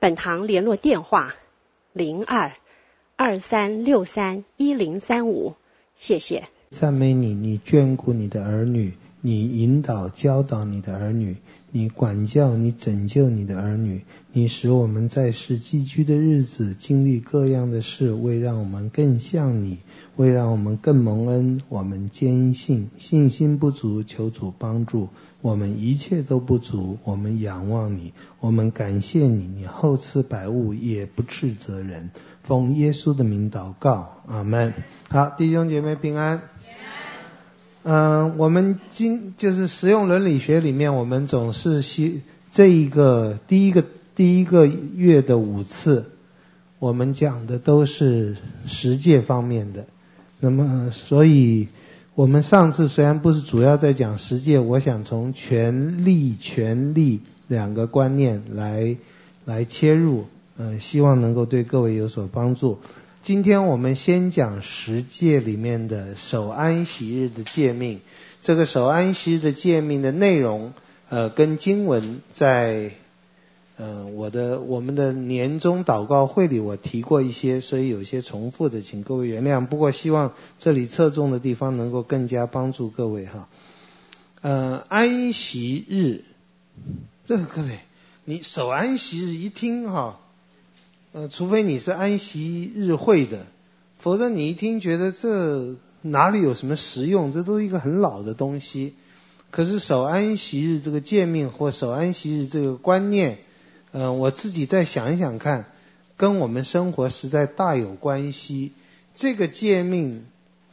[0.00, 1.34] 本堂联络电话：
[1.92, 2.52] 零二
[3.16, 5.56] 二三六三一零三五。
[5.98, 6.44] 谢谢。
[6.70, 11.36] 赞美你，你眷顾你的儿女，你引导教导你的儿女。
[11.72, 14.00] 你管教你拯救你的儿女，
[14.32, 19.80] 你使我们在世寄居的日子经历各样的事，为让我们更像你，
[20.16, 21.62] 为让我们更蒙恩。
[21.68, 25.10] 我们坚信信心不足，求主帮助。
[25.40, 29.46] 我们一切都不足，我们仰望你，我们感谢你。
[29.46, 32.10] 你厚赐百物，也不斥责人。
[32.42, 34.74] 奉耶稣的名祷告，阿门。
[35.08, 36.42] 好，弟兄姐妹平安。
[37.82, 43.82] 嗯、呃，我们今就是实用伦理学里面，我们总是希这一个第一个
[44.14, 46.10] 第一个月的五次，
[46.78, 49.86] 我们讲的都是实践方面的。
[50.40, 51.68] 那么，所以
[52.20, 58.98] 我们上次虽然不是主要在讲十诫，我想从权力、权利两个观念来
[59.46, 60.26] 来切入，
[60.58, 62.78] 嗯、呃，希望能够对各位有所帮助。
[63.22, 68.00] 今天我们先讲十诫里面的守安息日的诫命。
[68.42, 70.74] 这个守安息日的诫命的内容，
[71.08, 72.90] 呃，跟经文在，
[73.80, 79.66] 呃，我的我们的年终祷告会里我提过一些，所以有些重复的，请各位原谅。
[79.66, 83.48] 不过希望这里侧重的地方能够更加帮助各位哈。
[84.42, 86.24] 呃，安息日，
[87.24, 87.78] 这个各位，
[88.26, 90.20] 你守安息日一听哈。
[91.12, 93.46] 呃，除非你是安息日会的，
[93.98, 97.32] 否则你一听觉得这哪里有什么实用？
[97.32, 98.92] 这都是一个很老的东西。
[99.50, 103.38] 可是守安息日这个诫命或守安息日这个观念，
[103.92, 105.66] 呃，我自己再想一想看，
[106.16, 108.72] 跟我们生活实在大有关系。
[109.14, 110.24] 这个诫命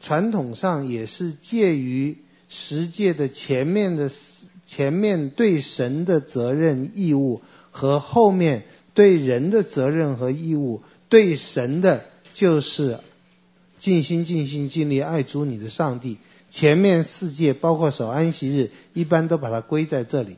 [0.01, 2.17] 传统上也是介于
[2.50, 4.11] 十诫的前面的
[4.66, 7.41] 前面对神的责任义务
[7.72, 8.63] 和后面。
[8.94, 13.00] 对人的责任和义务，对神的就是
[13.77, 16.17] 尽心尽心尽力爱主你的上帝。
[16.50, 20.38] 前面四诫包括守安息日，一般都把它归在这里。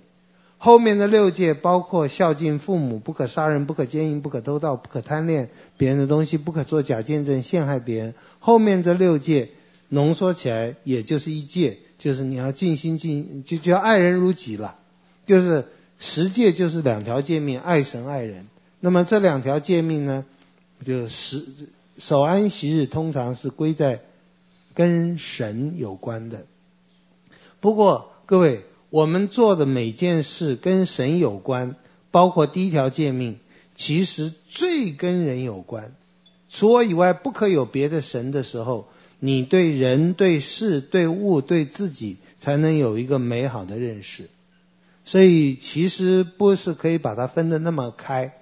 [0.60, 8.14] 后面的六戒包括孝敬父母，不可杀人，不可奸淫，不可偷盗，不可贪恋别人的东西，不可作假见证陷害别人。
[8.38, 9.50] 后面这六戒
[9.88, 14.76] 浓缩起来，也就是一戒，就是你要尽心尽就就要爱人如己了，
[15.26, 15.66] 就是。
[16.02, 18.48] 十戒就是两条诫命，爱神爱人。
[18.80, 20.24] 那么这两条诫命呢，
[20.86, 21.46] 就十
[21.98, 24.00] 守安息日通常是归在
[24.74, 26.46] 跟神有关的。
[27.60, 31.76] 不过各位，我们做的每件事跟神有关，
[32.10, 33.38] 包括第一条诫命，
[33.76, 35.94] 其实最跟人有关。
[36.50, 38.88] 除我以外不可有别的神的时候，
[39.20, 44.30] 你对人、对事、对物、对自己，才能有一个美好的认识。
[45.06, 48.34] 所以其实不是可以把它分得那么开。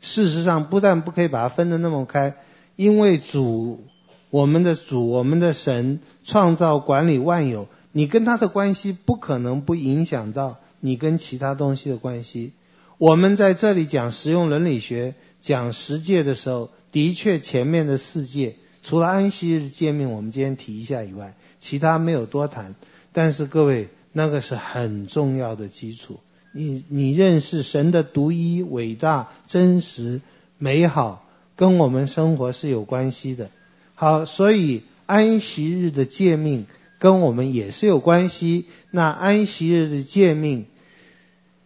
[0.00, 2.36] 事实上，不但不可以把它分得那么开，
[2.76, 3.82] 因为主，
[4.30, 12.52] 我们的主，我们的神创造管理万有，你跟他的关系不可能不影响到你跟其他东西的关系。
[12.98, 22.74] 我们在这里讲实用伦理学，讲十诫的时候，的确前面的四诫，除了安息日诫命我们今天提一下以外，其他没有多谈。
[23.12, 23.88] 但是各位。
[24.18, 26.20] 那个是很重要的基础。
[26.52, 30.22] 你你认识神的独一、伟大、真实、
[30.56, 31.22] 美好，
[31.54, 33.50] 跟我们生活是有关系的。
[33.94, 36.64] 好，所以安息日的诫命
[37.06, 38.64] 跟我们也是有关系。
[38.90, 40.66] 那安息日的诫命，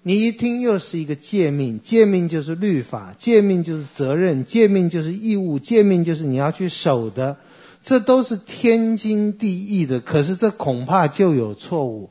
[0.02, 7.38] 你一听又是一个诫命，诫命就是律法，诫命就是责任，诫命就是义务，诫命就是你要去守的，
[7.82, 10.00] 这都是天经地义的。
[10.00, 12.10] 可是这恐怕就有错误。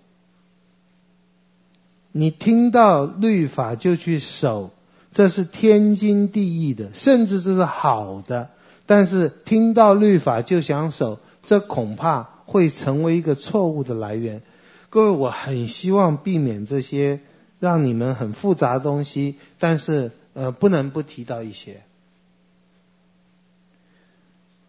[2.12, 4.72] 你听到律法就去守，
[5.12, 8.50] 这是天经地义的，甚至这是好的。
[8.88, 14.42] 但是听到律法就想守，这恐怕会成为一个错误的来源。
[14.90, 17.20] 各位，我很希望避免这些
[17.60, 21.84] 让你们很复杂的东西，但是呃，不能不提到一些。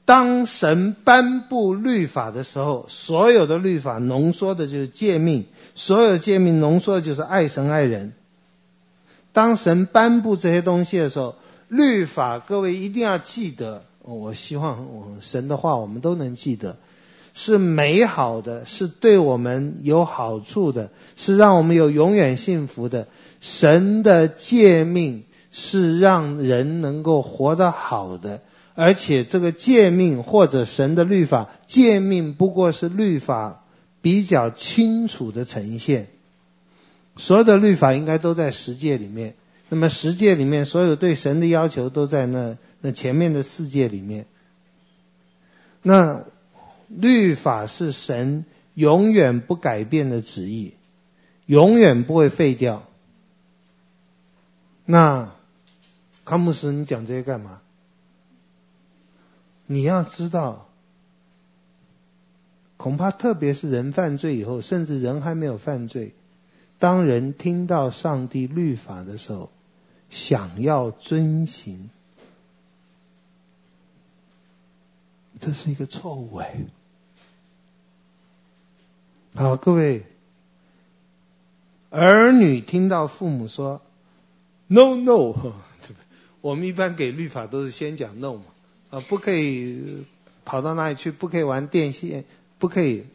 [0.04, 8.12] 当神颁布律法的时候，所有的律法浓缩的就是诫命，所有诫命浓缩的就是爱神爱人。
[9.32, 11.36] 当神颁布这些东西的时候，
[11.68, 13.84] 律法，各位一定要记得。
[14.02, 16.78] 我希望我神的话我们都能记得，
[17.34, 23.08] 是美好的，是对我们有好处的，是让我们有永远幸福的。
[23.40, 28.42] 神的诫命是让人能够活得好的，
[28.74, 33.64] 而且这个诫命或者神的律法，诫命不过是律法
[34.02, 36.08] 比较清楚的呈现。
[37.16, 39.34] 所有的律法应该都在十诫里面，
[39.68, 42.56] 那么十诫里面所有对神的要求都在那。
[42.82, 44.24] 那前面的四诫里面，
[45.82, 46.24] 那
[46.90, 48.44] 律法是神
[48.74, 50.74] 永远不改变的旨意，
[51.46, 52.82] 永远不会废掉。
[54.84, 55.32] 那
[56.24, 57.62] 康姆斯，你讲这些干嘛？
[59.66, 60.66] 你要知道，
[62.76, 66.12] 恐怕特别是人犯罪以后，甚至人还没有犯罪，
[66.80, 69.52] 当人听到上帝律法的时候，
[70.08, 71.88] 想要遵行。
[75.38, 76.56] 这是一个错误哎！
[79.34, 80.04] 好，各位
[81.88, 83.80] 儿女听到父母说
[84.66, 85.34] “no no”，
[86.42, 88.42] 我们一般给律法都是先讲 “no” 嘛，
[88.90, 90.04] 啊，不可以
[90.44, 92.24] 跑到那里去，不可以玩电线，
[92.58, 93.06] 不可以。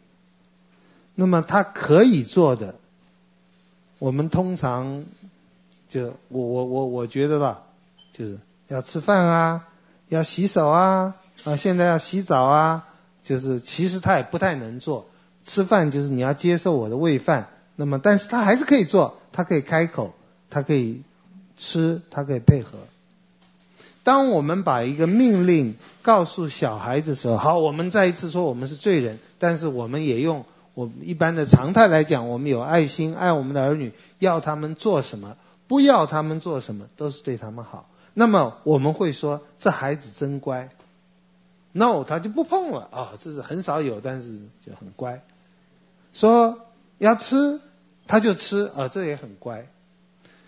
[1.16, 2.76] 那么他可以做的，
[4.00, 5.04] 我们通常
[5.90, 7.64] 就我我我我觉得吧，
[8.14, 8.40] 就是
[8.70, 9.68] 要吃饭啊，
[10.08, 11.16] 要洗手啊。
[11.44, 12.88] 啊，现在要洗澡啊，
[13.22, 15.08] 就是其实他也不太能做。
[15.46, 20.14] 吃饭就是你要接受我的喂饭，那么但是他还是可以做，他可以开口，
[20.50, 21.04] 他可以
[21.56, 22.72] 吃，他可以配合。
[24.04, 35.38] 当我们把一个命令告诉小孩子的时候，好，我们再一次说我们是罪人，但是我们也用我们一般的常态来讲，我们有爱心，爱我们的儿女，要他们做什么，
[35.68, 37.90] 不要他们做什么，都是对他们好。
[38.14, 40.70] 那么我们会说，这孩子真乖。
[41.72, 45.22] no，他就不碰了啊、这是很少有，但是就很乖。
[46.16, 46.62] 说
[46.98, 47.60] 要吃，
[48.08, 49.68] 他就吃啊、这也很乖。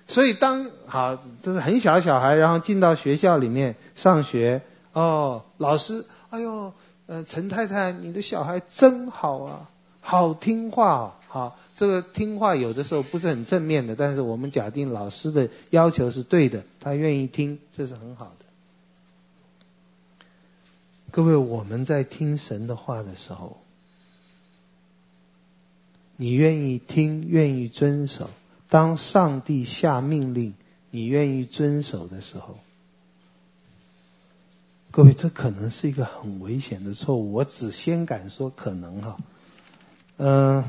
[0.08, 4.62] 所以当好，这是很小的小孩，然后进到学校里面上学
[4.94, 6.72] 哦，老师，哎呦，
[7.08, 9.70] 呃，陈太太，你的小孩真好啊，
[10.00, 11.14] 好听话哦。
[11.28, 18.46] 好，这个听话有的时候不是很正面的，但是我们假定老师的要求是对的，他愿意听，这是很好的。
[21.12, 23.58] 各位，我们在听神的话的时候，
[26.18, 28.30] 你愿意听，愿意遵守。
[28.70, 30.54] 当上帝下命令，
[30.92, 32.58] 你愿意遵守的时候，
[34.92, 37.32] 各位，这可能是一个很危险的错误。
[37.32, 39.18] 我只先敢说可能哈。
[40.18, 40.64] 嗯，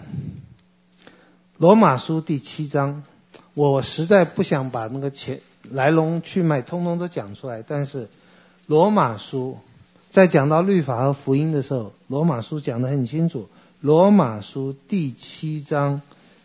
[1.56, 3.02] 罗马书第七章，
[3.54, 8.08] 我实在不想把那个前来龙去脉通通都讲出来，但是
[8.66, 9.58] 罗马书。
[10.10, 13.48] 在讲到律法和福音的时候，罗马书讲的很清楚。
[13.80, 16.02] 罗马书第七章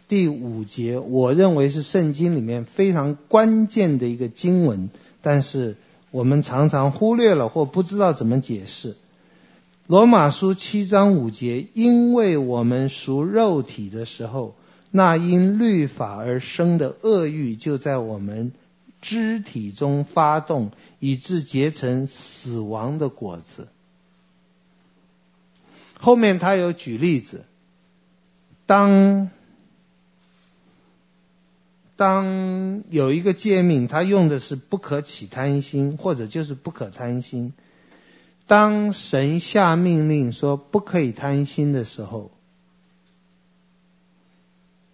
[0.08, 4.92] 第五节，我认为是圣经里面非常关键的一个经文，
[5.24, 5.76] 但是
[6.12, 8.96] 我们常常忽略了或不知道怎么解释。
[9.88, 14.54] 罗马书七章五节，因为我们属肉体的时候，
[14.92, 18.52] 那因律法而生的恶欲就在我们
[19.02, 20.70] 肢体中发动，
[21.00, 23.70] 以致结成死亡的果子。
[26.04, 27.46] 后面他有举例子，
[28.66, 29.30] 当
[31.96, 37.54] 当有一个诫命，他用的是不可起贪心，或者就是不可贪心。
[38.48, 42.32] 当神下命令说不可以贪心的时候，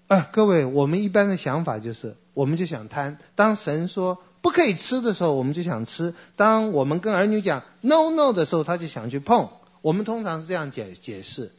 [0.05, 2.15] 哎，各位，我们一般的想法就是。
[2.35, 3.17] 我们就想贪。
[3.35, 9.49] 当神说不可以吃的时候，我们就想吃；当我们跟儿女讲 no no 的时候，他就想去碰。
[9.81, 11.51] 我们通常是这样解解释：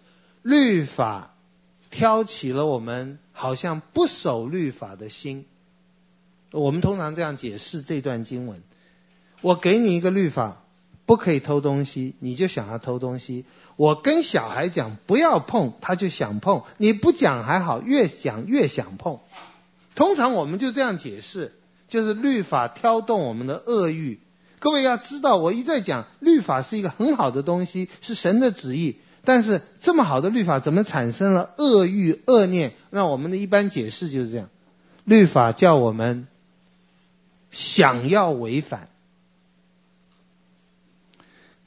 [0.43, 1.35] 律法
[1.91, 5.47] 挑起了我们好像不守律法的心。
[6.53, 8.63] 我们通常这样解释这段经文。
[9.41, 10.63] 我给你一个律法，
[11.07, 13.47] 不可以偷东西，你就想要偷东西。
[13.77, 16.65] 我跟小孩讲不要碰，他就想碰。
[16.77, 19.21] 你不讲还好，越讲越想碰。
[19.95, 21.55] 通常我们就这样解释，
[21.89, 24.21] 就是律法挑动我们的恶欲。
[24.61, 29.01] 各位要知道，我一再讲，律法是一个很好的东西，是神的旨意。
[29.25, 32.73] 但是这么好的律法，怎么产生了恶欲、恶念？
[32.91, 34.49] 那我们的一般解释就是这样：
[35.05, 36.29] 律法叫我们
[37.51, 38.89] 想要违反。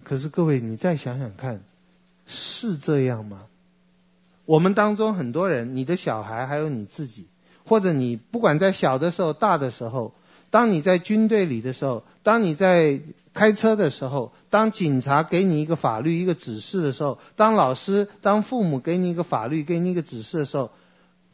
[0.04, 1.64] 可是各位，你再想想看，
[2.26, 3.48] 是这样吗？
[4.46, 7.28] 我们当中很多人，你的小孩还有你自己。
[7.66, 10.14] 或者你不管在小的时候、大的时候，
[10.54, 13.02] 当你在军队里的时候，当你在
[13.34, 20.70] 开车的时候，当警察给你一个法律、一个指示的时候，当老师、当父母给你一个法律、给你一个指示的时候，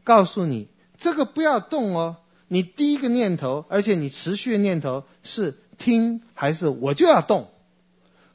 [0.06, 2.16] 告诉你这个不要动哦。
[2.48, 7.50] 你第一个念头，而且你持续的念头是听还是我就要动？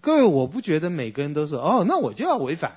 [0.03, 2.77] 各位，我不觉得每个人都是哦，那我就要违反。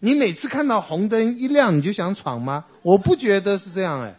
[0.00, 2.66] 你每次看到红灯一亮，你就想闯吗？
[2.82, 4.18] 我不觉得是这样哎，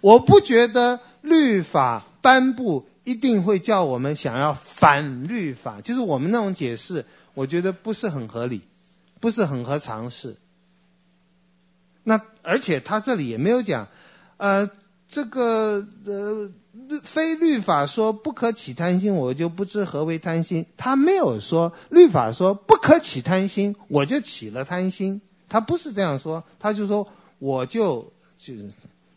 [0.00, 8.60] 我不觉得律法颁布一定会叫我们想要反律法，就是我们那种解释，我觉得不是很合理，
[9.20, 10.36] 不是很合常识。
[12.04, 13.88] 那而且他这里也没有讲，
[14.36, 14.70] 呃，
[15.08, 16.50] 这个呃。
[17.04, 20.64] 非律法说不可起贪心，我就不知何为贪心。
[20.78, 25.20] 他没有说律法说不可起贪心，我就起了贪心。
[25.50, 28.54] 他不是这样说，他就说我就就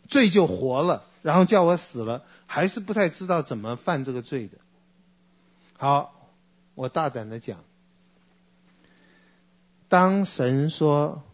[0.06, 4.58] 罪就活了，然后叫我死了，还是不太知道怎么犯这个罪的。
[5.76, 6.30] 好，
[6.76, 7.64] 我大胆的讲，
[9.88, 11.24] 当神说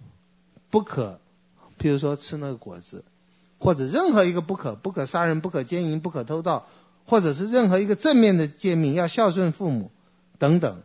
[0.70, 1.20] 不可，
[1.78, 3.04] 譬如说吃那个果子。
[3.58, 6.66] 或者任何一个不可，不可杀人，不可奸淫，不可偷盗，
[7.04, 9.90] 或者是任何一个正面的诫命，要孝顺父母
[10.38, 10.80] 等等。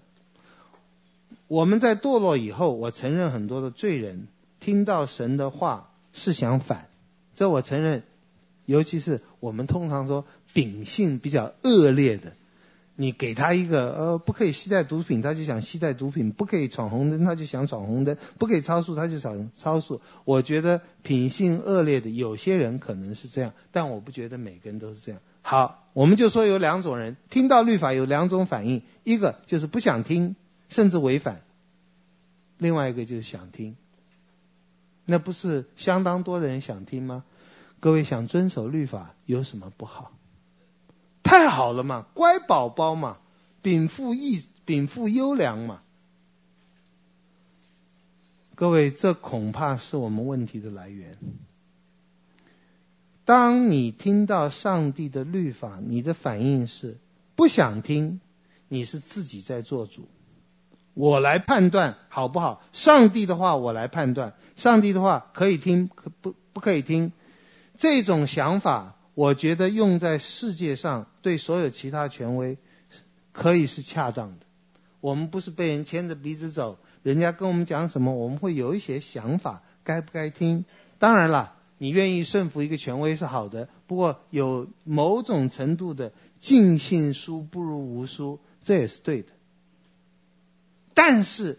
[1.47, 4.27] 我们在堕落以后，我承认很多的罪人
[4.59, 6.89] 听到神的话是想反，
[7.35, 8.03] 这我承认。
[8.67, 12.33] 尤其是我们通常说秉性比较恶劣的。
[12.99, 20.01] 你给他一个呃，不可以携带毒品，他就想携带毒品；不可以闯红灯，他就想闯红灯；不可以超速，他就想超速。
[20.25, 25.21] 我觉得品性恶劣的有些人可能是这样，但我不觉得每个人都是这样。
[25.43, 30.35] 好，我们就说有两种人，听到律法有两种反应：一个就是不想听，
[30.67, 31.35] 甚至违反；
[32.57, 33.75] 另外一个就是想听。
[35.05, 37.23] 那不是相当多的人想听吗？
[37.79, 40.11] 各位想遵守律法有什么不好？
[41.23, 43.17] 太好了嘛，乖宝宝嘛，
[43.61, 45.81] 禀赋义，禀赋优良嘛。
[48.55, 51.17] 各位，这恐怕是我们问题的来源。
[53.25, 56.97] 当你听到上帝的律法，你的反应是
[57.35, 58.21] 不想听，
[58.69, 60.07] 你是自己在做主。
[60.93, 62.63] 我来判断好不好？
[62.71, 67.11] 上帝的话我来判断，上帝的话可以听，可不不可以听？
[67.77, 68.95] 这种想法。
[69.13, 72.59] 我觉得用在世界上对所有其他权威
[73.31, 74.45] 可以是恰当的。
[75.01, 80.65] 我们不是被人牵着鼻子走，人家跟我们讲什么，我们会有一些想法，该不该听？
[80.99, 89.29] 当然了，你愿意顺服一个权威是好的，不过有某种程度的尽信书不如无书，这也是对的。
[90.93, 91.57] 但是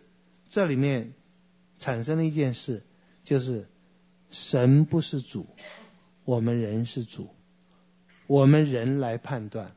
[0.48, 1.12] 这里面
[1.80, 2.84] 产生了一件事，
[3.25, 3.66] 就是
[4.30, 5.46] 神不是主，
[6.28, 7.30] 我们人是主。
[8.26, 9.73] 我们人来判断，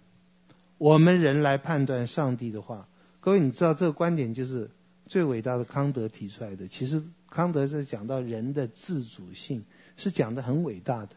[0.78, 2.90] 我们人来判断上帝的话。
[3.22, 4.70] 各位，你知道这个观点就是
[5.06, 6.68] 最伟大的康德提出来的。
[6.68, 9.64] 其实康德是讲到人的自主性，
[9.96, 11.12] 是讲得很伟大的。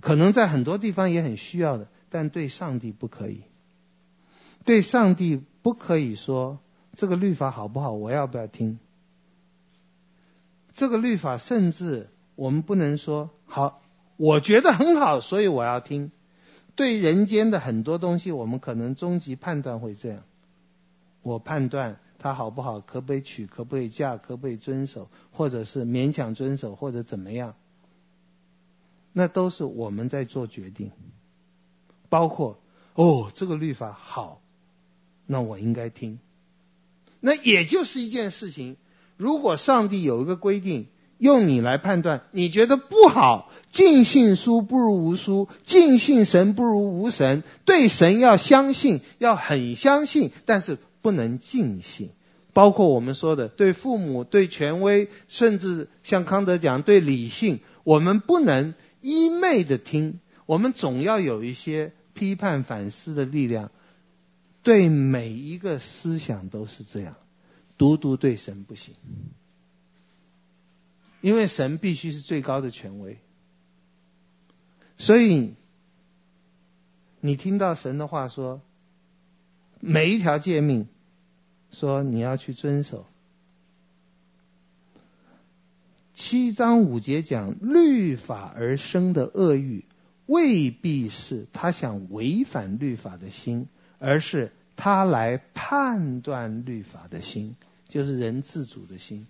[0.00, 3.42] 可能在很多地方也很需要的，但对上帝不可以。
[4.64, 6.58] 对上帝不可以说
[6.96, 8.80] 这个律法好不好，我要不要听？
[10.72, 13.80] 这个律法甚至我们不能说好，
[14.24, 16.10] 我觉得很好，所以我要听。
[16.76, 20.22] 对人间的很多东西，我们可能终极判断会这样：
[21.20, 27.54] 我判断它好不好，可不可以娶，可不可以嫁，可不可以遵守，或者是勉强遵守，或者怎么样，
[29.12, 30.90] 那都是我们在做决定。
[32.08, 32.58] 包括
[32.94, 34.40] 哦，这个律法好，
[35.26, 36.18] 那我应该听。
[37.20, 38.78] 那也就是一件事情，
[39.18, 40.86] 如果上帝有一个规定。
[41.16, 47.42] 用你来判断，你觉得不好，尽信书不如无书，尽信神不如无神。
[47.64, 52.10] 对神要相信，要很相信，但是不能尽信。
[52.52, 63.72] 包括我们说的，对父母、对权威，甚至像康德讲，对理性，我们不能一昧的听，我们总要有一些批判反思的力量。
[64.62, 67.16] 对每一个思想都是这样，
[67.76, 68.94] 独独对神不行。
[71.20, 73.18] 因为神必须是最高的权威，
[74.96, 75.54] 所以
[77.20, 78.60] 你听到神的话说，
[79.80, 80.86] 每一条诫命，
[81.70, 83.06] 说你要去遵守。
[86.14, 89.84] 七章五节讲律法而生的恶欲，
[90.26, 93.66] 未必是他想违反律法的心，
[93.98, 97.56] 而是他来判断律法的心，
[97.88, 99.26] 就是人自主的心。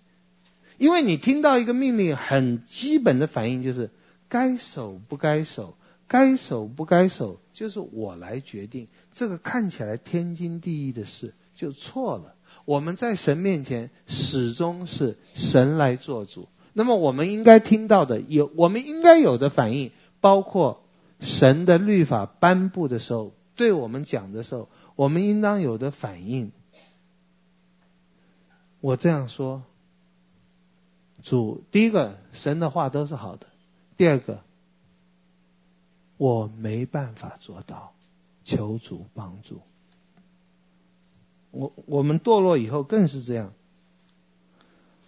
[0.76, 3.90] 因为你听到一个命令，很基本的反应就是
[4.34, 5.76] 该守不该守，
[6.08, 8.88] 该守不该守，就是我来决定。
[9.12, 12.34] 这个看起来天经地义的事，就错了。
[12.64, 16.48] 我们在神面前始终是神来做主。
[16.72, 20.82] 那么我们应该听到的有，我们应该有的反应，包括
[21.20, 26.50] 神的律法颁布的时候，对我们讲的时候，我们应当有的反应。
[28.80, 29.62] 我这样说，
[31.22, 33.46] 主，第一个，神的话都是好的；
[33.96, 34.40] 第二个，
[36.16, 37.92] 我没办法做到，
[38.44, 39.60] 求主帮助。
[41.50, 43.52] 我我们堕落以后更是这样。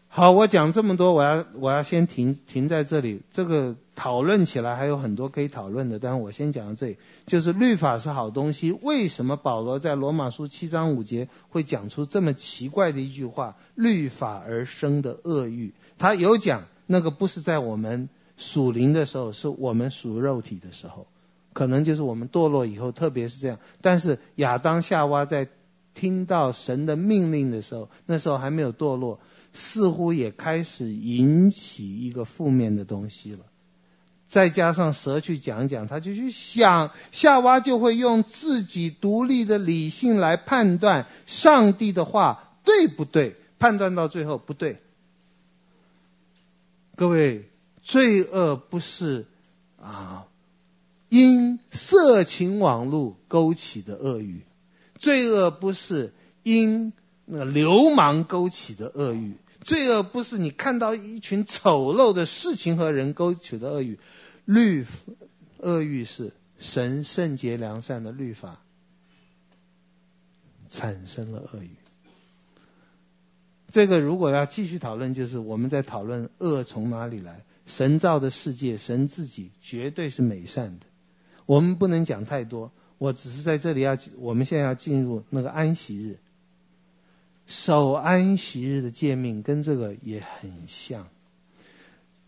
[0.08, 3.20] 好，我讲这么多，我要我要先停停在这里。
[3.32, 6.96] 这个讨论起来还有很多可以讨论的，但是我先讲到这里。
[7.26, 13.56] 就是律法是好东西，为什么保罗在罗马书七章五节会讲出这么奇怪的一句话？
[13.74, 21.06] 律法而生的恶欲，他有讲那个不是在我们属灵的时候，是我们属肉体的时候，
[21.52, 23.58] 可能就是我们堕落以后，特别是这样。
[23.80, 25.48] 但是亚当夏娃在
[25.94, 29.20] 听到神的命令的时候，那时候还没有堕落。
[29.58, 33.38] 似乎也开始引起一个负面的东西了，
[34.28, 44.82] 再加上蛇去讲讲，他就去想，夏娃就会用自己独立的理性来判断上帝的话对不对，判断到最后不对。
[46.94, 47.48] 各位，
[47.86, 49.26] 罪恶不是
[49.80, 50.26] 啊，
[51.08, 54.42] 因色情网络勾起的恶欲，
[54.98, 56.12] 罪恶不是
[56.42, 56.92] 因
[57.26, 59.36] 那个流氓勾起的恶欲。
[59.62, 64.00] 罪恶不是你看到一群丑陋的事情和人勾起的恶欲，
[64.44, 64.84] 律
[65.58, 68.60] 恶欲是神圣洁良善的律法
[70.70, 71.70] 产生了恶欲。
[73.70, 77.44] 这个如果要继续讨论，就是我们在讨论恶从哪里来。
[77.66, 80.86] 神造的世界，神自己绝对是美善的。
[81.44, 86.18] 我们不能讲太多，我只是在这里要，我们现在要进入那个安息日。
[87.46, 91.08] 守安息日的诫命跟这个也很像。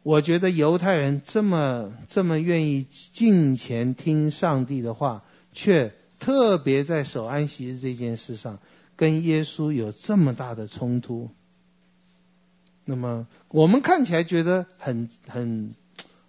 [0.05, 8.61] 我觉得犹太人这么这么愿意敬虔听上帝的话，却特别在守安息日这件事上
[8.97, 11.31] 跟耶稣有这么大的冲突。
[12.91, 15.75] 那么我们看起来觉得很很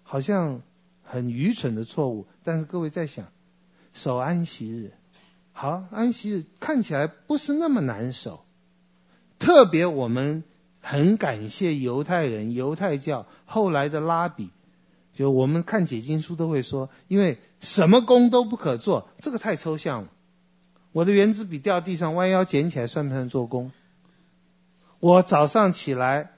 [0.02, 0.60] 好像
[1.02, 3.28] 很愚蠢的错误，但是各位在想，
[3.94, 4.92] 守安息日，
[5.52, 8.44] 好，安息日看起来不是那么难守。
[9.38, 10.44] 特别我们
[10.80, 14.50] 很感谢犹太人、犹太教后来的拉比，
[15.14, 20.08] 就我们看解经书都会说，因为什么工都不可做，这个太抽象了。
[20.92, 23.72] 我的原子笔掉地上，弯腰捡起来，算不算做工？
[24.98, 26.32] 我早上起来，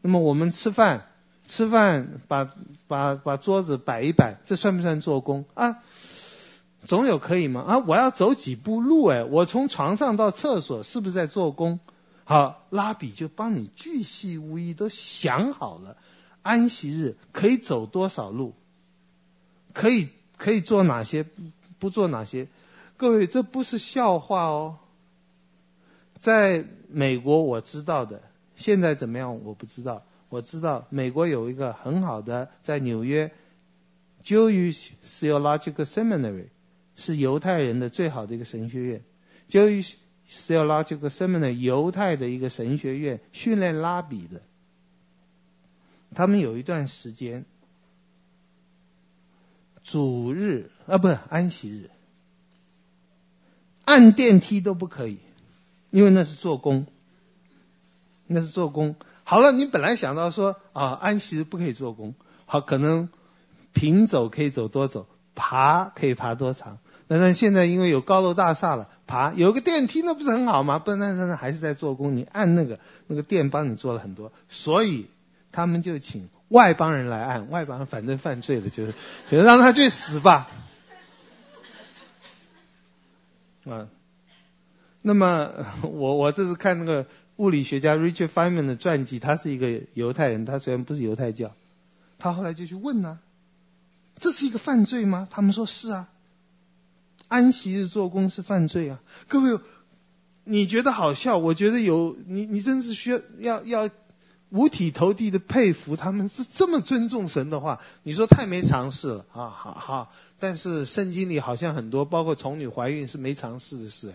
[0.00, 1.06] 那么我们吃饭，
[1.46, 2.50] 吃饭把
[2.86, 5.82] 把把桌子摆一摆，这算不算做工啊？
[6.84, 7.62] 总有可以吗？
[7.62, 11.80] 啊，我要走几步路哎，我从床上到厕所是不是在做工？
[12.24, 15.96] 好，拉比就帮你巨细无遗都想好了，
[16.42, 18.54] 安息日可以走多少路，
[19.72, 21.26] 可以可以做哪些，
[21.78, 22.46] 不做哪些。
[22.96, 24.76] 各位，这不是笑话哦。
[26.20, 28.22] 在美国我知道的，
[28.58, 30.04] 现在怎么样我不知道。
[30.28, 33.32] 我知道美国有一个很好的，在纽约
[34.22, 36.48] ，Jewish Theological Seminary
[36.94, 39.02] 是犹太人的最好的一个神学院
[39.48, 39.94] ，Jewish。
[40.30, 44.42] Theological Seminary，犹太的一个神学院，训练拉比的。
[46.14, 47.46] 他们有一段时间，
[49.82, 51.88] 主日啊，不是安息日，
[53.86, 55.16] 按电梯都不可以，
[55.90, 56.86] 因为那是做工，
[58.28, 58.94] 那是做工。
[59.24, 62.14] 好了，你本来想到说啊，安息不可以做工，
[62.46, 63.08] 好，可能
[63.72, 66.78] 平走可以走多走，爬可以爬多长。
[67.08, 70.78] 那那现在因为有高楼大厦了，爬有个电梯，那不是很好吗？
[70.78, 75.08] 不然那那还是在做工，你按那个那个电帮你做了很多，所以
[75.52, 78.94] 他们就请外邦人来按，外邦人反正犯罪了，就是
[79.26, 80.48] 就让他去死吧。
[83.66, 83.88] 啊，
[85.02, 85.50] 那么
[85.82, 87.06] 我我这是看那个
[87.38, 91.54] 物理学家 Richard Feynman 的传记，他是一个犹太人，他虽然不是犹太教，
[92.18, 93.18] 他后来就去问呢、啊，
[94.20, 95.26] 这是一个犯罪吗？
[95.30, 96.08] 他们说是啊。
[97.28, 99.02] 安息日做工是犯罪啊！
[99.28, 99.60] 各位，
[100.44, 101.36] 你觉得好笑？
[101.36, 103.90] 我觉得有你，你真是需要要要
[104.48, 109.50] 五体投地的佩服他们，是这么尊重神的话，你说太没常识了啊！
[109.50, 114.14] 好好，但是圣经里好像很多，包括童女怀孕是没常识的事。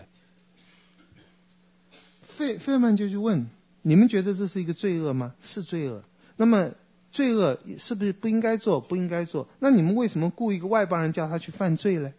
[2.36, 3.46] 费费曼就去问：
[3.82, 5.34] 你们觉得这是一个罪恶吗？
[5.42, 6.02] 是罪恶。
[6.36, 6.72] 那么
[7.12, 8.80] 罪恶是不是不应该做？
[8.80, 9.46] 不应该做？
[9.60, 12.12] 那你们为什么雇一个外邦人叫他去犯罪呢？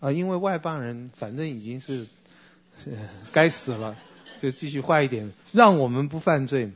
[0.00, 2.06] 啊，因为外邦人反正已经是
[2.82, 2.90] 是
[3.30, 3.96] 该死了，
[4.40, 6.72] 就继续坏一点，让我们不犯罪嘛。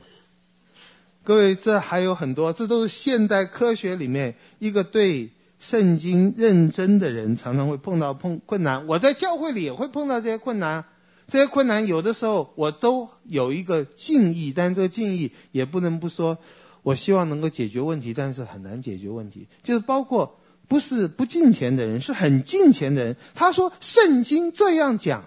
[1.23, 8.87] 各位，这还有很多，这都是现代科学里面一个对圣经认真的人常常会碰到碰困难。
[8.87, 10.85] 我在教会里也会碰到这些困难。
[11.27, 16.37] 这些困难有的时候我都有一个敬意，但这个敬意也不能不说，
[16.81, 19.47] 我希望能够解决问题，但是很难解决问题。
[19.63, 25.23] 就是包括不是不敬虔的人，是很敬虔的人，他说圣经这样讲，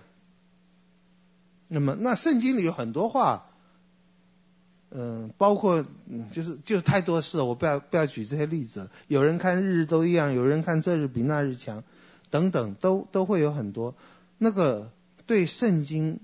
[1.66, 3.46] 那么那圣经里有很多话，
[4.90, 5.84] 嗯，包括，
[6.30, 8.90] 就是就是太多事，我不要不要举这些例子。
[9.08, 11.82] 有人看日日都一样，有人看这日比那日强，
[12.28, 13.94] 等等，都都会有很多
[14.36, 14.92] 那个。
[15.26, 16.20] 对圣经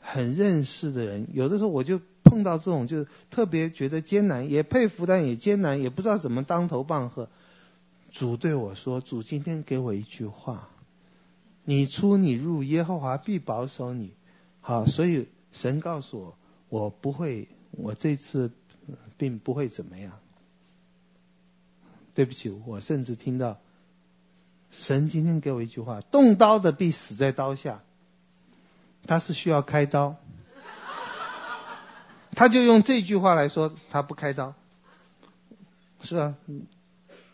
[0.00, 7.28] 很认识的人，有的时候我就碰到这种，就特别觉得艰难，也佩服，但也艰难，也不知道怎么当头棒喝。
[8.10, 10.70] 主对我说：“主今天给我一句话，
[11.64, 14.12] 你出你入，耶和华必保守你。”
[14.62, 18.50] 好，所以神告诉我，我不会，我这次
[19.18, 20.18] 并不会怎么样。
[22.14, 23.58] 对不起，我甚至听到
[24.70, 27.82] 神今天给我一句话：“动刀的必死在刀下。”
[29.06, 30.16] 他是需要开刀，
[32.34, 34.54] 他就用这句话来说，他不开刀，
[36.00, 36.34] 是啊，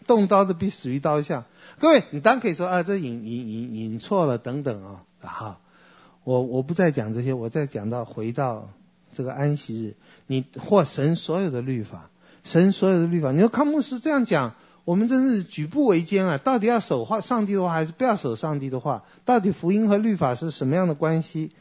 [0.06, 1.44] 动刀的必死于刀下。
[1.78, 5.60] 各位，你当然可以说啊，这引引引引错了等等啊，哈，
[6.24, 8.68] 我我不再讲这些，我再讲到回到
[9.12, 9.94] 这个安息日，
[10.26, 12.10] 你或神所有的律法，
[12.44, 14.54] 神所有的律法，你说康牧师这样讲。
[14.84, 16.38] 我们真是举步维艰啊！
[16.38, 19.04] 到底要守话上帝的话，还是不要守上帝的话？
[19.24, 21.52] 到底福音和律法是什么样的关系？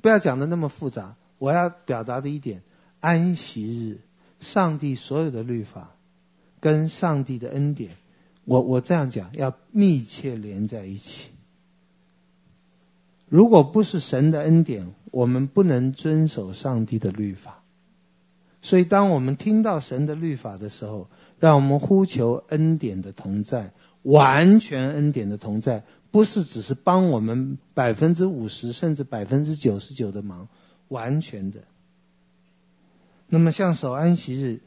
[0.00, 1.16] 不要讲的那么复杂。
[1.38, 2.62] 我要表达的一点：
[3.00, 3.98] 安息日，
[4.40, 5.90] 上帝所有的律法
[6.60, 7.92] 跟上帝的恩典，
[8.44, 11.28] 我我这样讲，要密切连在一起。
[13.28, 17.62] 如果不是神的恩典，我们不能遵守上帝的律法。
[18.60, 21.08] 所以，当我们听到神的律法的时候，
[21.38, 30.48] 让我们呼求恩典的同在，完全恩典的同在，不是只是帮我们百分之五十甚至百分之九十九的忙，
[30.88, 31.60] 完全的。
[33.28, 34.60] 那么像守安息日，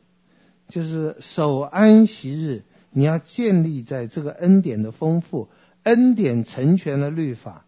[0.68, 5.50] 就是守安息日，你要建立在这个恩典的丰富，
[5.84, 7.66] 恩典成全了律法，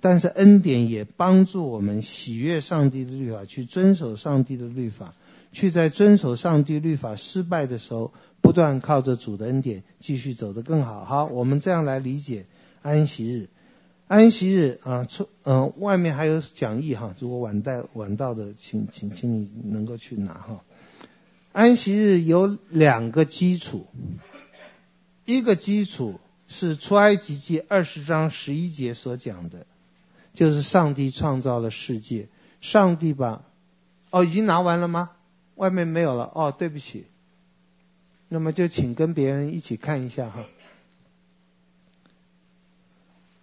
[0.00, 5.14] 但是恩典也帮助我们喜悦上帝的律法，去遵守上帝的律法，
[5.52, 8.12] 去在遵守上帝律法失败的时候。
[8.40, 11.04] 不断靠着主的恩典继续走得更好。
[11.04, 12.46] 好，我们这样来理解
[12.82, 13.48] 安息日。
[14.06, 20.64] 安息日啊，出嗯、外面还有讲义哈，如果晚带晚到的，请请请你能够去拿哈。
[21.52, 23.86] 安息日有两个基础，
[25.26, 29.66] 一个基础是出埃及记二十章十一节所讲的，
[30.32, 32.28] 就是上帝创造了世界，
[32.62, 33.42] 上帝把
[34.10, 35.10] 哦，已经拿完了吗？
[35.56, 37.04] 外面没有了哦，对不起。
[38.28, 40.44] 那么就请跟别人一起看一下哈，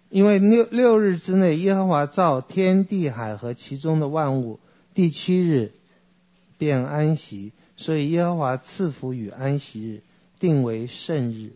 [0.08, 4.60] 因为六六日之内，耶和华造天地海和其中的万物，
[4.94, 5.72] 第七日
[6.58, 10.00] 便安息，所以耶和华赐福与安息日，
[10.38, 11.52] 定为圣日。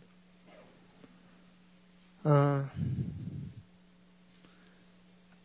[2.23, 2.69] 嗯，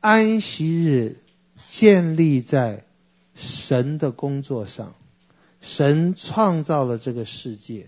[0.01, 1.17] 安息日
[1.69, 2.83] 建立在
[3.35, 4.93] 神的工作上。
[5.61, 7.87] 神创造了这个世界，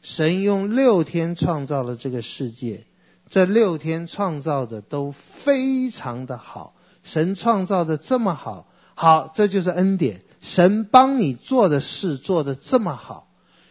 [0.00, 2.84] 神用六天创造了这个世界，
[3.28, 6.74] 这六天创造的都非常的好。
[7.02, 10.22] 神创造的这么好，好，这就是恩典。
[10.40, 13.28] 神帮你做的事做的这么好，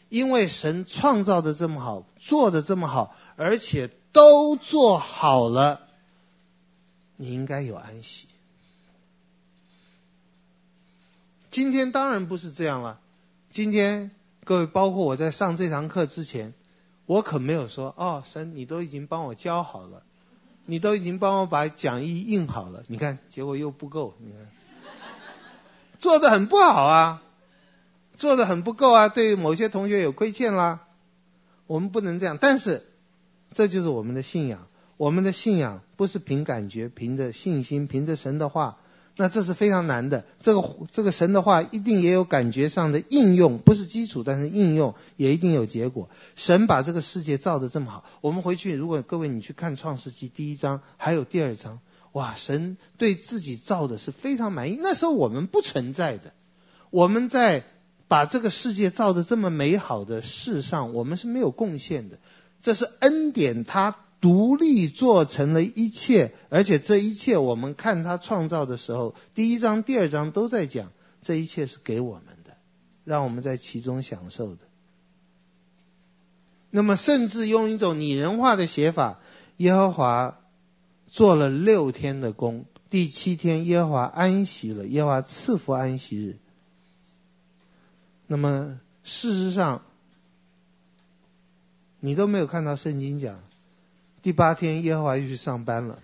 [0.10, 5.82] 因为神创造的这么好，做的这么好，而且都做好了，
[7.18, 8.28] 你应该有安息。
[11.52, 13.00] 今天当然不是这样了。
[13.52, 14.12] 今天
[14.44, 16.54] 各位，包括我在上这堂课之前，
[17.06, 20.04] 我可没有说哦，神，你都已经帮我教好了，
[20.66, 24.48] 你都已经帮我把讲义印好了，你看结果又不够，你看
[26.00, 27.22] 做的很不好啊，
[28.18, 30.82] 做的很不够啊，对某些同学有亏欠啦，
[31.68, 32.84] 我们不能这样，但是
[33.54, 38.78] 这就是我们的信仰，我们的信仰不是凭感觉，凭着信心，凭着神的话。
[39.18, 46.10] 那这是非常难的，这个这个神的话一定也有感觉上的应用，不是基础，但是应用也一定有结果。
[46.36, 51.80] 神把这个世界造得这么好，我们回去，如果各位你去看创世纪第一章，还有第二章，
[52.12, 54.78] 哇，神对自己造的是非常满意。
[54.82, 56.34] 那时候我们不存在的，
[56.90, 57.64] 我们在
[58.10, 62.20] 把这个世界造得这么美好的事上，我们是没有贡献的。
[62.62, 72.58] 这是恩典，他独立做成了一切，而且这一切我们看他创造的时候，第一章、第二章都在讲，这一切是给我们的，
[73.04, 74.62] 让我们在其中享受的。
[76.72, 79.20] 那么，甚至用一种拟人化的写法，
[79.58, 80.40] 耶和华
[81.08, 86.38] 做了六天的工，第七天耶和华安息了，耶和华赐福安息日。
[88.26, 89.84] 那么，事实上，
[92.00, 93.44] 你都没有看到圣经讲，
[94.26, 96.00] 第八天耶和华又去上班了，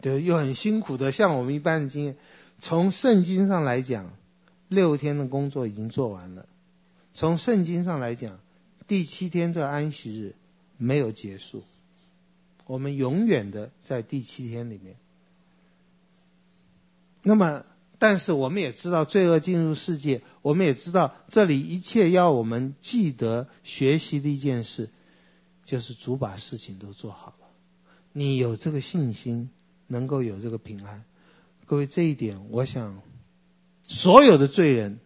[0.00, 2.16] 对，又很辛苦的，像我们一般的经验。
[2.58, 4.10] 从圣经上来讲，
[4.66, 6.46] 六天的工作已经做完了；
[7.14, 8.40] 从圣经上来讲，
[8.88, 10.34] 第七天这安息日
[10.78, 11.62] 没有结束，
[12.66, 14.96] 我们永远的在第七天里面。
[17.22, 17.64] 那么。
[18.00, 24.88] 但是我们也知道，罪恶进入世界，我们也知道这里一切要我们记得学习的一件事，
[25.70, 27.46] 就是主把事情都做好了。
[28.12, 29.50] 你有这个信心，
[29.86, 31.04] 能够有这个平安。
[31.64, 33.00] 各位，这一点，我想
[33.86, 34.98] 所有的罪人，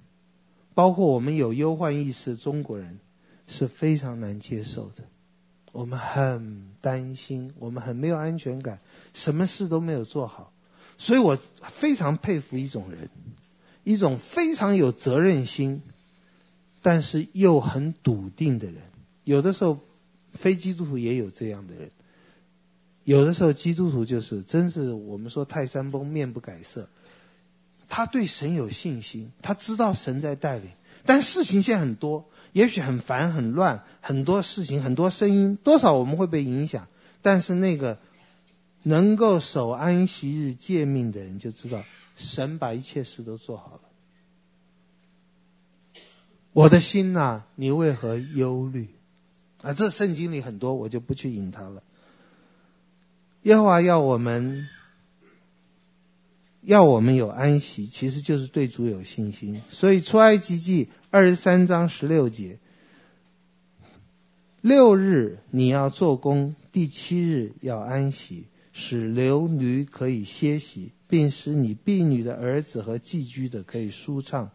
[0.73, 2.99] 包括我们有忧患意识的中国人，
[3.47, 5.05] 是非常难接受的。
[5.71, 8.81] 我们很担心，我们很没有安全感，
[9.13, 10.51] 什么事都没有做好。
[10.97, 13.11] 所以我非常佩服一种人，
[13.83, 15.83] 一种非常有责任心，
[16.81, 18.81] 但是又很笃定的人。
[19.25, 19.79] 有的时候，
[20.35, 21.91] 非基督徒也有这样的人。
[23.05, 26.89] 有的时候，基督徒就是真是我们说泰山崩，面不改色。
[27.89, 30.71] 他对神有信心，他知道神在带领，
[31.07, 36.89] 但事情现在很多，也许很烦很乱，很多事情很多声音，多少我们会被影响。
[37.23, 37.99] 但是那个。
[38.87, 41.83] 能够守安息日诫命的人就知道，
[42.17, 43.89] 神把一切事都做好了。
[46.53, 48.91] 我的心呐，你为何忧虑？
[49.65, 51.83] 啊，这圣经里很多，我就不去引它了。
[53.43, 54.69] 耶和华要我们，
[56.61, 59.63] 要我们有安息，其实就是对主有信心。
[59.71, 62.59] 所以出埃及记二十三章十六节，
[64.61, 68.45] 六日你要做工，第七日要安息。
[68.77, 74.51] 使流驴可以歇息，并使你婢女的儿子和寄居的可以舒畅。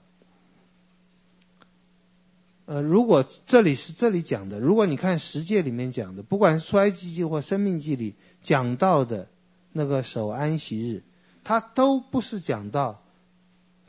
[2.69, 9.27] 呃，如果这里是这里讲的，如果你看十诫里面讲的，不管是出埃及记或生命记里讲到的
[9.71, 11.01] 那个守安息日，
[11.43, 13.01] 它都不是讲到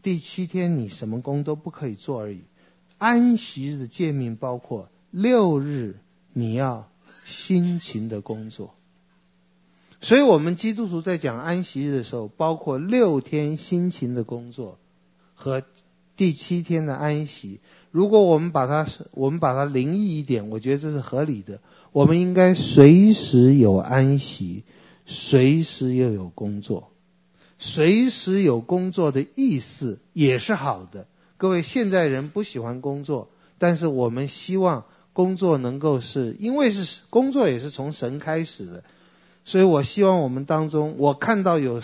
[0.02, 2.40] 第七天你什么工都不可以做而已。
[2.96, 5.98] 安息日的诫命包括六日
[6.32, 6.90] 你要
[7.26, 8.74] 辛勤的工作。
[10.00, 14.78] 所以，我们基督徒在讲安息日的时候，包括六天辛勤的工作
[15.34, 15.62] 和
[16.16, 17.60] 第七天的安息。
[17.90, 21.60] 如果我们把它，我们把它灵异一点，我觉得这是合理的。
[21.92, 24.62] 我们应该随时有安息，
[25.06, 26.90] 随时又有工作。
[27.58, 31.06] 随时有工作的意思也是好的。
[31.36, 38.84] 各位，现在人不喜欢工作，但是我们希望工作能够是，因为是工作也是从神开始的。
[39.44, 41.82] 所以我希望我们当中，我看到有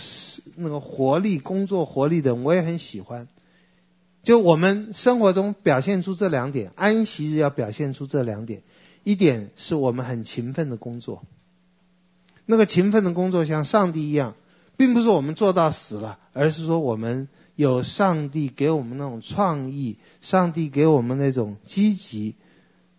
[0.55, 3.27] 那个活力、工作活力的，我也很喜欢。
[4.27, 8.65] 就我们生活中表现出这两点，安息日要表现出这两点。
[9.05, 11.23] 一点是我们很勤奋的工作，
[12.45, 14.35] 那个勤奋的工作像上帝一样，
[14.77, 22.35] 并不是我们做到死了，而是说我们有上帝给我们那种创意，上帝给我们那种积极。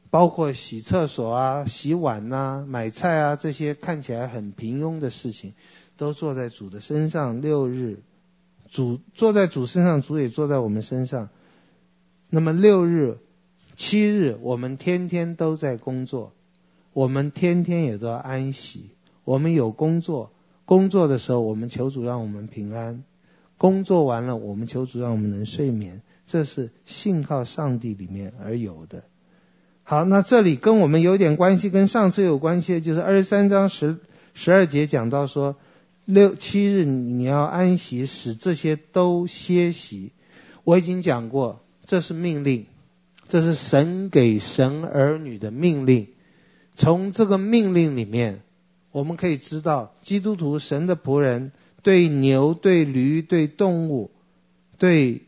[0.10, 5.52] 包括洗厕所啊、洗碗呐、啊、买菜啊这些看起来很平庸的事情，
[5.98, 7.42] 都坐在主的身上。
[7.42, 8.00] 六日，
[8.70, 11.30] 主坐在主身上，主也坐在我们身上。
[12.30, 13.18] 那么六日、
[13.76, 16.34] 七日，我们天天都在工作，
[16.94, 18.90] 我们天天也都要安息。
[19.24, 20.32] 我们有工作，
[20.66, 23.04] 工作的时候我们求主让我们平安；
[23.58, 26.02] 工作完了，我们求主让我们能睡眠。
[26.26, 29.04] 这是信靠上帝里面而有的。
[29.84, 33.98] 好，那这里跟我们有点关系，跟上次有关系，就是二十三章十
[34.34, 35.56] 十二节讲到说，
[36.08, 40.14] 六七日你要安息，使这些都歇息。
[40.64, 42.66] 我已经讲过，这是命令，
[43.28, 46.08] 这是神给神儿女的命令。
[46.76, 48.42] 从这个命令里面，
[48.92, 51.52] 我们可以知道，基督徒神的仆人
[51.84, 54.10] 对牛、对驴、对动物、
[54.78, 55.24] 对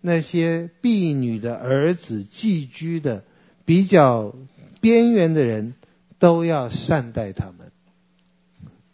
[0.00, 3.24] 那些婢女的儿子、寄居的。
[3.64, 4.34] 比较
[4.80, 5.74] 边缘的人
[6.18, 7.70] 都要善待他们，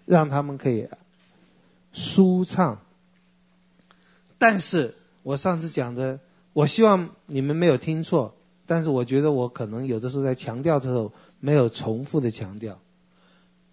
[0.04, 0.88] 让他们可以
[1.92, 2.80] 舒畅。
[4.38, 6.20] 但是我上次讲的，
[6.52, 8.34] 我希望你们没有听错，
[8.66, 12.80] 但是我觉得我可能有的时候在强调的时候没有重复的强调。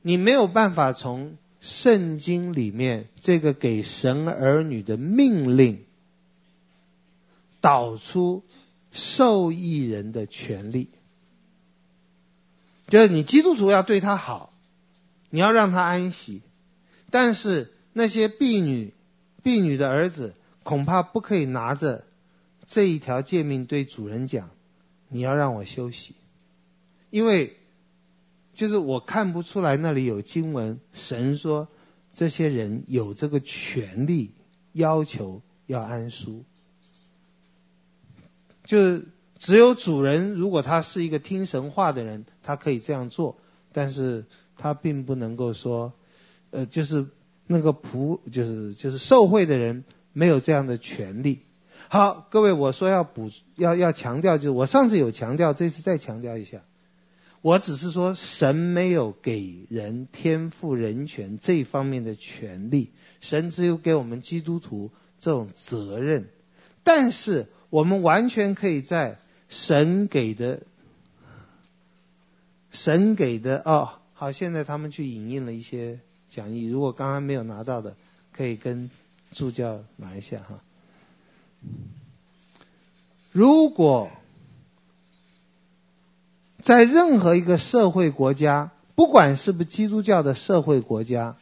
[0.01, 5.83] 你没有办法从圣经里面这个给神儿女的命令
[7.59, 8.43] 导出
[8.91, 10.87] 受益人的权利，
[12.87, 14.53] 就是你基督徒要对他好，
[15.29, 16.41] 你要让他安息，
[17.11, 18.93] 但是那些婢女、
[19.43, 20.33] 婢女的儿子
[20.63, 22.05] 恐怕不可以拿着
[22.65, 24.51] 这一条诫命对主人讲，
[25.09, 26.15] 你要让我休息，
[27.09, 27.55] 因为。
[28.51, 31.69] 就是我看不出来那里有经文，神说
[32.13, 34.31] 这些人有这个权利
[34.73, 36.43] 要求要安舒，
[38.65, 38.99] 就
[39.37, 43.37] 只有主人如果他是一个听神话的人，他可以这样做，
[43.71, 44.25] 但是
[44.57, 45.93] 他并不能够说，
[46.49, 47.07] 呃，就是
[47.51, 49.83] 那个仆，就是就是受贿的人
[50.13, 51.39] 没有这样的权利。
[51.87, 56.61] 好，各位，我说要补要要强调，就是我上次有强调，这次再强调一下。
[57.41, 66.27] 我只是说，神没有给人天赋人权这方面的权利，神只有给我们基督徒这种责任。
[66.83, 70.61] 但是我们完全可以在神给的、
[72.69, 77.95] 神给的哦，好，现在他们去引印了一些讲义，如果刚刚没有拿到的，
[78.31, 78.89] 可以跟
[79.31, 80.61] 助教拿一下哈。
[83.31, 84.09] 如果
[86.61, 91.35] 在任何一个社会国家，不管是不是基督教的社会国家，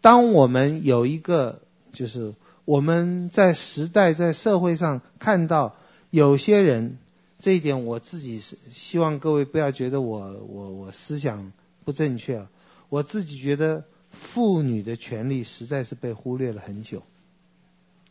[0.00, 1.60] 当我们有一个，
[1.92, 5.76] 就是我们在时代在社会上看到
[6.10, 6.98] 有些人，
[7.38, 11.52] 这一点我自己是希望各位不要觉得我我我思想
[11.84, 12.50] 不正确啊，
[12.88, 17.02] 我自己觉得妇女的权利实在是被忽略了很久，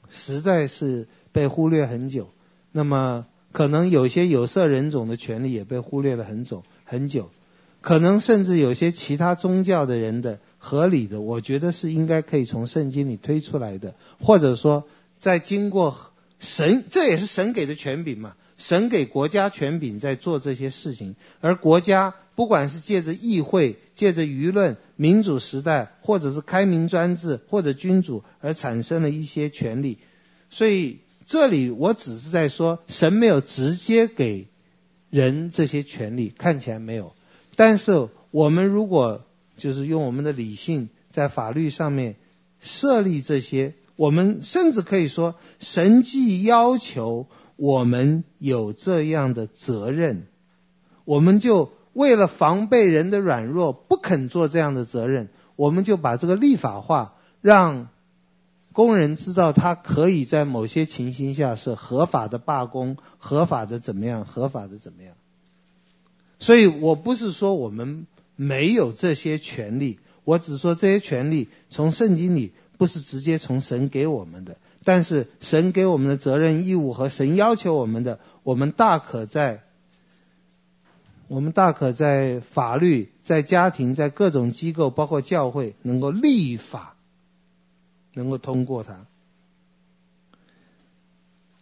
[0.10, 2.30] 实在是被忽略很久，
[2.72, 3.26] 那么。
[3.54, 7.32] 可能有些有色人种的权利也被忽略了很久很久，
[7.82, 14.86] 可能甚至有些其他宗教的人的合理的，我觉得是应该可以从圣经里推出来的，或者说
[15.18, 29.98] 在经过神，这也是神给的权柄嘛，神给国家权柄在做这些事情，而国家不管是借着议会、借着舆论、民主时代，或者是开明专制或者君主而产生了一些权利，
[30.50, 31.00] 所以。
[31.30, 34.48] 这里我只是在说，神没有直接给
[35.10, 37.16] 人这些权利，看起来没有。
[37.58, 39.26] 但是我们如果
[39.58, 42.16] 就是用我们的理性在法律上面
[42.62, 50.28] 设立这些，我们甚至可以说，神既要求我们有这样的责任，
[51.04, 57.88] 我们就为了防备人的软弱，不肯做这样的责任，我们就把这个立法化，让。
[58.74, 65.16] 工人知道他可以在某些情形下是合法的罢工，合法的怎么样，合法的怎么样。
[66.38, 68.06] 所以我不是说我们
[68.36, 79.64] 没有这些权利，我只说这些权利从圣经里不是直接从神给我们的，但是神给我们的责任义务和神要求我们的，我们大可在
[81.28, 86.94] 我们大可在法律、在家庭、在各种机构，包括教会，能够立法。
[88.14, 89.06] 能够通过它。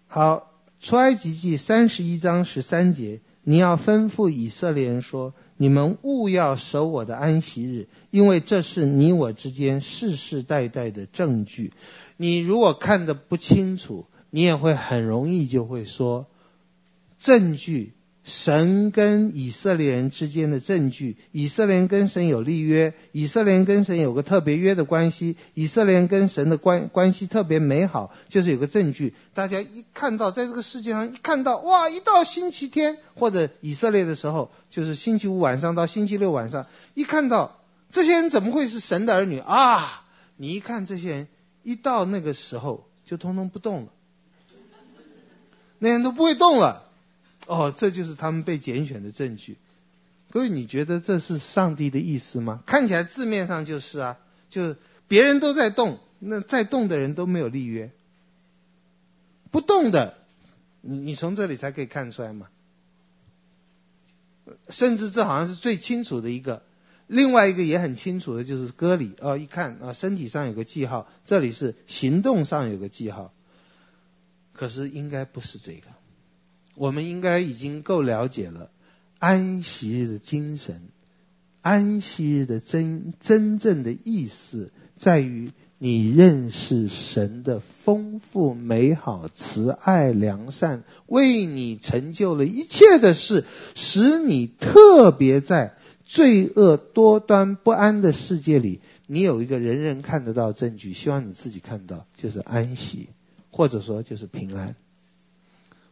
[0.08, 11.74] 好，出埃及记三十一章十三节，你要吩咐以色列人说：你们务要守我的安息日，因为这是你我之间世世代代的证据。
[12.16, 16.28] 你如果看得不清楚，你也会很容易就会说
[17.20, 17.95] 证据。
[18.26, 29.14] 神跟以色列人之间的证据，以色列人跟神有立约，以色列人跟神有个特别约的关系，以色列人跟神的关关系特别美好，就是有个证据。
[29.36, 37.60] 大家一看到，在这个世界上一看到，哇，一到星期天或者以色列的时候，就是星期五晚上到星期六晚上，一看到
[37.92, 40.04] 这些人怎么会是神的儿女啊？
[40.36, 41.28] 你一看这些人，
[41.62, 43.90] 一到那个时候就通通不动了，
[45.78, 46.85] 那人都不会动了。
[47.48, 49.58] 哦，这就是他们被拣选的证据。
[50.32, 52.64] 各位，你觉得这是上帝的意思吗？
[52.66, 54.18] 看起来字面上就是啊，
[54.50, 54.78] 就是
[55.08, 57.92] 别人都在动，那在动的人都没有立约，
[59.52, 60.18] 不动的，
[60.82, 62.48] 你你从这里才可以看出来嘛。
[64.70, 66.64] 甚至这好像是最清楚的一个，
[67.08, 73.34] 另外一个也很清楚的就是歌里哦，一看啊，身体上有个记号，这里是行动上有个记号，
[74.54, 75.88] 可是应该不是这个。
[76.76, 78.70] 我们应该已经够了解了
[79.20, 80.82] 安息日的精神，
[81.62, 93.46] 安息日的真真正的意思在于你认识神的丰富、美好、慈爱、良善，为你成就了一切的事，
[93.76, 103.10] 使你特别在罪恶多端不安的世界里，你有一个人人看得到证据，希望你自己看到，就是安息，
[103.50, 104.76] 或者说就是平安。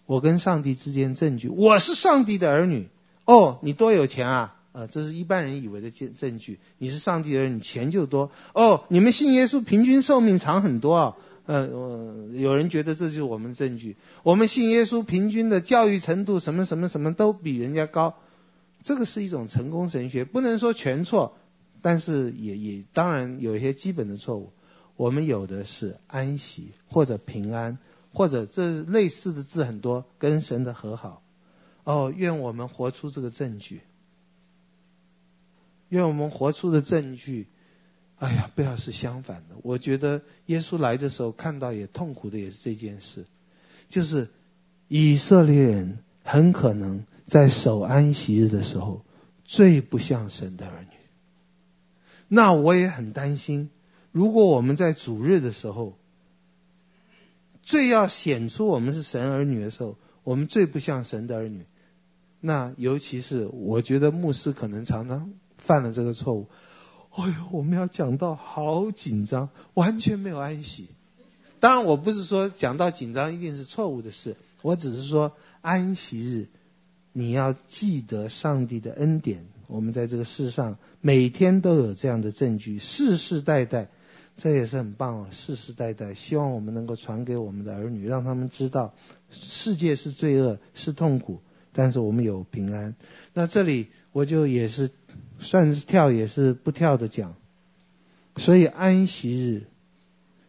[0.06, 2.90] 我跟上帝之间证据，我是上帝的儿女。
[3.26, 4.56] 哦，你多有钱啊！
[4.74, 6.60] 啊，这是一般人以为的证证据。
[6.78, 8.32] 你是上帝的儿女，钱就多。
[8.54, 11.18] 哦，你们信耶稣，平均寿命长很多啊。
[11.46, 11.68] 呃，
[12.34, 13.96] 有人觉得这就是我们证据。
[14.24, 18.16] 我们信耶稣，平均的教育程度什么什么什么都比人家高。
[18.84, 21.38] 这个是一种成功神学，不能说全错，
[21.82, 24.52] 但是也也当然有一些基本的错误。
[24.98, 27.78] 我们有的是安息或者平安。
[28.14, 31.24] 或者这类似的字很多，跟神的和好。
[31.84, 33.82] 哦，愿我们活出这个证据。
[35.90, 37.48] 愿我们活出的证据，
[38.20, 39.56] 哎呀，不要是相反的。
[39.64, 43.26] 我觉得耶稣来的时候看到也痛苦的也是这件事，
[43.90, 44.30] 就是
[44.88, 49.04] 以色列人很可能在守安息日的时候
[49.44, 50.98] 最不像神的儿女。
[52.28, 53.72] 那我也很担心，
[54.12, 55.98] 如果我们在主日的时候。
[57.64, 61.66] 最要显出我们是神儿女的时候，我们最不像神的儿女。
[62.40, 66.50] 那尤其是我觉得牧师可能常常犯了这个错误。
[67.16, 70.90] 哎呦，我们要讲到好紧张，完全没有安息。
[71.60, 76.48] 当然，我不是说讲到紧张一定是错误的事，我只是说安息日
[77.14, 79.46] 你要记得上帝的恩典。
[79.68, 83.90] 我们在这个世上每天都有这样的证据，世世代代。
[84.36, 88.94] 这也是很棒哦，世世代代，希望我们能够传给我们的儿女，让他们知道
[89.30, 91.40] 世界是罪恶，是痛苦，
[91.72, 92.96] 但是我们有平安。
[93.34, 94.90] 那这里我就也是
[95.40, 97.36] 算是跳也是不跳的讲，
[98.36, 99.64] 所以安息日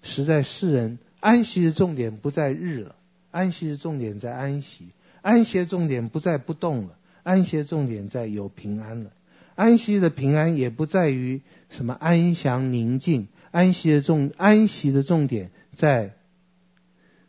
[0.02, 2.96] 实在世人安息的重点不在日了，
[3.30, 4.88] 安息的重点在安息，
[5.20, 9.10] 安息的重点不在不动了，安息的重点在有平安了，
[9.54, 13.28] 安息的平安也不在于什么安详宁静。
[13.54, 16.16] 安息的重安息的重点在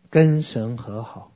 [0.09, 1.31] 跟神和好。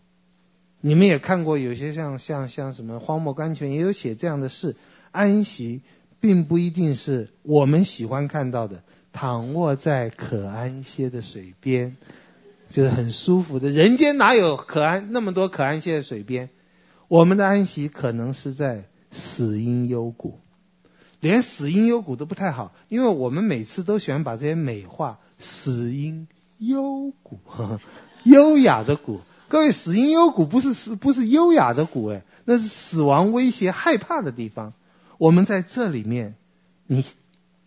[0.82, 4.76] 你们也看过有些像像像什么《荒漠甘泉》也有写这样的事。
[5.12, 5.84] 安息
[6.20, 8.82] 并不一定是我们喜欢看到的，
[9.14, 11.96] 躺卧在可安歇的水边，
[12.72, 13.70] 就是很舒服的。
[13.70, 16.50] 人间哪有可安那么多可安歇的水边？
[17.08, 20.40] 我们的安息可能是在死荫幽谷。
[21.20, 25.20] 连死因幽谷都不太好，因为我们每次都喜欢把这些美化。
[25.42, 27.40] 死因幽谷，
[28.26, 29.22] 优雅的谷。
[29.48, 34.74] 各位，死因幽谷不是死，不是优雅的谷，哎，那是死亡威胁、害怕的地方。
[35.18, 36.36] 我们在这里面，
[36.88, 37.06] 你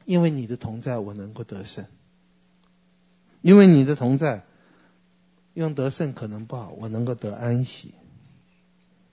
[0.05, 1.87] 因为你的同在，我能够得胜。
[3.41, 4.45] 因为你的同在，
[5.55, 7.95] 用得胜可能不好，我能够得安息。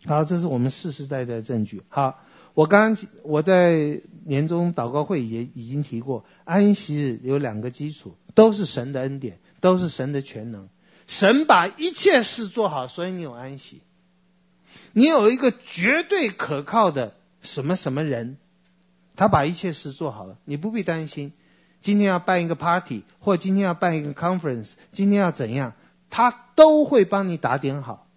[0.05, 1.81] 好，这是我们世世代代的证据。
[1.87, 2.19] 好。
[2.53, 10.69] 我刚我在年终祷告会也已经提过，安息日有两个基础，都是神的恩典，都是神的全能。
[11.07, 13.81] 神把一切事做好，所以你有安息。
[14.91, 18.37] 你有一个绝对可靠的什么什么人，
[19.15, 21.31] 他把一切事做好了，你不必担心。
[21.81, 25.73] 今天要办一个 party，或今天要办一个 conference，今天要怎样，
[26.09, 28.08] 他都会帮你打点好。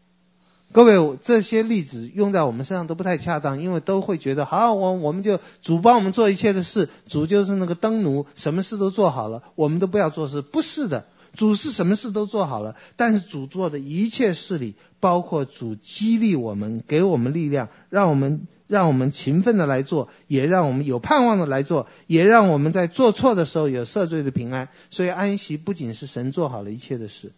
[0.73, 10.41] 各位，这些例子用在我们身上都不太恰当，因为都会觉得，好，我我们就主帮我们做一切的事，主就是那个灯奴，什么事都做好了，我们都不要做事。
[10.41, 11.05] 不是的，
[11.35, 24.71] 主是什么事都做好了，但是主做的一切事里，包括主激励我们，给我们力量，让我们让我们勤奋的来做，也让我们有盼望的来做，也让我们在做错的时候有赦罪的平安。
[24.91, 27.33] 所以安息不仅是神做好了一切的事，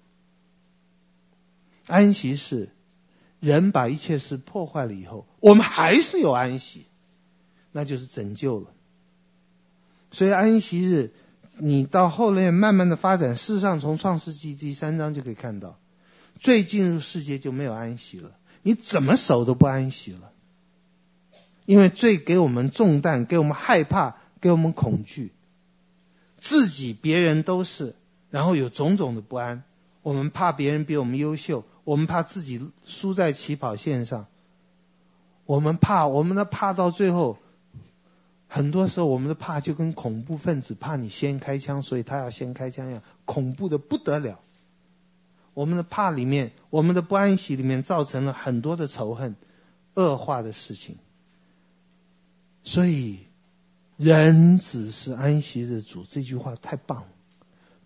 [1.89, 2.68] 安息是。
[3.45, 6.87] 人把一切事破坏了以后，我们还是有安息，
[7.73, 8.69] 那就是拯救了。
[10.11, 11.13] 所以安息日，
[11.59, 15.79] 你到后面慢慢的发展，事实上从创世纪第三章就可以看到，
[16.41, 18.31] 最进入世界就没有安息了，
[18.63, 20.33] 你怎么守都不安息了，
[21.67, 25.33] 因为罪给我们重担，给我们害怕，给我们恐惧，
[26.39, 27.95] 自己别人都是，
[28.31, 29.65] 然后有种种的不安，
[30.01, 31.67] 我们怕别人比我们优秀。
[31.85, 34.26] 我们怕自己输在起跑线上，
[35.47, 37.39] 我们怕，我们的怕到最后，
[38.49, 44.41] 很多时候我们的怕就跟恐怖分子怕你先开枪，所以他要先开枪一样，恐怖的不得了。
[45.53, 49.37] 我们的怕里面，我们的不安息里面，造成了很多的仇恨、
[49.95, 50.97] 恶化的事情。
[52.64, 53.20] 所以，
[53.97, 57.09] 人子是安息日主这句话太棒了。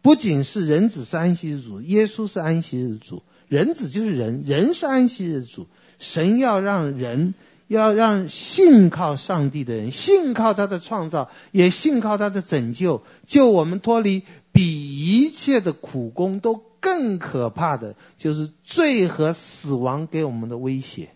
[0.01, 5.66] 不仅是人子是安息日主，耶稣是安息日主，人子就是人，人是安息日主。
[5.99, 7.34] 神要让人，
[7.66, 14.22] 要让信靠上帝的人，信靠他的创造，也信靠他的拯救，救我们脱离
[14.53, 21.09] 比一切的苦工都更可怕的，就是罪和死亡给我们的威胁。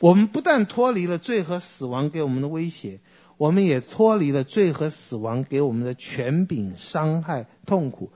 [0.00, 3.00] 我们不但脱离了罪和死亡给我们的威胁，
[3.36, 8.12] 我们也脱离了罪和死亡给我们的权柄、伤害、痛苦。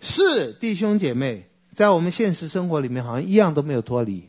[0.00, 4.28] 是弟兄姐妹，在我们现实生活里面，好像一样都没有脱离。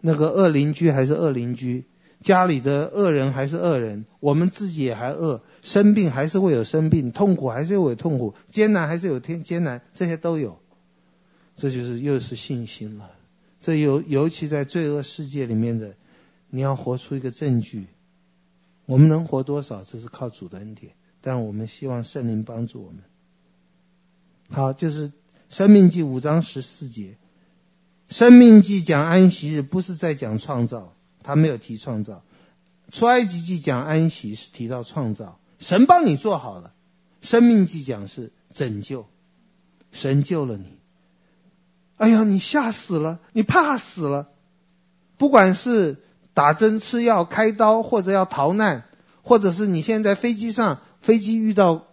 [0.00, 1.84] 那个恶邻居还是恶邻居，
[2.20, 10.58] 家里的恶人还是恶人，我们自己也还恶，生病还是会有生病，痛苦还是会有痛苦，艰难还是有天艰难，这些都有。
[11.56, 13.10] 这就是又是信心了。
[13.60, 15.94] 这尤尤其在罪恶世界里面的，
[16.50, 17.86] 你要活出一个证据。
[18.84, 23.00] 我们能活多少，这是靠主的恩典，但我们希望圣灵帮助我们。
[24.50, 25.10] 好，就是
[25.48, 27.16] 生命记五章十四节，
[28.08, 30.92] 生命记讲安息日，不是在讲创造，
[31.22, 32.22] 他没有提创造。
[32.90, 36.72] 出埃及记讲安息是提到创造，神帮你做好了。
[37.22, 39.06] 生命记讲是拯救，
[39.92, 40.64] 神救了你。
[41.96, 44.28] 哎呀，你吓死了，你怕死了。
[45.16, 45.96] 不管是
[46.34, 48.84] 打针、吃药、开刀，或者要逃难，
[49.22, 51.85] 或者是你现在飞机上，飞机遇到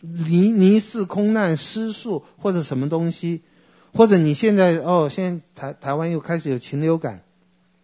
[0.00, 3.42] 泥泥淖、空难、失速，或者什么东西，
[3.92, 7.24] 或者你现在哦，现在台台湾又开始有禽流感，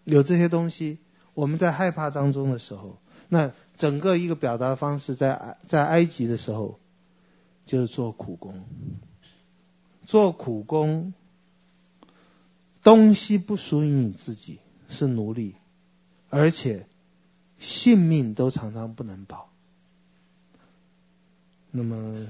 [0.04, 0.98] 有这些东西，
[1.34, 2.98] 我们在害怕当中的时候，
[3.28, 6.78] 那整个一个表达的方式，在在埃及的时候，
[7.66, 8.64] 就是做苦工，
[10.06, 11.14] 做苦工。
[12.82, 14.58] 东西不属于你自己，
[14.90, 15.54] 是奴隶，
[16.28, 16.86] 而且
[17.58, 19.53] 性命都常常不能保。
[21.76, 22.26] 那么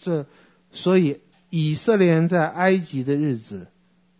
[0.00, 0.26] 这，
[0.70, 1.18] 所以
[1.50, 3.66] 以色列人在埃及的日子，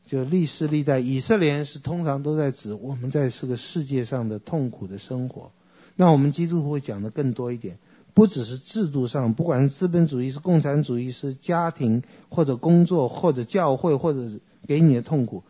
[0.04, 5.52] 就历世历代，以色列人是通常都在指我们在这个世界上的痛苦的生活。
[5.94, 7.78] 那我们基督徒会讲的更多一点，
[8.12, 14.28] 不只是制度上，不管是资本主义、是共产主义、是家庭或者工作或者教会或者
[14.66, 15.44] 给你的痛苦。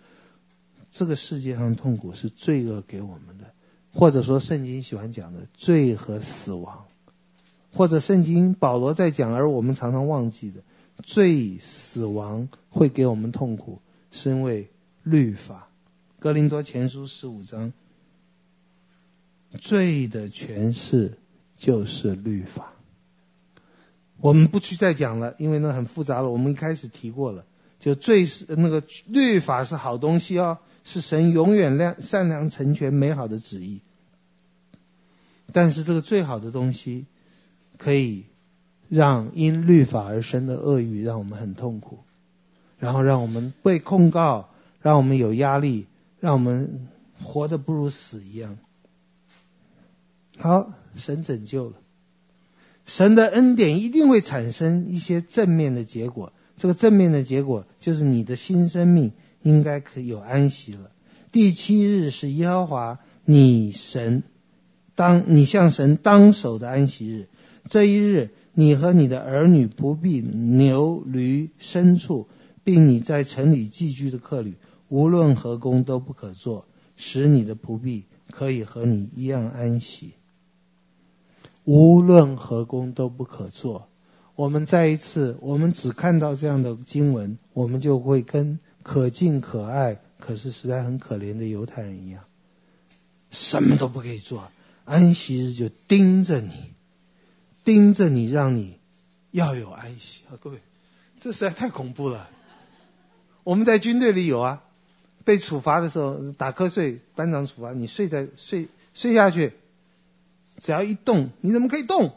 [0.92, 3.46] 这个世界上痛苦是罪恶给我们的，
[3.94, 6.84] 或者说圣经喜欢讲的罪和死亡，
[7.76, 10.62] 或者圣经保罗在讲，而我们常常忘记的
[11.02, 14.70] 罪、死亡会给我们痛苦，是因为
[15.02, 15.68] 律法。
[16.18, 17.74] 哥林多前书十五章，
[19.60, 21.18] 罪的权势
[21.56, 22.72] 就是律法。
[24.18, 26.30] 我们不去再讲了，因为那很复杂了。
[26.30, 27.44] 我们一开始提过了，
[27.78, 30.58] 就罪是那个律法是好东西哦。
[30.84, 33.80] 是神永远良善良、成全、美好的旨意，
[35.52, 37.06] 但是这个最好的东西，
[37.78, 38.24] 可以
[38.88, 42.00] 让因律法而生的恶欲让我们很痛苦，
[42.78, 44.50] 然后让我们被控告，
[44.80, 45.86] 让我们有压力，
[46.20, 46.88] 让我们
[47.22, 48.58] 活得不如死一样。
[50.38, 51.76] 好，神拯救了，
[52.84, 59.12] 神的恩典一定会产生一些正面的结果，这个正面的结果就是你的新生命。
[59.42, 60.90] 应该可有安息了。
[61.30, 64.24] 第七日是耶和华你神
[64.96, 67.28] 当你向神当守的安息日。
[67.68, 72.28] 这一日，你和你的儿女、不必、牛、驴、牲畜，
[72.64, 74.54] 并你在城里寄居的客旅，
[74.88, 80.12] 无论何工都不可做，使你的仆婢可以和你一样安息。
[81.64, 83.88] 无论何工都不可做。
[84.34, 88.58] 我们再一次，我们只看到这样的经文，我们就会跟。
[88.82, 92.22] 可敬可爱，可是实在很可怜的犹太人一样，
[93.30, 94.44] 什么都不可以做，
[94.84, 96.52] 安息日就盯着你，
[97.66, 98.78] 盯着你，让你
[99.32, 100.38] 要有安息啊！
[100.40, 100.60] 各位，
[101.18, 102.30] 这实在太恐怖了。
[103.42, 104.62] 我们在军队里有啊，
[105.24, 109.52] 被处罚的时候打瞌睡，班长处罚你睡在睡睡下去，
[110.58, 112.14] 只要一动，你怎么可以动？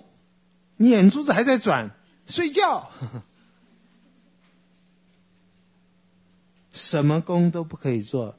[0.77, 1.89] 你眼珠子还在转，
[2.27, 2.91] 睡觉。
[6.71, 8.35] 什么功都不可以做，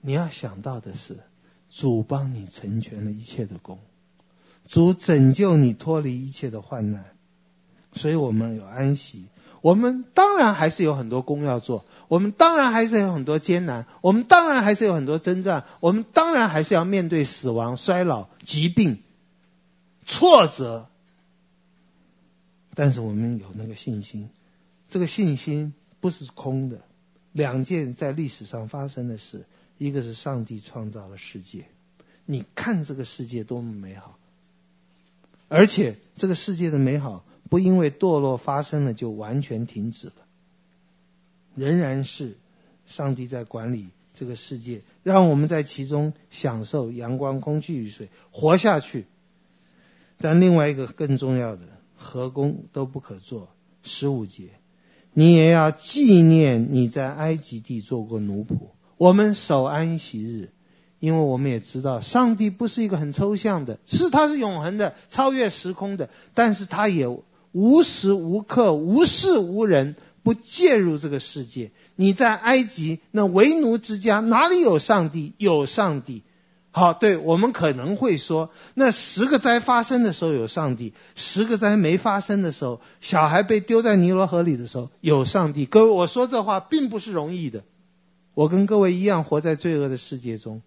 [0.00, 1.20] 你要想到的是，
[1.70, 3.78] 主帮你成全了一切的功，
[4.66, 7.04] 主拯救你脱离一切的患难，
[7.92, 9.26] 所以我们有安息。
[9.60, 19.00] 我们当然还是有很多工要做，我们当然还是有很多艰难，我们当然还是有很多征战，我们当然还是要面对死亡、衰老、疾病、
[20.04, 20.88] 挫折，
[22.74, 24.28] 但是我们有那个信心，
[24.90, 26.80] 这个信心不是空的。
[27.32, 29.46] 两件在历史上发生的事，
[29.78, 31.64] 一个是上帝创造了世界，
[32.26, 34.18] 你看这个世界多么美好，
[35.48, 40.14] 而且这个世界的美好不因为堕落发生了就完全停止了，
[41.54, 42.36] 仍然是
[42.86, 49.06] 上帝在管理这个世界，让我们在其中享受阳光、空气、雨水，活下去。
[50.18, 53.50] 但另外一个更重要的，何工都不可做。
[53.82, 54.50] 十五节，
[55.12, 58.70] 你也要纪念你在埃及地做过奴仆。
[58.96, 60.50] 我们守安息日。
[61.04, 67.06] 因为我们也知道，上帝不是一个很抽象的，是他是永恒的、超越时空的，但是他也
[67.52, 71.72] 无时无刻、无事无人不介入这个世界。
[71.94, 75.34] 你在埃及那为奴之家，哪里有上帝？
[75.36, 76.22] 有上帝。
[76.70, 85.66] 好，对，我们可能会说，那十个灾发生的时候有上帝，十个灾没发生的时候，小孩被丢在尼罗河里的时候有上帝。
[85.66, 87.62] 各位，我说这话并不是容易的。
[88.32, 90.62] 我跟各位一样，活在罪恶的世界中。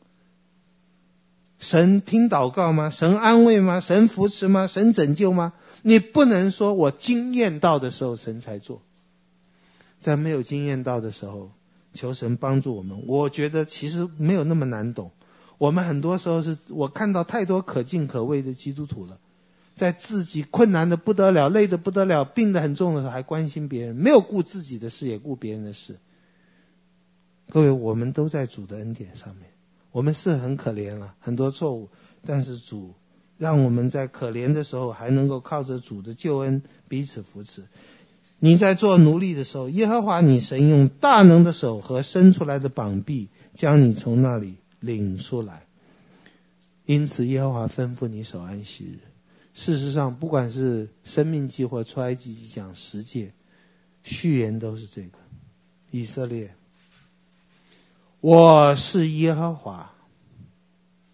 [1.59, 2.89] 神听祷告吗？
[2.89, 3.79] 神安慰吗？
[3.79, 4.67] 神扶持吗？
[4.67, 5.53] 神拯救吗？
[5.81, 8.81] 你不能说我经验到的时候神才做，
[9.99, 11.51] 在没有经验到的时候，
[11.93, 13.05] 求神帮助我们。
[13.07, 15.11] 我觉得其实没有那么难懂。
[15.57, 19.17] 我们很多时候是我看到太多可敬可畏的基督徒了，
[19.75, 25.97] 在自己困难的不得了、累的不得了、病的很重的时候还关心别人，没有顾自己的事也顾别人的事。
[27.49, 29.49] 各位，我们都在主的恩典上面。
[29.97, 31.89] 我们是很可怜了，很多错误，
[32.23, 32.93] 但是主
[33.39, 37.63] 让我们在可怜的时候还能够靠着主的救恩彼此扶持。
[38.37, 45.65] 你在做奴隶的时候，耶和华你神用大能的手和伸出来的膀臂将你从那里领出来。
[46.85, 48.99] 因此，耶和华吩咐你守安息日。
[49.55, 53.31] 事实上，不管是生命记或出埃及记讲十诫，
[54.03, 55.17] 序言都是这个，
[55.89, 56.53] 以色列。
[58.21, 59.91] 我是耶和华。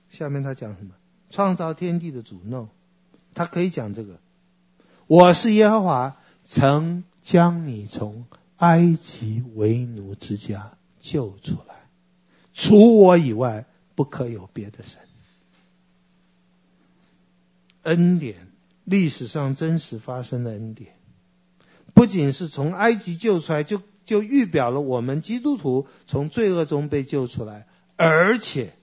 [0.10, 0.94] 下面他讲什么？
[1.30, 2.40] 创造天地的主。
[2.44, 2.68] No，
[3.34, 4.20] 他可以讲这个。
[5.08, 8.26] 我是耶和华，曾将你从
[8.58, 11.76] 埃及为奴之家救出来，
[12.54, 15.00] 除我以外不可有别的神。
[17.82, 18.48] 恩典，
[18.86, 20.96] 历史上真实发生的恩典，
[21.94, 23.82] 不仅是从埃及救出来，就。
[24.06, 28.74] 就预表了我们基督徒从罪恶中被救出来，而且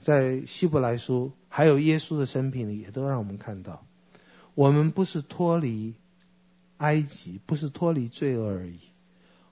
[0.00, 3.84] 在希伯来书还有耶稣的生平里，也都让我们看到，
[4.54, 5.94] 我们不是脱离
[6.76, 8.78] 埃及，不是脱离罪恶而已，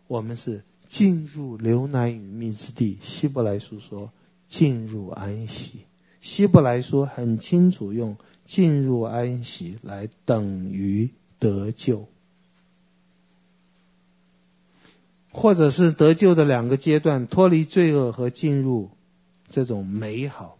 [0.06, 2.98] 我们是进入流奶与蜜之地。
[3.02, 4.12] 希伯来书说
[4.48, 5.80] 进入安息，
[6.20, 12.06] 希伯来书很清楚用进入安息来等于得救。
[15.34, 18.90] 或者是得救的两个阶段，脱离罪恶和进入
[19.48, 20.58] 这种美好。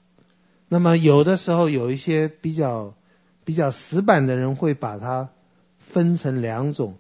[0.69, 2.95] 那么有的时候有一些比较
[3.45, 5.29] 比较死板的人会把它
[5.79, 6.97] 分成两种，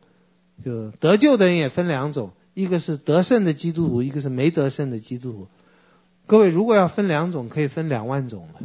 [0.65, 5.49] 就得救的人也分两种，一个是得胜的基督徒，一个是没得胜的基督徒。
[6.27, 8.61] 各位如果要分两种，可以分两万种了，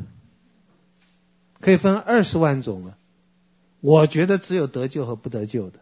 [1.60, 2.96] 可以分二十万种了。
[3.82, 5.80] 我觉得只有得救和不得救的。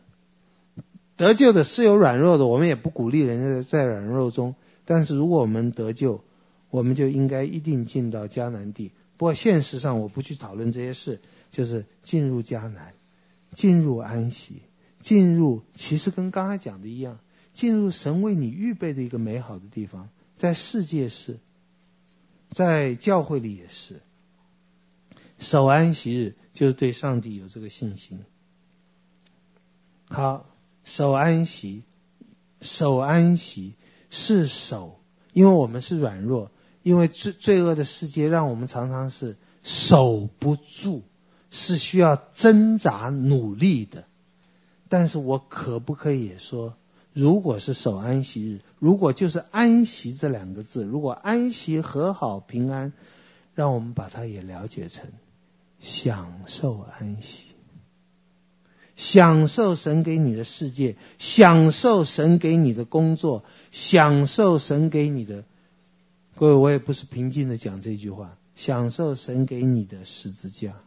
[1.17, 4.55] 得救的是有软弱的，我们也不鼓励人家在软弱中。
[4.85, 6.23] 但是如果我们得救，
[6.69, 8.91] 我们就应该一定进到迦南地。
[9.17, 12.93] 不过现实上我不去讨论这些事，就是进入迦南，
[13.53, 14.61] 进入安息，
[15.01, 17.17] 进入其实跟刚才讲的一样，
[17.53, 20.09] 进入神为你预备的一个美好的地方。
[20.37, 21.39] 在世界是，
[22.51, 24.01] 在教会里也是。
[25.39, 28.19] 守安息日就是对上帝有这个信心。
[30.05, 30.45] 好。
[30.87, 31.83] 守安息，
[32.61, 33.73] 守安息
[34.09, 35.01] 是守，
[35.33, 36.49] 因为我们是软弱，
[36.81, 41.03] 因为罪罪恶的世界让我们常常是守不住，
[41.51, 44.05] 是需要挣扎努力的。
[44.87, 46.77] 但是我可不可以也说，
[47.11, 52.93] 如果是守安息日，如果就是安息这两个字，如果安息和好平安，
[53.55, 55.09] 让我们把它也了解成
[55.81, 57.46] 享受安息。
[58.97, 65.45] 享受神给你的世界，享受神给你的工作，享受神给你的。
[66.35, 68.37] 各位，我也不是平静的讲这句话。
[68.55, 70.81] 享受神给你的十字架，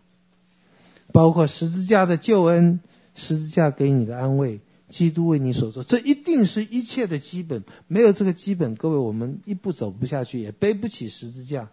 [1.13, 2.81] 包括十字架的救恩，
[3.15, 4.59] 十字架给你的安慰，
[4.89, 7.63] 基督为你所做，这一定是一切的基本。
[7.87, 11.71] 没有这个基本，各位，我们一步走不下去，也背不起十字架。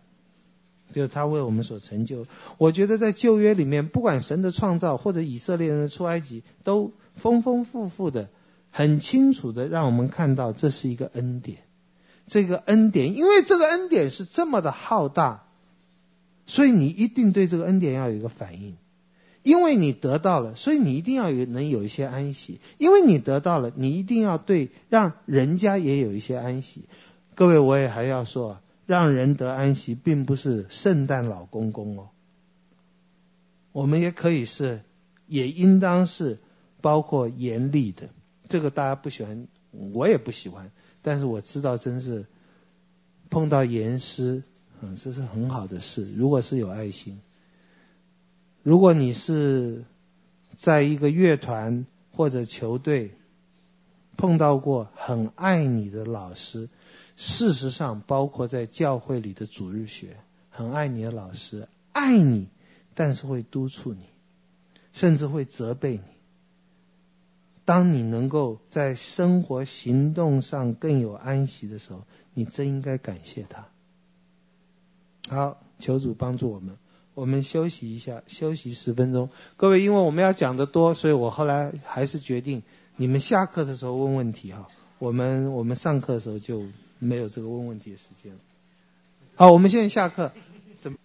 [0.91, 2.27] 就是他为我们所成就。
[2.57, 8.29] 我觉得在旧约里面，不管神的创造或者以色列人的出埃及，都丰丰富富的、
[8.71, 11.59] 很清楚的让我们看到这是一个恩典。
[12.27, 15.45] 这个恩典，因为这个恩典是这么的浩大，
[16.45, 18.75] 所以你一定对这个恩典要有一个反应。
[19.43, 22.59] 因为你得到了，所以你一定要有能有一些安息。
[22.77, 26.83] 因为你得到了，你一定要对让人家也有一些安息。
[27.33, 32.09] 各位，我也还要说，让人得安息，并不是圣诞老公公哦。
[33.71, 34.81] 我们也可以是，
[35.27, 36.39] 也应当是
[36.81, 38.09] 包括严厉的。
[38.49, 40.71] 这个大家不喜欢，我也不喜欢。
[41.01, 42.25] 但是我知道，真是
[43.29, 44.41] 碰到严师，
[44.81, 46.11] 嗯，这是很好的事。
[46.15, 47.19] 如果是有爱心。
[48.63, 49.85] 如果你是
[50.55, 53.11] 在一个乐团或者球队
[54.15, 56.69] 碰到过很爱你的老师，
[57.17, 60.15] 事实上包括在教会里的主日学，
[60.49, 62.47] 很爱你的老师，爱你，
[62.93, 64.05] 但是会督促你，
[64.93, 66.03] 甚至会责备你。
[67.65, 72.03] 当你能够在生活行动上更有安息的时候，
[72.33, 73.67] 你真应该感谢他。
[75.27, 76.77] 好，求主帮助我们。
[77.13, 79.31] 我们休息一下，休息十分钟。
[79.57, 82.61] 各位，因为我们要讲的多，所以我后来还是决定，
[82.95, 84.67] 你们下课的时候问问题哈。
[84.99, 86.63] 我们我们上课的时候就
[86.99, 88.39] 没有这个问问题的时间了。
[89.35, 90.31] 好，我们现在下课。
[90.79, 90.97] 怎么？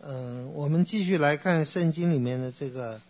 [0.00, 3.00] 嗯，我们继续来看圣经里面的这个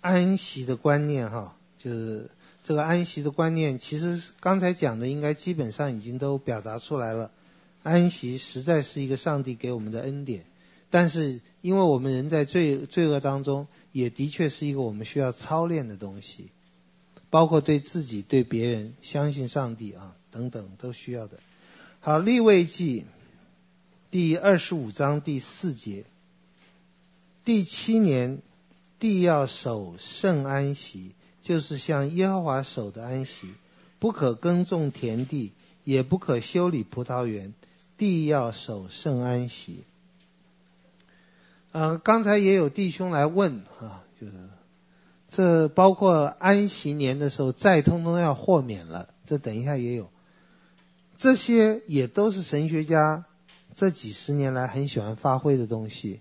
[0.00, 2.30] 安息的观念哈，就是
[2.64, 7.30] 这个安息的观念，其实刚才讲的应该基本上已经都表达出来了。
[7.82, 10.44] 安息实在是一个上帝给我们的恩典，
[10.90, 16.50] 但是因为我们人在罪罪恶当中，也的确是一个我们需要操练的东西，
[17.30, 21.38] 包括对自己、对别人、相信上帝啊等等都需要的。
[22.00, 23.04] 好，利未记
[24.10, 26.04] 第二十五章第四节，
[27.44, 28.40] 第七年，
[28.98, 31.12] 地要守圣安息，
[31.42, 33.48] 就是像耶和华守的安息，
[33.98, 35.52] 不可耕种田地，
[35.84, 37.52] 也不可修理葡萄园。
[37.98, 39.82] 地要守圣安息。
[41.72, 44.32] 呃，刚才也有弟兄来问啊，就是
[45.28, 50.10] 这包括安息年的时候，债通通要豁免了，这等一下也有。
[51.16, 53.24] 这些也都是神学家
[53.74, 56.20] 这几十年来很喜欢发挥的东西。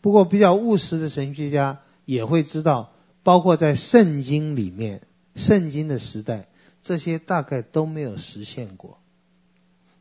[0.00, 2.92] 不过比较务实的神学家也会知道，
[3.22, 5.02] 包括在圣经里面，
[5.34, 6.48] 圣经的时代，
[6.82, 8.98] 这些大概都没有实现过。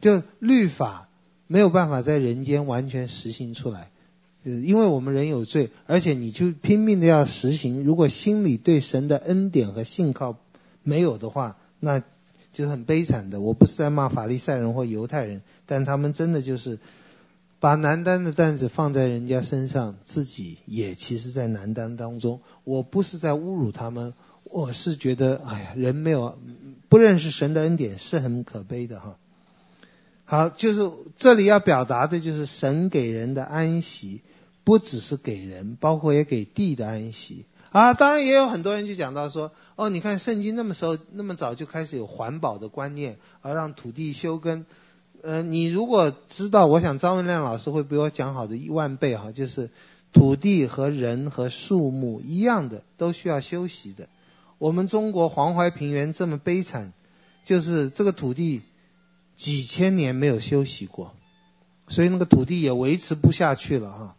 [0.01, 1.05] 就律法。
[1.49, 3.89] 没有办法在人间完全实行出来，
[4.51, 10.37] 因为我们人有罪，而且你就拼命的要实行，如果心里对神的恩典和信靠
[10.83, 11.99] 没有的话，那
[12.53, 13.41] 就是很悲惨的。
[13.41, 16.79] 我不是在骂法利赛人或犹太人，但他们真的就是
[17.59, 22.41] 把难担的担子放在人家身上，自己也其实在难担当中。
[22.63, 26.37] 我不是在侮辱他们，我是觉得，哎呀，人没有
[26.89, 29.17] 不认识神的恩典是很可悲的哈。
[30.25, 34.21] 好，就是这里要表达的就是神给人的安息，
[34.67, 37.93] 不只是给人，包括也给地的安息啊。
[37.93, 44.65] 当然也有很多人就讲到说，哦，你看圣经那么时候那么早就开始有环保的观念，而让土地休耕。
[45.21, 49.69] 呃，你如果知道，我想张文亮老师会比我讲好的一万倍哈，就是
[50.11, 54.09] 土地和人和树木一样的，都需要休息的。
[54.57, 56.91] 我们中国黄淮平原这么悲惨，
[57.45, 58.63] 就是这个土地。
[59.37, 61.13] 几千年没有休息过，
[61.87, 64.15] 所以那个土地也维持不下去了哈。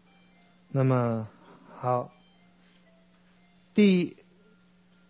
[0.71, 1.29] 那么
[1.75, 2.13] 好，
[3.75, 4.17] 第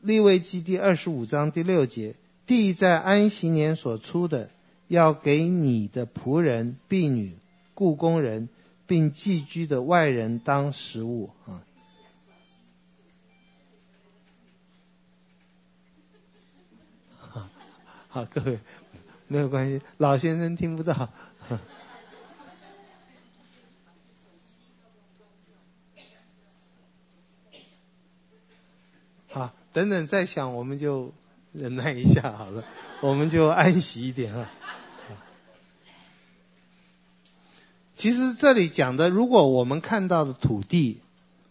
[0.00, 2.14] 立位记第二十五章第六节，
[2.46, 4.50] 地在安息年所出的，
[4.86, 7.36] 要给你的仆人、婢女、
[7.74, 8.48] 雇工人，
[8.86, 11.62] 并寄居的外人当食物啊。
[18.08, 18.58] 好，各位。
[19.30, 21.10] 没有关系，老先生听不到。
[29.72, 31.12] 等等再想，我们就
[31.52, 32.64] 忍耐一下好了，
[33.00, 34.50] 我们就安息一点啊。
[37.96, 41.00] 其实这里讲的，如果我们看到的土地，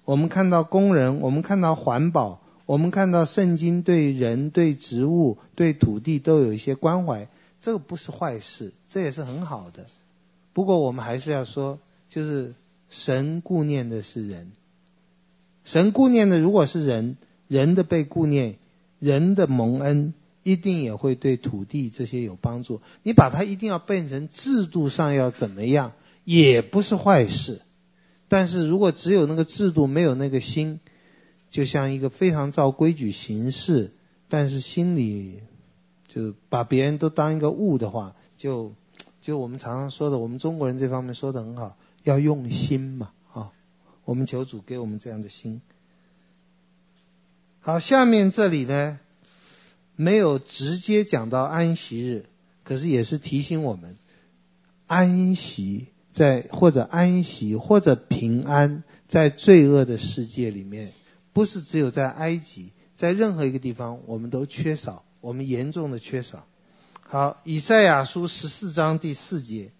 [0.05, 7.27] 我们看到工人，我们看到环保，我们看到圣经对人、对植物、对土地都有一些关怀。
[7.59, 9.87] 这个不是坏事，这也是很好的。
[10.53, 12.53] 不过我们还是要说，就是
[12.89, 14.53] 神顾念的是人，
[15.65, 18.55] 神顾念的如果是人，人的被顾念，
[18.99, 22.81] 人的蒙恩，一定也会对土地这些有帮助。
[23.03, 25.93] 你把它一定要变成制度上要怎么样，
[26.23, 27.61] 也不是坏事。
[28.27, 30.79] 但是如果只有那个制度，没有那个心，
[31.49, 33.91] 就像一个非常照规矩行事，
[34.29, 35.39] 但是心里。
[36.09, 38.73] 就把别人都当一个物的话，就
[39.21, 43.51] 就我们常常说的，我们中国人这方面说的很好，要用心嘛啊。
[44.05, 45.61] 我们求主给我们这样的心。
[47.67, 48.97] 好，下面这里呢，
[49.97, 52.25] 没有直接讲到安息日，
[52.63, 53.97] 可是也是提醒我们，
[54.85, 60.93] 安息在或者安息或者平安，在罪恶的世界里面，
[61.33, 66.47] 不是只有在埃及，在任何一个地方，我们都缺少，我们严重的缺少。
[67.01, 69.71] 好，以赛亚书十四章第四节，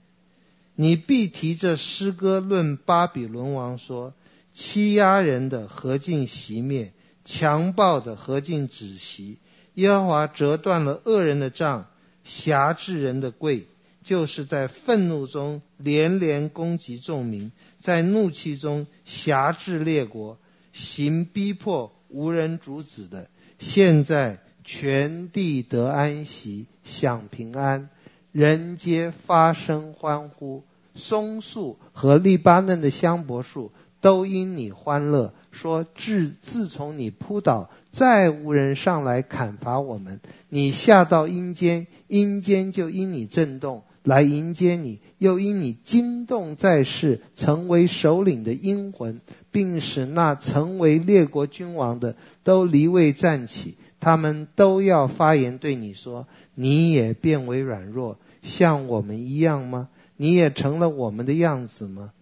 [0.75, 4.13] 你必提着诗歌论巴比伦王说：
[4.53, 6.91] 欺压人的何竟息灭，
[7.27, 9.37] 强暴的何竟止息。
[9.73, 11.87] 耶和华折断了恶人的杖，
[12.23, 13.67] 辖制人的柜，
[14.01, 17.51] 就是在愤怒中连连攻击众民，
[17.81, 20.39] 在怒气中辖制列国，
[20.71, 23.29] 行逼迫无人阻止的。
[23.59, 27.89] 现在全地得安息，享平安，
[28.31, 30.63] 人皆发声欢呼。
[30.95, 33.71] 松树和利巴嫩的香柏树
[34.07, 37.69] 都因你欢乐，说自自从你扑倒。
[37.91, 49.19] 再无人上来砍伐我们，你下到阴间，阴间就因你震动来迎接你，又因你惊动在世成为首领的阴魂，
[49.51, 59.89] 并使那成为列国君王的都离位站起，他们都要发言对你说：你也变为软弱，像我们一样吗？
[60.15, 62.13] 你也成了我们的样子吗？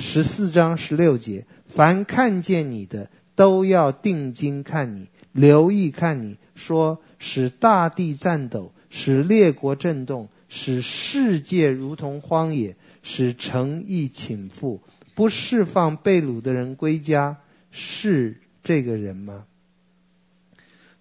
[0.00, 3.10] 十四章十六节，凡看见你的。
[3.36, 14.80] 都要定睛看你，留意看你，说使大地颤抖，使列国震动，使世界如同荒野，使城邑倾覆，
[15.14, 17.38] 不释放被掳的人归家，
[17.70, 19.46] 是这个人吗？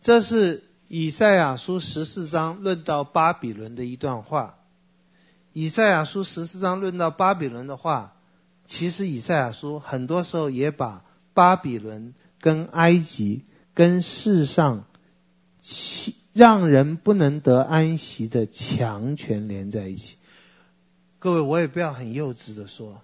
[0.01, 4.55] 这是以赛亚书十四章论到巴比伦的一段话。
[5.51, 8.13] 以赛亚书十四章论到巴比伦的话，
[8.69, 11.03] 其实以赛亚书很多时候也把
[11.33, 12.13] 巴比伦。
[12.41, 13.43] 跟埃及、
[13.73, 14.85] 跟世上，
[16.31, 20.15] 让人不能得安息的强权连在一起。
[21.19, 23.01] 各位，我也不要很幼稚的说，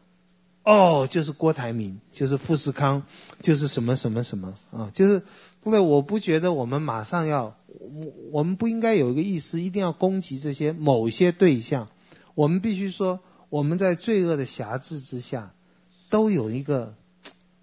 [0.63, 3.03] 哦，就是郭台铭，就是富士康，
[3.41, 5.24] 就是什么什么什么啊，就是
[5.61, 11.89] 各位，我不觉得我们马上要，我我们不应该有一个意思，一定要攻击这些某些对象。
[12.36, 15.51] 我们必须说，我们在罪恶的辖制之下，
[16.10, 16.95] 都有一个。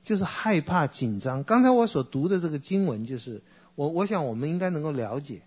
[0.05, 1.45] 就是害怕紧张。
[1.45, 3.41] 刚才我所读的这个经文，就是
[3.77, 5.43] 我我想我们应该能够了解，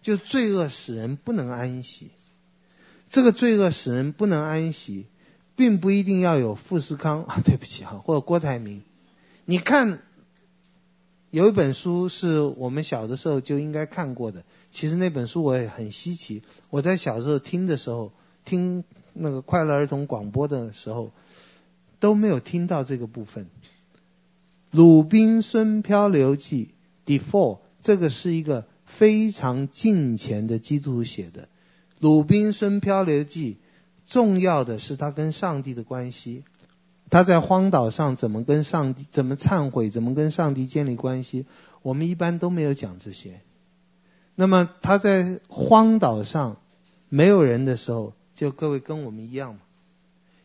[0.00, 2.12] 就罪恶使人不能安息。
[3.08, 5.06] 这个罪恶使人不能安息，
[5.56, 8.82] 并不一定要有富士康啊，对不起哈，或者郭台铭。
[9.44, 9.98] 你看，
[11.32, 14.44] 有一本书是我们小的时候就应该看过的。
[14.70, 16.44] 其实那本书我也很稀奇。
[16.70, 18.12] 我在小时候听的时候，
[18.44, 21.10] 听那个快乐儿童广播的时候，
[22.00, 23.44] 都没有听到这个部分。
[24.72, 26.74] 《鲁滨孙漂流记》
[27.20, 31.42] Defoe 这个是一个非常近前的基督徒写的
[31.98, 33.54] 《鲁滨孙漂流记》，
[34.12, 36.44] 重要的是他跟上帝的关系，
[37.10, 41.46] 他在荒岛上怎么跟上帝怎么忏悔，怎么跟上帝建立关系，
[41.82, 43.40] 我们一般都没有讲这些。
[44.34, 46.56] 那么他在荒岛上
[47.08, 49.60] 没有人的时候，就各位跟我们一样嘛，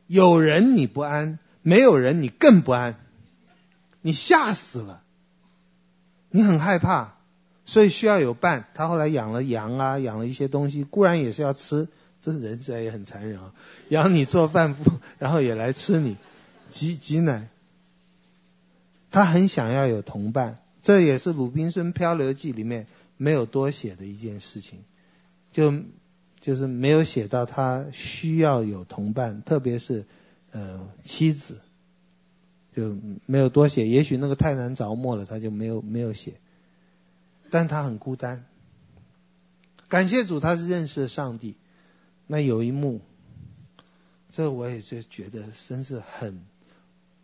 [0.07, 2.95] 有人你不安，没有人你更不安。
[4.03, 5.01] 你吓死了，
[6.29, 7.15] 你很害怕，
[7.65, 8.67] 所以需要有伴。
[8.75, 11.87] 他后来养了羊啊，养了一些东西，固然也是要吃。
[12.21, 13.51] 这人实在也很残忍啊，
[13.89, 14.75] 养你做饭，
[15.17, 16.17] 然后也来吃你，
[16.69, 17.47] 挤挤奶。
[19.09, 22.85] 他很想要有同伴，这也是《鲁滨孙漂流记》里面
[23.17, 24.83] 没有多写的一件事情，
[25.51, 25.73] 就
[26.39, 30.05] 就是没有写到他需要有同伴，特别是
[30.55, 31.59] 呃妻子。
[32.75, 36.41] 就没有多写，也许那个太难着墨了，他就没有没有写。
[37.49, 38.43] 但他很孤单。
[39.87, 41.55] 感谢主，他是认识了上帝。
[42.27, 42.99] 那有一幕，
[44.29, 46.43] 这我也就觉得真是很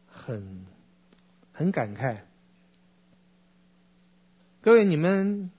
[0.07, 0.65] 很
[1.51, 2.19] 很感慨。
[4.61, 5.51] 各位，你们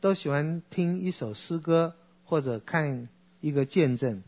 [0.00, 3.10] 都喜欢听一首诗歌，或者看
[3.42, 4.22] 一个见证，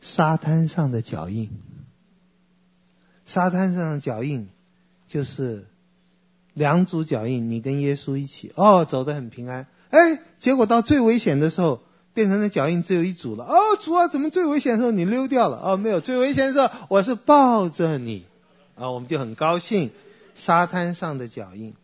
[0.00, 1.50] 沙滩上的脚印。
[3.26, 4.48] 沙滩上的脚印，
[5.08, 5.66] 就是
[6.54, 7.50] 两组脚印。
[7.50, 9.66] 你跟耶稣一起，哦，走得很平安。
[9.90, 11.82] 哎，结果到最危险的时候，
[12.14, 13.44] 变成了脚印只有一组了。
[13.44, 15.60] 哦，主啊，怎么最危险的时候你溜掉了？
[15.60, 18.24] 哦，没有，最危险的时候我是抱着你。
[18.76, 19.90] 啊，我们就很高兴。
[20.36, 21.74] 沙滩上的脚印。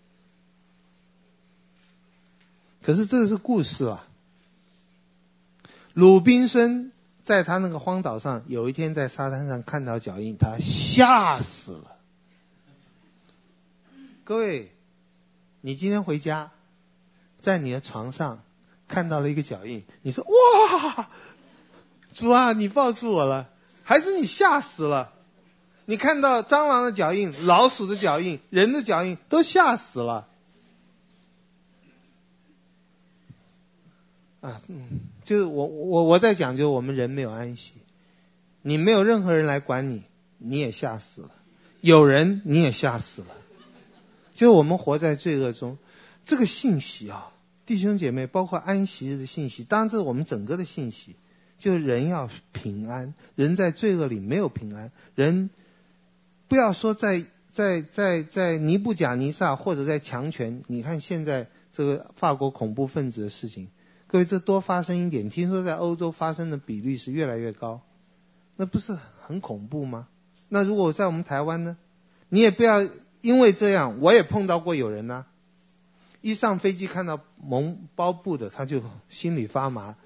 [2.82, 4.07] 可是这个是故事啊。
[5.93, 6.91] 鲁滨孙。
[7.25, 11.97] 在他那个荒岛上，有一天在沙滩上看到脚印，他吓死了。
[14.25, 14.73] 各位，
[15.61, 16.51] 你今天回家，
[17.41, 18.43] 在你的床上
[18.89, 21.09] 看到了一个脚印，你说哇，
[22.12, 23.49] 主啊，你抱住我了，
[23.85, 25.12] 还是你吓死了？
[25.85, 30.29] 你看到蟑螂的脚印、老鼠的脚印、人的脚印，都吓死了。
[34.41, 37.75] 啊，嗯，就是我我我在讲，就是我们人没有安息，
[38.62, 40.03] 你没有任何人来管你，
[40.39, 41.31] 你也吓死了；
[41.81, 43.29] 有人你也吓死了。
[44.35, 45.79] 就我们活在罪恶中，
[46.25, 47.33] 这个信息啊，
[47.66, 51.16] 弟兄姐妹，包括安息日的信息，当然这是我们整个的信息，
[51.59, 55.51] 就人要平安，人在罪恶里没有平安，人
[56.49, 63.68] 不要说在在在在尼布甲尼撒或者在强权，你看现在这个法国恐怖分子的事情。
[64.12, 67.80] 各位，这多发生一点，听说在欧洲发生的比率是越来越高，
[68.56, 70.06] 那不是很恐怖吗？
[70.50, 71.78] 那如果在我们台湾呢？
[72.28, 72.86] 你也不要
[73.22, 75.24] 因为这样，我也碰到过有人呢、
[76.20, 79.96] 一上飞机看到蒙包布的，他就心里发麻，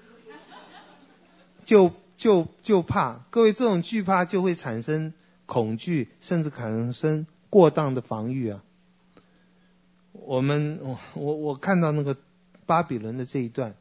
[1.65, 3.25] 就就就怕。
[3.29, 5.11] 各位，这种惧怕就会产生
[5.45, 8.63] 恐惧，甚至产生过当的防御啊。
[10.13, 12.15] 我们我我我看到那个
[12.65, 13.75] 巴比伦的这一段。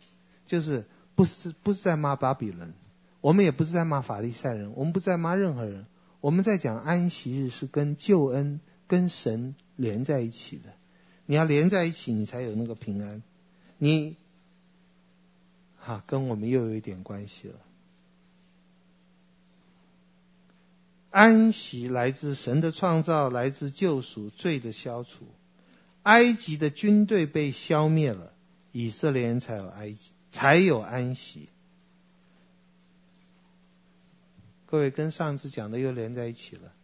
[0.47, 2.73] 就是不是不是在骂巴比伦，
[3.21, 5.87] 我们也不是在骂法利赛人，我们不是在骂任何人，
[6.21, 10.73] 我们在讲安息日是跟救恩跟神连在一起的，
[11.27, 13.23] 你要连在一起，你才有那个平安。
[13.79, 14.17] 你，
[15.79, 17.55] 哈、跟我们又有一点关系了。
[21.11, 25.27] 安息来自神的创造，来自救赎，罪的消除。
[26.03, 28.33] 埃及的军队被消灭了，
[28.71, 30.13] 以色列人才有埃及。
[30.37, 31.49] 才有安息。
[34.67, 36.75] 各位跟上次讲的又连在一起了。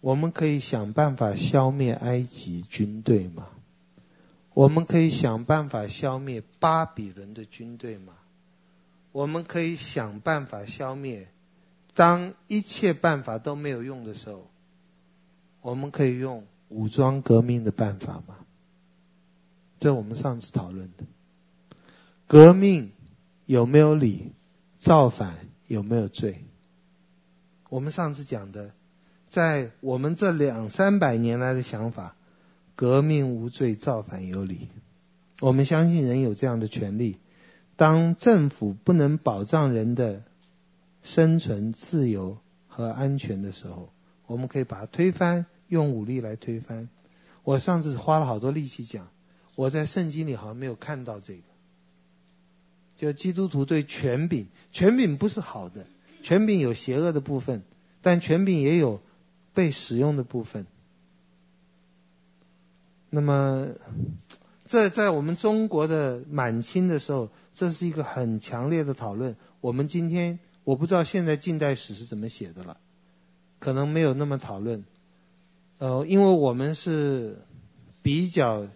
[0.00, 3.48] 我们可以想办法消灭埃及军队吗？
[4.54, 8.12] 我们可以想办法消灭巴比伦的军队吗？
[9.10, 11.26] 我们可以想办法消灭，
[11.94, 14.48] 当一切办法都没有用的时候，
[15.60, 18.36] 我们可以用武装革命的办法吗？
[19.80, 21.04] 这我们上次讨论的。
[22.32, 22.92] 革命
[23.44, 24.32] 有没有理？
[24.78, 25.34] 造反
[25.66, 26.46] 有没有罪？
[27.68, 28.72] 我们上次讲的，
[29.28, 32.16] 在我们这两三百年来的想法，
[32.74, 34.68] 革命无罪，造反有理。
[35.40, 37.18] 我们相信人有这样的权利。
[37.76, 40.22] 当政府不能保障人的
[41.02, 43.92] 生存、自由和安全的时候，
[44.26, 46.88] 我们可以把它推翻，用武力来推翻。
[47.44, 49.10] 我上次花了好多力气讲，
[49.54, 51.42] 我在圣经里好像没有看到这个。
[52.96, 55.86] 就基督徒对权柄，权柄不是好的，
[56.22, 57.62] 权柄有邪恶的部分，
[58.00, 59.00] 但权柄也有
[59.54, 60.66] 被使用的部分。
[63.10, 63.68] 那么，
[64.66, 69.36] 这在我们中国的满清的时候，这是一个很强烈的讨论。
[69.60, 72.78] 我们今天我不知道现在近代史是怎么写的了，
[73.58, 74.84] 可能没有那么讨论。
[75.78, 77.38] 呃，因为我们是
[78.02, 78.68] 比较。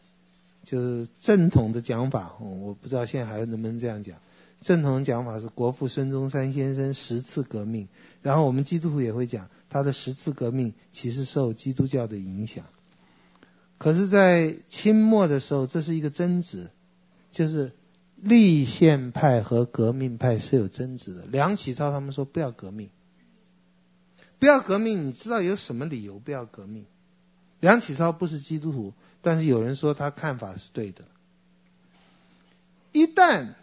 [0.67, 4.19] 就是正统的讲法，我不知道现在还能不能这样讲。
[4.61, 7.87] 正统讲法是国父孙中山先生十次革命，
[8.21, 12.65] 然后我们基督徒也会讲他的十次革命其实受基督教的影响。
[13.79, 16.71] 可是，在清末的时候，这是一个争执，
[17.31, 17.71] 就是
[18.17, 21.27] 立宪派和革命派是有争执的。
[21.27, 22.91] 梁启超他们说不要革命，
[24.41, 26.87] 不要革命，你知道有什么理由不要革命？
[27.67, 28.93] 梁启超不是基督徒。
[29.23, 31.03] 但是有人说他看法是对的。
[32.93, 33.55] 一旦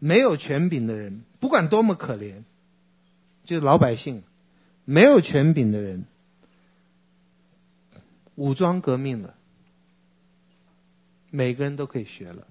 [0.00, 2.42] 没有权柄的人，不管多么可怜，
[3.44, 4.24] 就是老百姓，
[4.84, 6.04] 没有权柄的人，
[8.34, 9.36] 武装革命了，
[11.30, 12.44] 每个人都可以学了。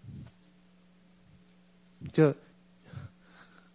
[2.13, 2.33] 就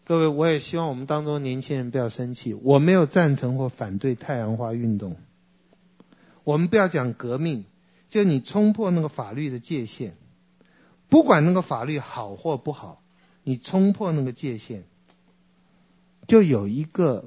[0.04, 5.16] 各位，我也希望我们当中年轻人不要生气，我没有赞成或反对太阳花运动。
[6.44, 7.64] 我们不要讲革命，
[8.10, 10.12] 就你冲破那个法律的界限，
[11.08, 13.02] 不管那个法律好或不好，
[13.42, 14.84] 你冲破那个界限，
[16.28, 17.24] 就有一个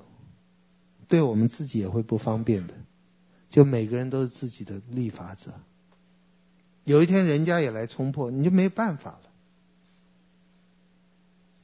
[1.07, 2.75] 对我们自己也会不方便的，
[3.49, 5.51] 就每个人都是自己的立法者。
[6.83, 9.21] 有一天人家也来冲破，你就没办法了。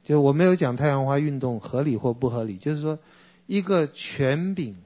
[0.02, 2.98] 就我没有讲太阳花运动合理或不合理，就是说
[3.46, 4.76] 一个权柄。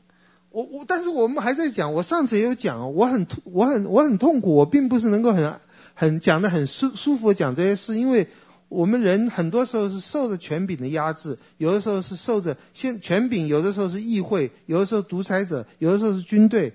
[0.51, 1.95] 我我，但是我们还在讲。
[1.95, 4.55] 我上次也有讲，我很痛我很我很痛苦。
[4.55, 5.61] 我并不是能够很
[5.95, 8.29] 很讲的很舒舒服讲这些事，因为
[8.69, 16.75] 我们人很多时候是受着权柄的压制，有的时候是受着现权柄，有的时候是议会，有的时候独裁者，有的时候是军队。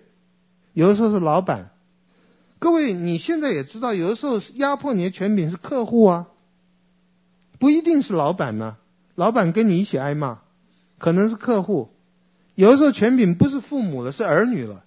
[0.73, 1.69] 有的时候是老板。
[2.57, 6.27] 各位，你现在也知道，有的时候压迫你的权柄是客户啊，
[7.59, 8.77] 不一定是老板呢、
[9.13, 10.39] 老板跟你一起挨骂，
[10.97, 11.89] 可能是客户。
[12.55, 14.83] 有的时候权柄不是父母了，是儿女了。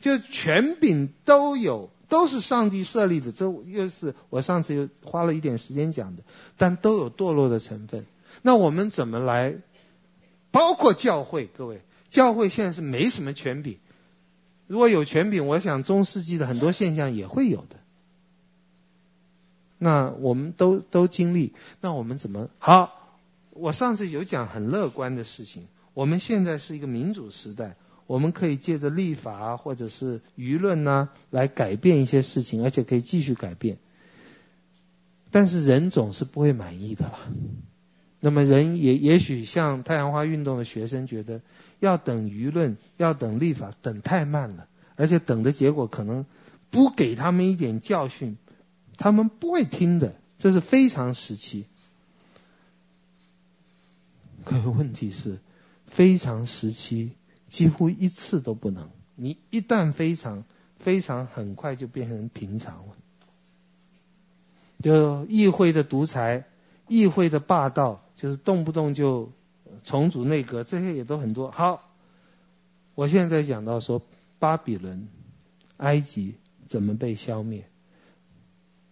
[0.00, 3.32] 就权柄都有，都是上帝设立的。
[3.32, 6.22] 这又是我上次又花了一点时间讲的，
[6.56, 8.06] 但都有堕落的成分。
[8.40, 9.56] 那我们怎么来？
[10.50, 13.78] 包括教会，各位，教会现在是没什么权柄。
[14.66, 17.76] 如果有权柄，我想中世纪的很多现象也会有的。
[19.76, 23.18] 那我们都都经历，那我们怎么好？
[23.50, 25.66] 我上次有讲很乐观的事情。
[25.94, 27.76] 我们现在是一个民主时代，
[28.06, 33.78] 我们可以借着立法，或者是舆论呢，来改变一些事情，而且可以继续改变。
[35.30, 37.18] 但是人总是不会满意的啦。
[38.18, 41.40] 那么人也也许像太阳花运动的学生觉得，
[41.78, 44.66] 要等舆论，要等立法，等太慢了，
[44.96, 46.26] 而且等的结果可能
[46.70, 48.36] 不给他们一点教训，
[48.96, 50.14] 他们不会听的。
[50.38, 51.66] 这是非常时期。
[54.44, 55.38] 可问题是，
[55.90, 57.12] 非常时期
[57.46, 58.88] 几乎一次都不能。
[59.16, 60.44] 你一旦非常
[60.78, 62.96] 非常，很快就变成平常了。
[64.82, 66.46] 就议会的独裁。
[66.92, 69.30] 议会的霸道，就是动不动就
[69.84, 71.52] 重组内阁，这些也都很多。
[71.52, 71.88] 好，
[72.96, 74.02] 我现在讲到说
[74.40, 75.06] 巴比伦、
[75.76, 76.34] 埃及
[76.66, 77.68] 怎么被消灭，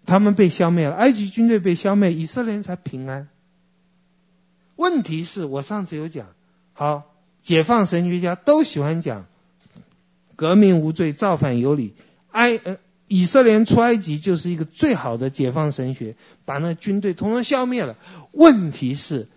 [0.07, 3.29] 他们被消灭了，埃及军队被消灭，以色列人才平安。
[4.77, 6.29] 问题是我上次有讲，
[6.79, 7.13] 好，
[7.43, 9.27] 解放神学家都喜欢讲
[10.37, 11.93] 革命无罪，造反有理，
[12.31, 12.79] 埃呃。
[13.09, 16.15] 以色列出埃及就是一个最好的解放神学，
[16.45, 17.97] 把那军队统统消灭了。
[18.33, 19.29] 问题是，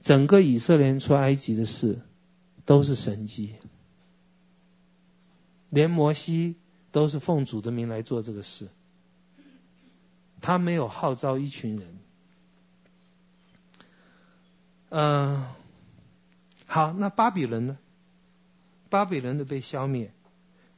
[0.00, 1.98] 整个以色列出埃及的事
[2.64, 3.56] 都是神迹，
[5.68, 6.54] 连摩西
[6.92, 8.68] 都是奉主的名来做这个事，
[10.40, 11.88] 他没有号召一群人。
[14.90, 15.44] 嗯、
[16.72, 17.78] 好，那巴比伦呢？
[18.90, 20.12] 巴比伦的被消灭。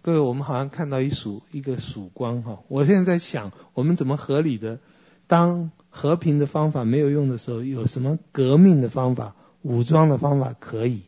[0.00, 2.62] 各位，我们好像看到一束一个曙光哈。
[2.68, 4.80] 我现在在想，我们怎么合理的，
[5.26, 11.02] 当和平的方法没有用的时候，有什么革命的方法、武装的方法可以？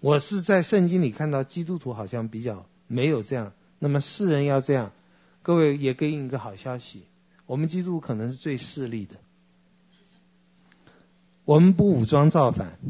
[0.00, 3.52] 我是在圣经里看到基督徒好像比较没有这样。
[3.78, 4.90] 那么世人要这样，
[5.42, 7.04] 各位也给你一个好消息，
[7.46, 9.14] 我们基督徒可能是最势利的。
[11.44, 12.80] 我们不武装造反，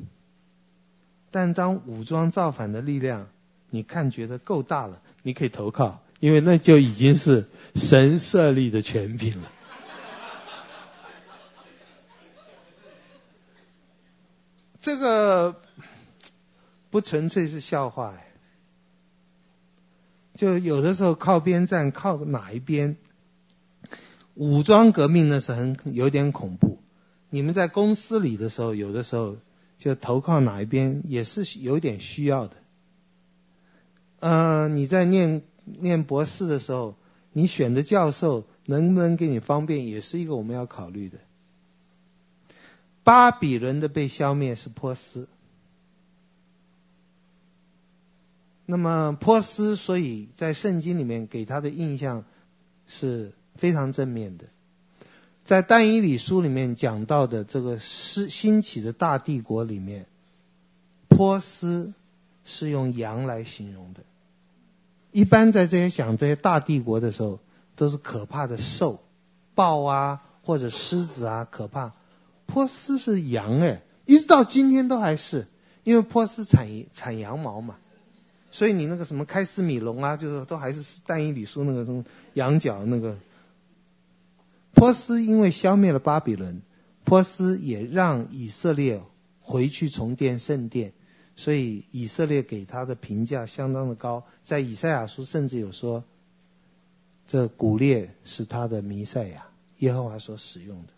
[1.32, 3.28] 但当武装造反的力量，
[3.70, 5.02] 你看觉得够大了。
[5.22, 9.50] 你可以投靠，因为那就已经是神设立的权柄了。
[14.80, 15.60] 这个
[16.90, 18.32] 不纯粹是笑话哎，
[20.34, 22.96] 就有的时候靠边站，靠哪一边？
[24.34, 26.82] 武装革命那是很有点恐怖。
[27.30, 29.36] 你们在公司里的时候，有的时候
[29.82, 32.54] 就投靠哪一边，也是有点需要的。
[34.20, 36.94] 嗯，你在念念博士的时候，
[37.32, 41.18] 你选的教授能不能给你方便，也是一个我们要考虑的。
[43.02, 45.26] 巴比伦的被消灭是波斯，
[48.64, 52.24] 那么波斯所以在圣经里面给他的印象
[52.86, 54.44] 是非常正面的，
[55.44, 60.06] 在但以理书里面讲到的这个是兴起的大帝国里面，
[61.08, 61.92] 波斯
[62.44, 64.00] 是用羊来形容的。
[65.10, 67.40] 一般在这些讲这些大帝国的时候，
[67.74, 69.02] 都是可怕的兽，
[69.56, 71.92] 豹啊或者狮子啊，可怕。
[72.46, 75.48] 波斯是羊哎，一直到今天都还是，
[75.82, 77.78] 因为波斯产产羊毛嘛，
[78.52, 82.04] 所以你那个什么开斯米龙啊，就是都还是但以理书那个东
[82.34, 83.16] 羊角那个。
[84.74, 86.62] 波斯因为消灭了巴比伦，
[87.04, 89.02] 波斯也让以色列
[89.40, 90.92] 回去重建圣殿。
[91.34, 96.04] 所以以色列给他的评价相当的高，在以赛亚书甚至有说，
[97.26, 99.46] 这古列是他的弥赛亚，
[99.78, 100.88] 耶和华所使用的。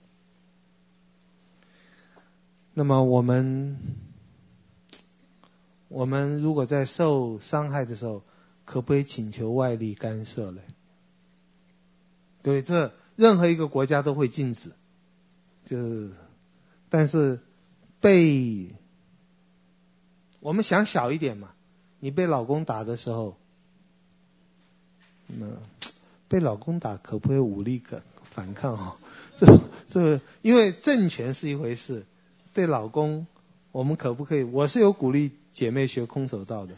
[2.74, 3.78] 那么我们，
[5.86, 8.24] 我们如果在受伤害的时候，
[8.64, 10.60] 可不可以请求外力干涉呢？
[12.42, 14.72] 对，这任何一个国家都会禁止，
[15.64, 16.10] 就，
[16.88, 17.40] 但是
[18.00, 18.74] 被。
[20.40, 21.54] 我们想小一点嘛，
[22.00, 23.38] 你被老公打的时候，
[25.26, 25.46] 那
[26.28, 28.96] 被老公打可不可以武力可反抗哦？
[29.38, 29.58] 这
[29.88, 32.04] 这，因为政权是一回事，
[32.52, 33.26] 对老公，
[33.72, 34.42] 我们可不可以？
[34.42, 36.74] 我是有鼓励姐妹学空手道的，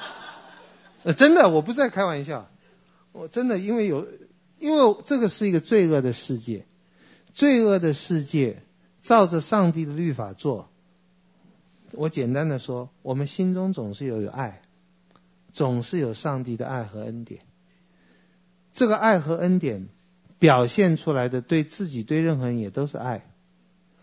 [1.04, 2.48] 呃，真的，我不是在开玩笑，
[3.12, 4.08] 我真的因为有，
[4.62, 6.66] 因为这个是一个罪恶的世界，
[7.34, 8.62] 罪恶的世界
[9.02, 10.70] 照着上帝的律法做。
[11.90, 14.62] 我简单的说，我们心中总是有有爱，
[15.52, 17.40] 总是有上帝的爱和恩典。
[18.72, 19.88] 这个爱和恩典
[20.38, 23.28] 表现出来的，对自己对任何人也都是爱。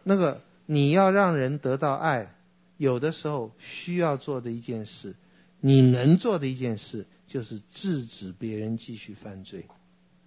[0.03, 2.35] 那个你要让人得到爱，
[2.75, 5.15] 有的时候需要做的一件事，
[5.61, 9.65] 你能做的一件事，就是制止别人继续犯罪，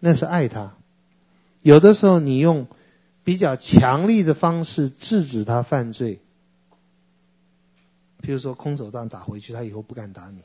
[0.05, 0.75] 那是爱他。
[1.61, 2.67] 有的时候你用
[3.23, 6.19] 比较强力的方式制止他犯罪。
[8.21, 10.43] 譬如说空手道打回去，他以后不敢打你。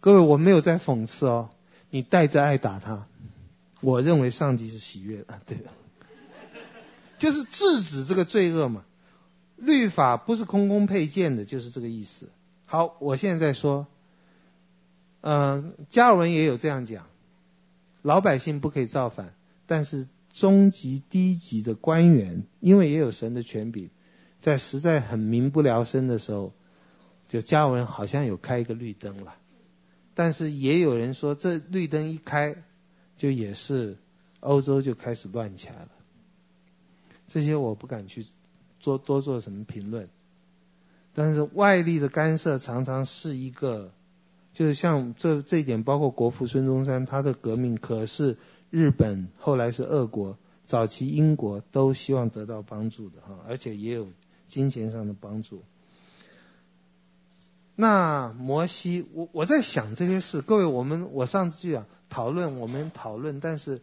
[0.00, 1.48] 各位，我没有在讽刺哦，
[1.88, 3.06] 你带着爱打他，
[3.80, 5.58] 我认为上帝是喜悦的，对，
[7.16, 8.84] 就是制止这个罪恶嘛。
[9.56, 12.28] 律法不是空空配件的，就是这个意思。
[12.66, 13.86] 好，我现在在说，
[15.22, 17.07] 嗯、呃，加尔文也有这样讲，
[18.08, 19.34] 老百姓不可以造反，
[19.66, 23.90] 但是中级、低级的官员，因为也有神的权柄。
[24.40, 26.54] 在实在很民不聊生的时候，
[27.28, 29.34] 就加文好像有开一个绿灯了，
[30.14, 32.56] 但是也有人说这绿灯一开，
[33.18, 33.98] 就也是
[34.40, 35.90] 欧洲就开始乱起来了。
[37.26, 38.26] 这些我不敢去
[38.80, 40.08] 做多做什么评论，
[41.12, 43.92] 但是外力的干涉常常是一个，
[44.52, 48.36] 就是像这这一点，包括国父孙中山他的革命，可是
[48.70, 54.08] 日本后来是俄国，早期英国都希望得到帮助的哈，而且也有。
[54.48, 55.62] 金钱上的帮助。
[57.76, 60.40] 那摩西，我我在想这些事。
[60.40, 63.82] 各位，我们我上次就讲讨论，我们讨论，但是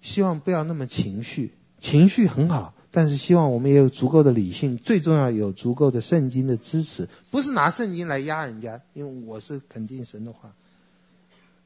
[0.00, 1.54] 希望不要那么情绪。
[1.80, 4.76] 情绪很好，但是希望我们也有足够的理性。
[4.76, 8.82] 最重要有足够的圣经的支持，不是拿圣经来压人家。
[8.94, 10.54] 因为我是肯定神的话。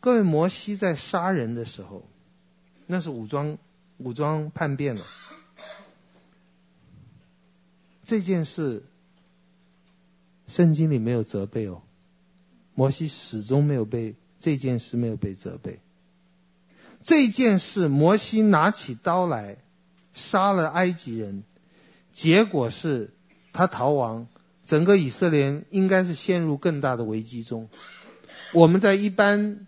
[0.01, 2.03] 各位，摩西在杀人的时候，
[2.87, 3.57] 那是武装
[3.97, 5.03] 武装叛变了。
[8.05, 8.83] 这件事，
[10.47, 11.81] 圣经里没有责备哦，
[12.75, 15.81] 摩西始终没有被这件事没有被责备。
[17.03, 19.57] 这件事，摩西拿起刀来
[20.15, 21.43] 杀了埃及人，
[22.15, 23.11] 结果是
[23.53, 24.27] 他逃亡，
[24.65, 27.69] 整个以色列应该是陷入更大的危机中。
[28.53, 29.66] 我们在一般，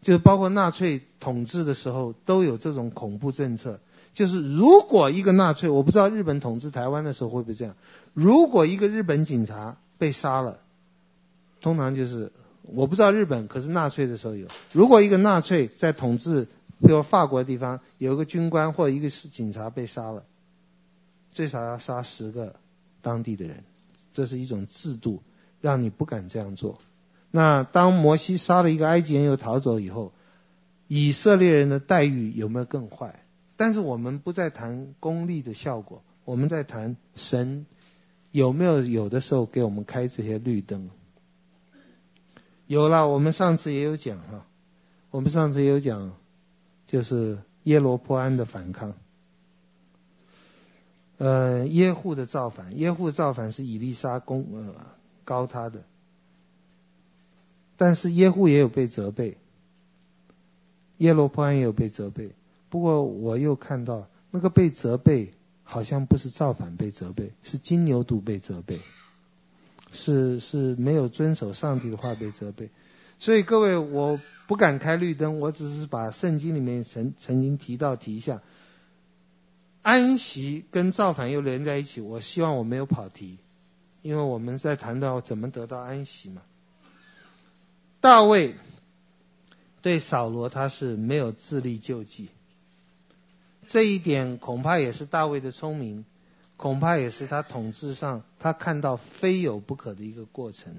[0.00, 3.80] 就包括纳粹统治的时候，都有这种恐怖政策。
[4.12, 7.76] 就是如果一个纳粹，我不知道日本统治台湾的时候会不会这样。
[8.12, 10.58] 如果一个日本警察被杀了，
[11.60, 12.32] 通常就是
[12.62, 14.48] 我不知道日本，可是纳粹的时候有。
[14.72, 16.48] 如果一个纳粹在统治，
[16.80, 20.24] 比如法国的地方，有一个军官或者一个是警察被杀了，
[21.30, 22.56] 最少要杀十个
[23.02, 23.64] 当地的人，
[24.12, 25.22] 这是一种制度，
[25.60, 26.78] 让你不敢这样做。
[27.30, 30.12] 那当摩西杀了一个埃及人又逃走以后，
[30.88, 33.24] 以色列人的待遇有没有更坏？
[33.56, 37.66] 但是我们不再谈功利的效果，我们在谈神
[38.32, 40.88] 有没有有的时候给我们开这些绿灯。
[42.66, 44.46] 有了，我们上次也有讲哈，
[45.10, 46.16] 我们上次也有讲，
[46.90, 48.94] 就是耶罗波安的反抗，
[51.18, 54.74] 呃，耶户的造反，耶户造反是以利沙攻呃
[55.24, 55.84] 高他的，
[57.76, 59.38] 但是耶户也有被责备，
[60.96, 62.32] 耶罗波安也有被责备。
[62.70, 68.80] 不过我又看到那个被责备，好像不是造反被责备，是金牛犊被责备，
[69.92, 72.70] 是是没有遵守上帝的话被责备。
[73.20, 78.40] 所以各位，我不敢开绿灯，我只是把圣经里面曾曾经提到提一下，
[79.82, 82.00] 安息跟造反又连在一起。
[82.00, 83.36] 我希望我没有跑题，
[84.00, 86.40] 因为我们在谈到怎么得到安息嘛。
[88.00, 88.54] 大卫
[89.82, 92.30] 对扫罗他是没有自力救济。
[93.66, 96.06] 这一点恐怕也是大卫的聪明，
[96.56, 100.74] 恐怕也是他统治上他看到非有不可的一个过程。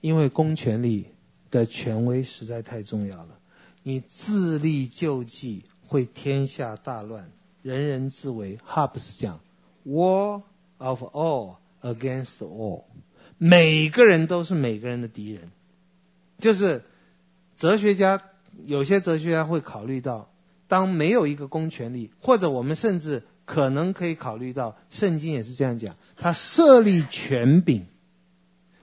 [0.00, 1.06] 因为公权力
[1.54, 3.38] 的权威实在太重要了，
[3.84, 7.30] 你自力救济会天下大乱，
[7.62, 8.58] 人人自危。
[8.64, 9.40] 哈布斯讲
[9.86, 10.42] ，War
[10.78, 12.84] of all against all，
[13.38, 15.52] 每个人都是每个人的敌人。
[16.38, 16.82] 就是
[17.56, 18.20] 哲学家，
[18.64, 20.28] 有些哲学家会考虑到。
[20.66, 27.86] 当没有一个公权力，或者我们甚至可能可以考虑到，圣经也是这样讲，他设立权柄，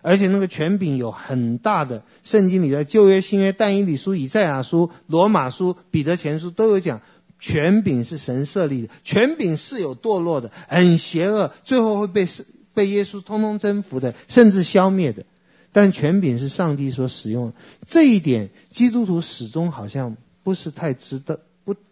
[0.02, 7.02] 而且那个权柄有很大的，圣经里的旧约、新约、但以理书、以赛亚书、罗马书、彼得前书都有讲，
[7.40, 12.28] 权柄是神设立的，权柄是有堕落的，很邪恶，最后会被
[12.74, 15.26] 被耶稣通通征服的，甚至消灭的。
[15.74, 17.54] 但权柄是上帝所使用。
[17.88, 21.38] 这一点，基督徒始终好像不是太知道，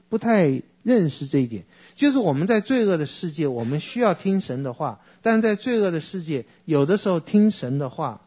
[0.09, 1.65] 不太认识这一点。
[1.95, 8.21] 就是我们在罪恶的世界，我们需要听神的话；但在罪恶的世界，有的时候听神的话，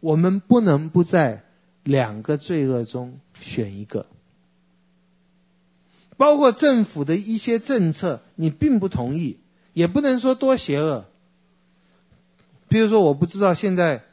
[0.00, 1.44] 我们不能不在
[1.82, 4.06] 两个罪恶中选一个。
[6.16, 9.38] 包括政府的一些政策，你并不同意，
[9.72, 11.06] 也不能说多邪恶。
[12.68, 14.04] 比如说，我不知道现在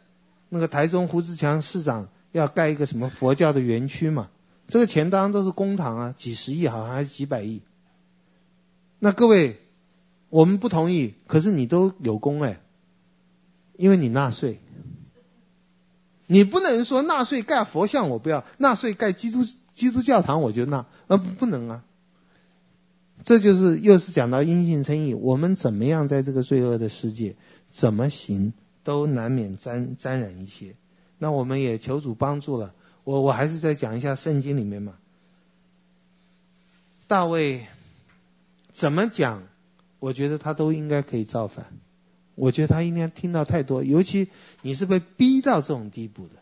[0.48, 4.30] 那个台中胡志强市长要盖一个什么佛教的园区嘛？
[4.68, 7.62] 这个钱当然都是公堂啊，几十亿好像还是几百亿。
[9.00, 9.62] 那各位，
[10.30, 12.60] 我们不同意，可是你都有功哎，
[13.78, 14.60] 因为你纳税。
[16.26, 21.84] 你不能说纳税盖佛像我不要，纳税盖基督基督教堂我就纳，啊不能啊。
[23.24, 27.38] 这就是又是讲到因信称义，我们怎么样在这个罪恶的世界
[27.70, 28.52] 怎么行，
[28.84, 30.76] 都难免沾沾染一些。
[31.18, 32.74] 那我们也求主帮助了。
[33.08, 34.96] 我我还是再讲一下圣经里面嘛。
[37.08, 37.66] 大卫
[38.74, 39.44] 怎么讲？
[40.00, 41.68] 我觉得他都应该可以造反。
[42.36, 44.28] 我觉得他应该听到太多，尤其
[44.62, 46.34] 你是被逼到这种地步的，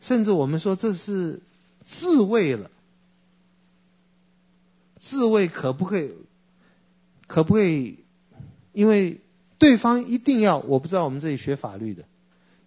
[0.00, 1.42] 甚至我们说这是
[1.84, 2.70] 自卫了。
[4.98, 6.12] 自卫可不可以？
[7.26, 7.98] 可不可以？
[8.72, 9.20] 因为
[9.58, 12.04] 对方一定要，我不知道我们这里学法律的，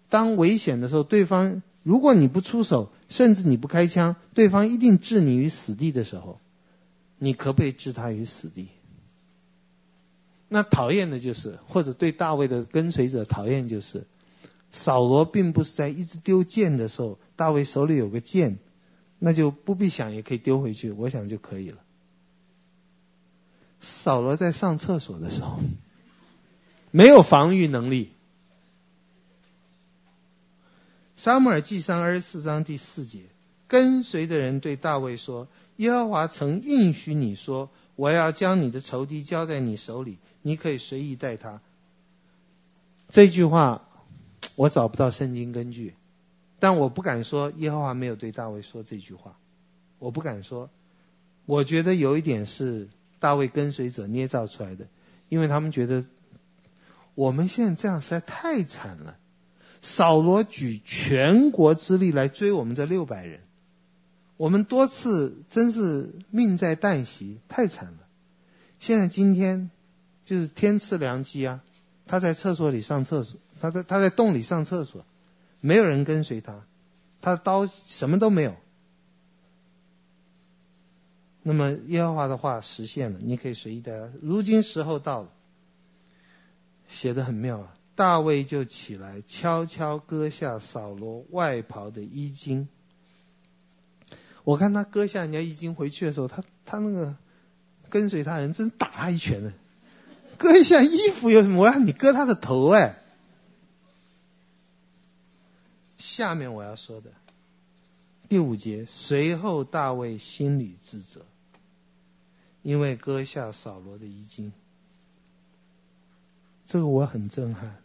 [0.08, 6.40] 当危险的时候，对方如果你不出手，甚至你不开枪，对方一定置你于死地的时候，
[7.18, 8.68] 你可不可以置他于死地？
[10.48, 14.06] 那讨厌的就是，或者对大卫的跟随者讨厌就是，
[14.72, 18.58] 扫罗并不是在一直丢箭的时候，大卫手里有个箭，
[19.18, 21.78] 那就不必想也可以丢回去，我想就可以了。
[23.80, 25.58] 扫罗在上厕所的时候，
[26.92, 28.12] 没有防御能力。
[31.20, 33.24] 撒母耳记上二十四章第四节，
[33.68, 41.60] 跟随的人对大卫说：“耶和华曾应许你说，我要将你的仇敌交在你手里，你可以随意待他。”
[43.10, 43.86] 这句话
[44.54, 45.94] 我找不到圣经根据，
[46.58, 49.36] 但我不敢说耶和华没有对大卫说这句话，
[49.98, 50.70] 我不敢说。
[51.44, 52.88] 我觉得有一点是。
[53.18, 54.86] 大卫跟随者捏造出来的，
[55.28, 56.06] 因为他们觉得
[57.14, 59.18] 我们现在这样实在太惨了。
[59.82, 63.40] 扫罗举全国之力来追我们这六百人，
[64.36, 67.98] 我们多次真是命在旦夕，太惨了。
[68.78, 69.70] 现在今天
[70.24, 71.62] 就是天赐良机啊！
[72.06, 75.04] 他在厕所里上厕所，他在他在洞里上厕所，
[75.60, 76.64] 没有人跟随他，
[77.20, 78.56] 他的刀什么都没有。
[81.42, 84.12] 那么耶和华的话实现了，你可以随意的。
[84.20, 85.30] 如今时候到了，
[86.86, 87.74] 写的很妙啊！
[88.00, 92.66] 大卫就起来，悄悄割下扫罗外袍的衣襟。
[94.42, 97.14] 我看他割下人家衣襟回去的时候，他他那个
[97.90, 99.52] 跟随他人真打他一拳呢。
[100.38, 101.60] 割一下衣服有什么？
[101.60, 102.96] 我要你割他的头哎！
[105.98, 107.10] 下面我要说的。
[108.30, 111.26] 第五节，随后大卫心里自责，
[112.62, 114.52] 因为割下扫罗的衣襟，
[116.66, 117.76] 这个我很震撼。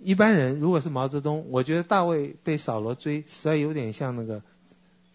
[0.00, 4.42] 一般人如果是毛泽东，我觉得大卫被扫罗追，实在有点像那个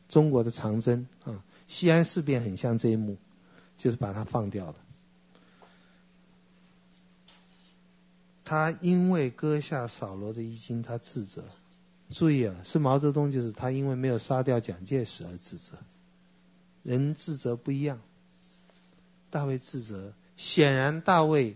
[0.09, 3.17] 中国的长征啊，西安事变很像这一幕，
[3.77, 4.75] 就是把他放掉了。
[8.45, 11.43] 他因为割下扫罗的衣襟，他自责。
[12.11, 15.77] 注意啊，是毛泽东，就是他因为没有杀掉蒋介石而自责。
[16.83, 18.01] 人自责不一样，
[19.31, 21.55] 大卫自责，显然大卫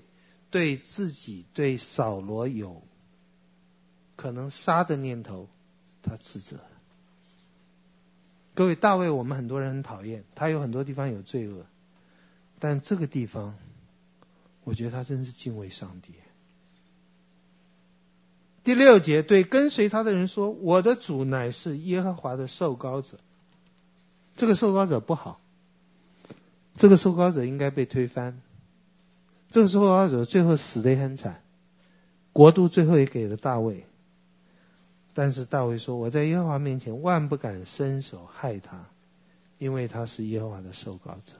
[0.50, 2.82] 对自己对扫罗有
[4.18, 5.48] 可能杀的念头，
[6.02, 6.58] 他自责。
[8.54, 11.66] 各位，大卫我们很多人很讨厌，他有很多地方有罪恶，
[12.60, 13.56] 但这个地方，
[14.64, 16.14] 我觉得他真是敬畏上帝。
[18.64, 23.20] 第六节，对跟随他的人说：“我的主乃是耶和华的受膏者。”
[24.36, 25.40] 这个受膏者不好，
[26.76, 28.42] 这个受膏者应该被推翻。
[29.52, 31.42] 这个受膏者最后死得也很惨，
[32.34, 33.86] 国度最后也给了大卫。
[35.18, 38.86] 但是大卫说：“我在耶和华面前万不敢伸手害他，
[39.58, 41.34] 因为他是耶和华的受膏者。”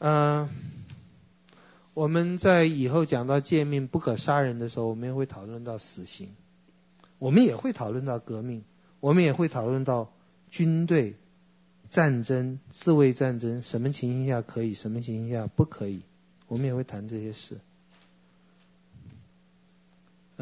[0.00, 0.48] 嗯。
[1.94, 6.30] 我们在以后讲到诫命不可杀人的时候，我们也会讨论到死刑，
[7.20, 8.64] 我们也会讨论到革命，
[8.98, 10.10] 我们也会讨论到
[10.50, 11.14] 军队
[11.88, 16.02] 战争、自卫战争，什么情形下可以，什么情形下不可以，
[16.48, 17.60] 我们也会谈这些事。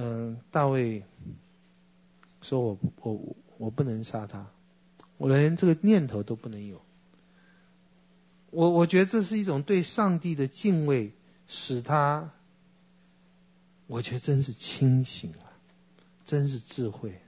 [0.01, 1.03] 嗯，大卫
[2.41, 4.47] 说我我我不能杀他，
[5.17, 6.81] 我连这个念头都不能有。
[8.51, 11.15] 我我觉得这是一种对上帝的敬畏，
[11.49, 12.31] 使他，
[13.89, 15.51] 我觉得真是清醒啊，
[16.25, 17.21] 真是智慧。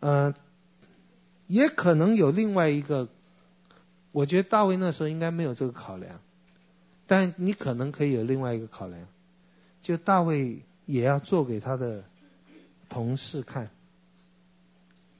[0.00, 0.34] 呃，
[1.46, 3.08] 也可能有另外一个，
[4.10, 6.20] 我觉得大卫那时候应该没有这个考量，
[7.06, 9.06] 但你可能可以有另外一个考量。
[9.82, 12.04] 就大卫也要做给他的
[12.88, 13.70] 同事看，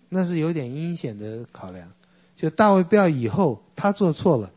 [0.09, 1.93] 那是有点阴险的考量。
[2.37, 4.51] 就大卫不要以后他做错了，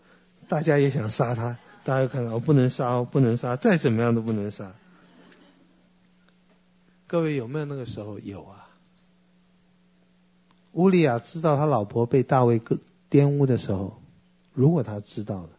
[0.47, 4.73] 大家也想杀他，大家看到我不能杀，我不能杀，再怎么样都不能杀。
[7.07, 8.17] 各位有没有那个时候？
[8.19, 8.67] 有啊。
[10.71, 12.59] 乌利亚知道他老婆被大卫
[13.09, 14.01] 玷污的时候，
[14.53, 15.49] 如果他知道了，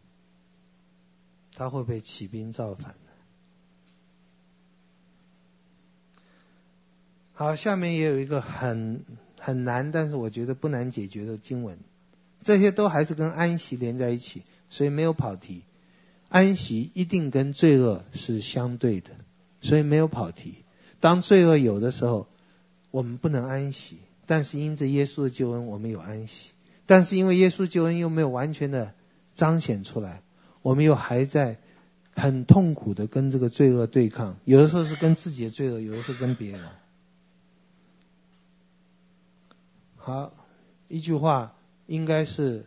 [1.55, 2.95] 他会不会起兵造反？
[7.39, 9.05] 好，下面也有一个很
[9.39, 11.77] 很难，但是我觉得不难解决的经文。
[12.41, 15.61] 这些都还是跟安息连在一起，所以没有跑题。
[16.31, 19.11] 安息一定跟罪恶是相对的，
[19.61, 20.65] 所以没有跑题。
[20.99, 22.27] 当罪恶有的时候，
[22.91, 26.53] 我们不能安息；但是因着耶稣的救恩，我们有安息。
[26.87, 28.95] 但是因为耶稣救恩又没有完全的
[29.35, 30.23] 彰显出来，
[30.63, 31.59] 我们又还在
[32.15, 34.39] 很痛苦的跟这个罪恶对抗。
[34.47, 36.63] 有的时候是跟自己的罪恶，有的时候跟别人。
[40.07, 40.33] 好，
[40.87, 41.57] 一句话
[41.89, 42.67] 应该是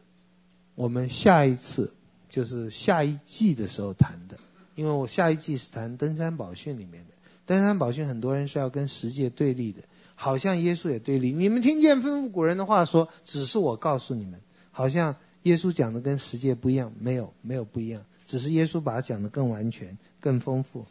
[0.75, 1.93] 我们下一次
[2.29, 4.37] 就是下一季的时候谈的，
[4.75, 7.13] 因为我下一季是谈登山宝训里面的。
[7.45, 9.83] 登山宝训很多人是要跟十界对立的，
[10.15, 11.31] 好像耶稣也对立。
[11.31, 14.41] 你们听见吩咐古人的话说，只是我告诉你们，
[14.71, 20.87] 好像耶稣讲的跟十界不一样，没有没有不一样，只是耶稣把它讲的更完全、更丰富。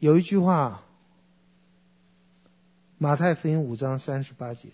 [0.00, 0.82] 有一句话，
[2.98, 4.70] 马太福音五章三十八节。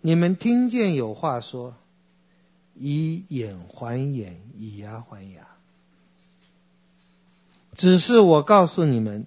[0.00, 1.74] 你们听见有话说
[2.78, 5.48] ：“以眼还眼，以牙还牙。”
[7.74, 9.26] 只是我告诉你们，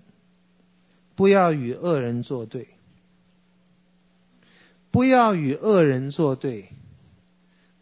[1.15, 2.67] 不要与恶人作对，
[4.91, 6.69] 不要与恶人作对。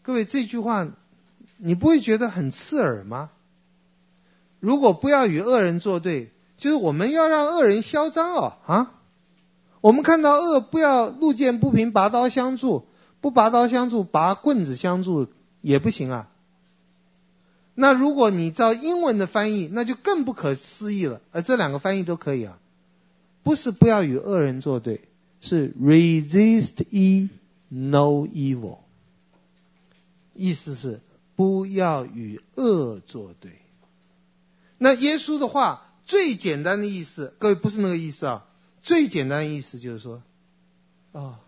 [0.02, 0.88] 各位，这句话
[1.56, 3.30] 你不会觉得很刺耳吗？
[4.58, 8.99] 如果不要与恶人作对，就是我们要让恶人嚣张哦啊！
[9.80, 12.86] 我们看到恶，不要路见不平拔刀相助，
[13.20, 15.28] 不拔刀相助，拔棍子相助
[15.62, 16.28] 也不行啊。
[17.74, 21.22] 那如果你照英文的翻译，那就更不可思议了。
[21.32, 22.58] 而这两个翻译都可以啊，
[23.42, 25.00] 不是不要与恶人作对，
[25.40, 27.30] 是 resist e
[27.68, 28.78] no evil，
[30.34, 31.00] 意思是
[31.36, 33.52] 不要与恶作对。
[34.76, 38.44] 那耶稣的话最简单的意思，各位不是那个意思啊。
[38.82, 40.22] 最简单意思就是说，
[41.12, 41.38] 哦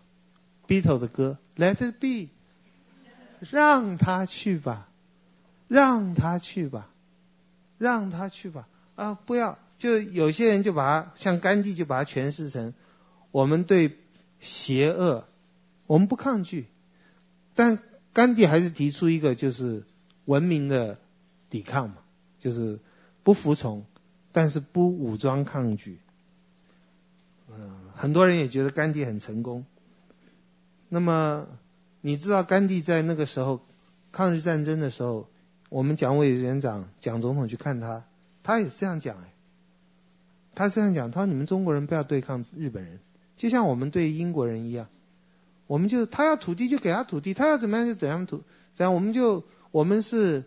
[0.67, 2.29] ，Beatle 的歌，Let it be，
[3.39, 4.87] 让他去吧，
[5.67, 6.89] 让他去吧，
[7.77, 12.73] 让他去吧，啊，不要，就有些人就把它，像甘地就把它诠释成，
[13.31, 13.97] 我们对
[14.39, 15.25] 邪恶，
[15.87, 16.67] 我们不抗拒，
[17.55, 17.79] 但
[18.13, 19.83] 甘地还是提出一个就是
[20.25, 20.99] 文明的
[21.49, 21.97] 抵抗嘛，
[22.39, 22.79] 就是
[23.23, 23.85] 不服从，
[24.31, 25.97] 但是不武装抗拒。
[27.57, 29.65] 嗯，很多人也觉得甘地很成功。
[30.89, 31.47] 那么，
[32.01, 33.61] 你知道甘地在那个时候
[34.11, 35.27] 抗日战争的时候，
[35.69, 38.03] 我们蒋委员长、蒋总统去看他，
[38.43, 39.33] 他也是这样讲哎。
[40.55, 42.99] 他这样讲，他说：“你们中国人不要对抗日本人，
[43.37, 44.87] 就像我们对英国人一样，
[45.65, 48.43] 我们就他要土地就给他土地，他要怎么样就怎样土，
[48.75, 50.43] 这样我们就我们是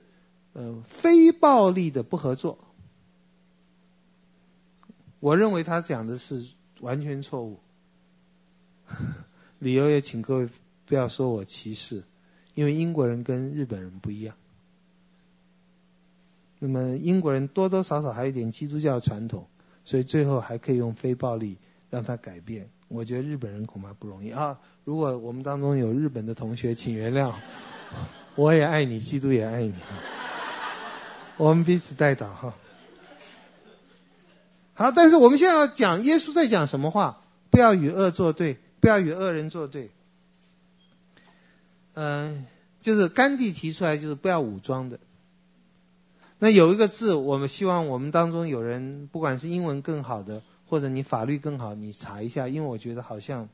[0.53, 2.59] 呃非暴力的不合作。”
[5.19, 6.47] 我认为他讲的是。
[6.81, 7.59] 完全错误，
[9.59, 10.49] 理由也请各位
[10.87, 12.05] 不要说我歧视，
[12.55, 14.37] 因为英国人跟日本人不一样。
[16.59, 19.47] 那么英国人多多少少还有点基督教传统，
[19.85, 21.59] 所以最后还可以用非暴力
[21.91, 22.71] 让他改变。
[22.89, 24.61] 我觉得日本人恐怕不容易啊！
[24.85, 27.35] 如果我们当中有日本的同学，请原谅，
[28.37, 29.75] 我也爱你，基督也爱你，
[31.37, 32.55] 我们彼此代祷哈。
[34.77, 37.23] 好，但是我们现在要讲耶稣在讲什么话？
[37.51, 39.89] 不要与恶作对，不要与恶人作对。
[41.95, 42.45] 嗯，
[42.83, 45.01] 就是甘地提出来，就是不要武装的。
[46.39, 53.49] 那有一个字，我们希望我们当中有人，不管是英文更好的，或者你法律更好，你查一下，因为我觉得好像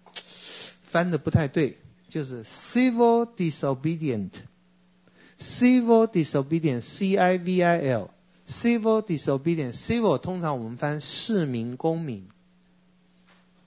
[0.83, 1.79] 翻的不太对，
[2.09, 8.11] 就是 civil disobedient，civil disobedient，C I V I L。
[8.53, 12.29] Civil disobedience，civil 通常我们翻市民公民。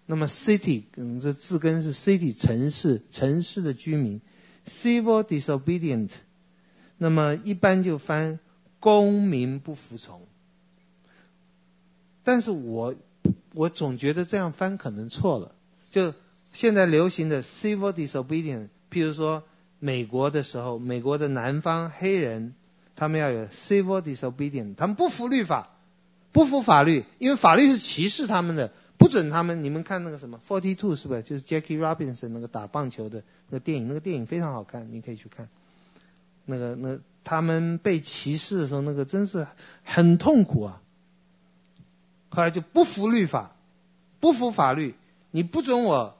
[0.05, 4.21] 那么 city，嗯，这字根是 city 城市，城市的居民。
[4.67, 6.09] civil disobedient，
[6.97, 8.39] 那么一般就翻
[8.79, 10.21] 公民不服从。
[12.23, 12.95] 但是我
[13.53, 15.53] 我总觉得这样翻可能错了。
[15.89, 16.13] 就
[16.53, 19.43] 现在流行的 civil disobedient，譬如说
[19.79, 22.53] 美国的时候，美国的南方黑人，
[22.95, 25.69] 他们要有 civil disobedience，他们不服律法，
[26.31, 28.71] 不服法律，因为法律是歧视他们的。
[28.97, 31.21] 不准他们，你们看那个什么 Forty Two 是不是？
[31.21, 35.49] 就是 Jackie Robinson 那个打棒球的那个电影，那个电影非常好看，你可以去看。
[36.45, 39.47] 那个那他们被歧视的时候，那个真是
[39.83, 40.81] 很痛苦啊。
[42.29, 43.57] 后来就不服律法，
[44.21, 44.95] 不服法律，
[45.29, 46.15] 你不准我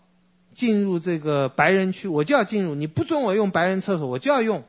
[0.54, 4.64] 进入这个白人区，我就要进入；你不准我用白人厕所，我就要用；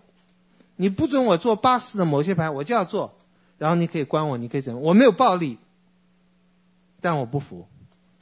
[0.76, 3.14] 你不准我做巴士的某些牌，我就要做。
[3.58, 4.80] 然后你可以关我，你可以怎么？
[4.80, 5.58] 我没有暴力，
[7.00, 7.66] 但我不服。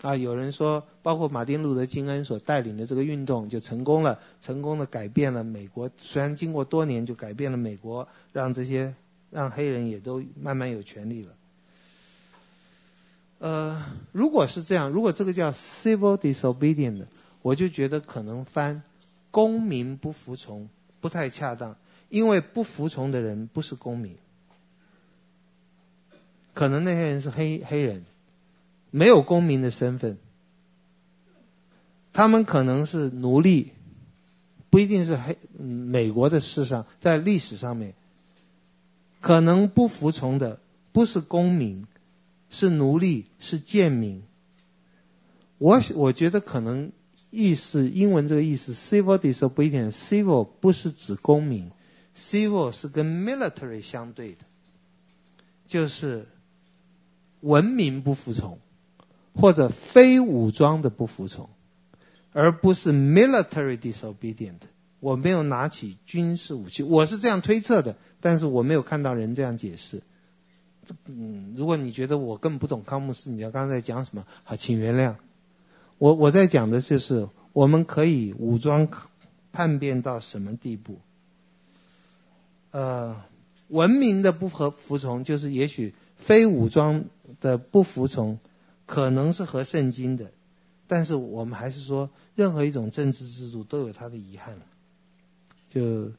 [0.00, 5.90] 啊，有人说，包括马丁·路德·金恩所带领的这个运动就成功了，成功的改变了美国。
[5.96, 8.94] 虽然经过多年，就改变了美国，让这些
[9.30, 11.32] 让黑人也都慢慢有权利了。
[13.38, 13.82] 呃，
[14.12, 17.06] 如果是这样，如果这个叫 civil disobedience，
[17.40, 18.82] 我就觉得可能翻
[19.30, 20.68] 公民不服从
[21.00, 21.76] 不太恰当，
[22.14, 24.14] 因为不服从的人不是公民，
[26.52, 28.04] 可能那些人是黑黑人。
[28.92, 30.18] 没有公民的身份，
[32.12, 33.72] 他们可能是奴隶，
[34.70, 35.36] 不一定是黑。
[35.58, 37.94] 美国的事上，在历史上面，
[39.20, 40.60] 可能不服从的
[40.92, 41.88] 不是公民，
[42.48, 44.22] 是奴隶，是贱民。
[45.58, 46.92] 我我觉得可能
[47.30, 51.72] 意思，英文这个意思，civil disobedience，civil 不是指公民
[52.16, 54.44] ，civil 是跟 military 相对的，
[55.66, 56.26] 就是
[57.40, 58.58] 文明不服从。
[59.36, 61.50] 或者非武装的不服从，
[62.32, 64.60] 而不是 military disobedient。
[65.00, 70.02] 我没有拿起军事武器，我是这样推测的，但是我没有看到人这样解释。
[71.06, 74.24] 嗯，如果你觉得我更不懂康姆斯，你要刚才讲什么？
[74.44, 75.16] 好，请原谅。
[75.98, 78.86] 我我在讲的就是我们可以武装
[79.50, 81.00] 叛变到什么地步？
[82.74, 83.22] 呃，
[83.68, 87.04] 文明的不合服从，就是也许非武装
[87.40, 88.40] 的不服从。
[88.84, 90.32] 可能是和圣经的，
[90.88, 94.56] 但是我们还是说，任何一种政治制度都有它的遗憾。
[95.68, 96.10] 就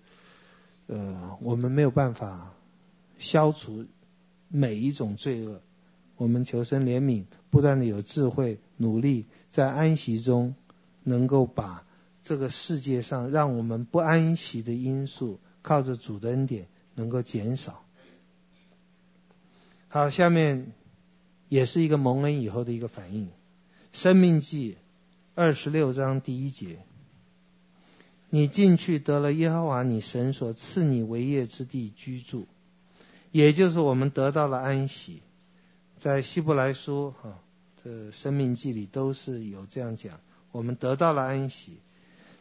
[0.88, 2.54] 呃，我们没有办法
[3.18, 3.86] 消除
[4.48, 5.60] 每一种罪恶。
[6.16, 10.56] 我们求神怜悯，不断的有智慧，努力在安息中，
[11.04, 11.84] 能够把
[12.24, 17.84] 这个世界上让我们不安息的因素，靠着主的恩典能够减少。
[19.88, 20.72] 好，下面。
[21.48, 23.28] 也是一个蒙恩以后的一个反应，
[23.92, 24.72] 《生命记》
[25.36, 26.80] 二十六章第一节：
[28.32, 32.48] 你进去得了耶和华你神所赐你为业之地居住，
[33.32, 35.22] 也就是我们得到了安息。
[35.98, 37.40] 在希伯来书哈，
[37.84, 40.20] 这《生命记》里都是有这样讲，
[40.52, 41.78] 我们得到了安息。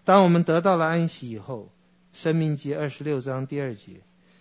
[0.04, 1.70] 当我们得到了安息以后，
[2.14, 4.00] 《申命记》二十六章第二节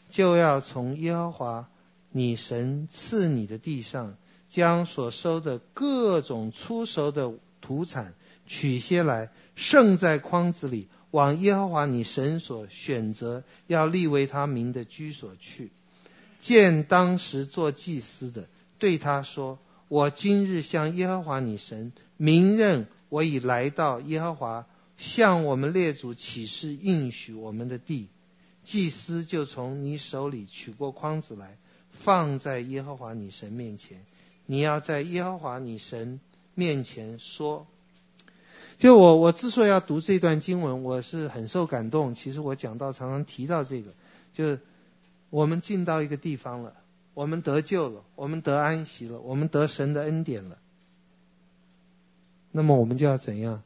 [0.09, 1.69] 就要从耶和华
[2.09, 4.15] 你神赐你的地上。
[4.49, 8.13] 将所收的各种初熟的土产
[8.45, 15.71] 取些来，盛在筐子里，往耶和华你神所选择要立为他名的居所去。
[16.39, 18.47] 见当时做祭司的，
[18.77, 19.57] 对他说
[19.89, 24.67] ：“我今日向耶和华你神明认，我已来到耶和华
[25.03, 28.07] 向我们列祖起誓应许我们的地。”
[28.63, 31.57] 祭司就从你手里取过筐子来，
[31.91, 33.99] 放在耶和华你神面前。
[34.45, 36.21] 你要在耶和华你神
[36.55, 37.67] 面前说，
[38.77, 42.15] 就我我之所以要读这段经文，我是很受感动。
[42.15, 43.91] 其实我讲到常常提到这个，
[44.31, 44.61] 就是
[45.29, 46.73] 我们进到一个地方了，
[47.13, 50.57] 我们得救了，我们得安息了，我们得神的恩典了。
[52.53, 53.61] 那么我们就要怎样？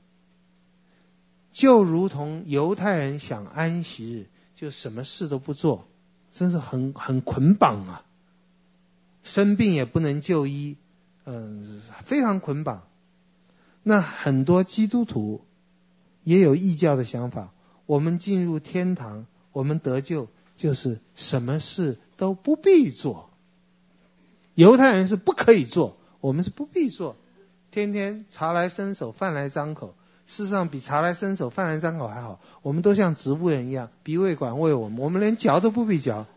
[1.58, 5.88] 就如同犹太人想安息日，就什么事都不做，
[6.32, 8.06] 真是很很捆绑啊。
[9.24, 10.78] 生病也不能就医，
[11.26, 12.84] 嗯，非常捆绑。
[13.82, 15.42] 那很多基督徒
[16.24, 17.52] 也有异教的想法。
[17.88, 23.32] 我们进入天堂，我们得救，就是什么事都不必做。
[24.54, 27.16] 犹太人是不可以做，我们是不必做。
[27.72, 29.96] 天天茶来伸手，饭来张口。
[30.28, 32.40] 事实上，比茶来伸手，饭来张口还好。
[32.62, 36.28] 我们都像植物人一样，鼻胃管喂我们，我们连嚼都不必嚼，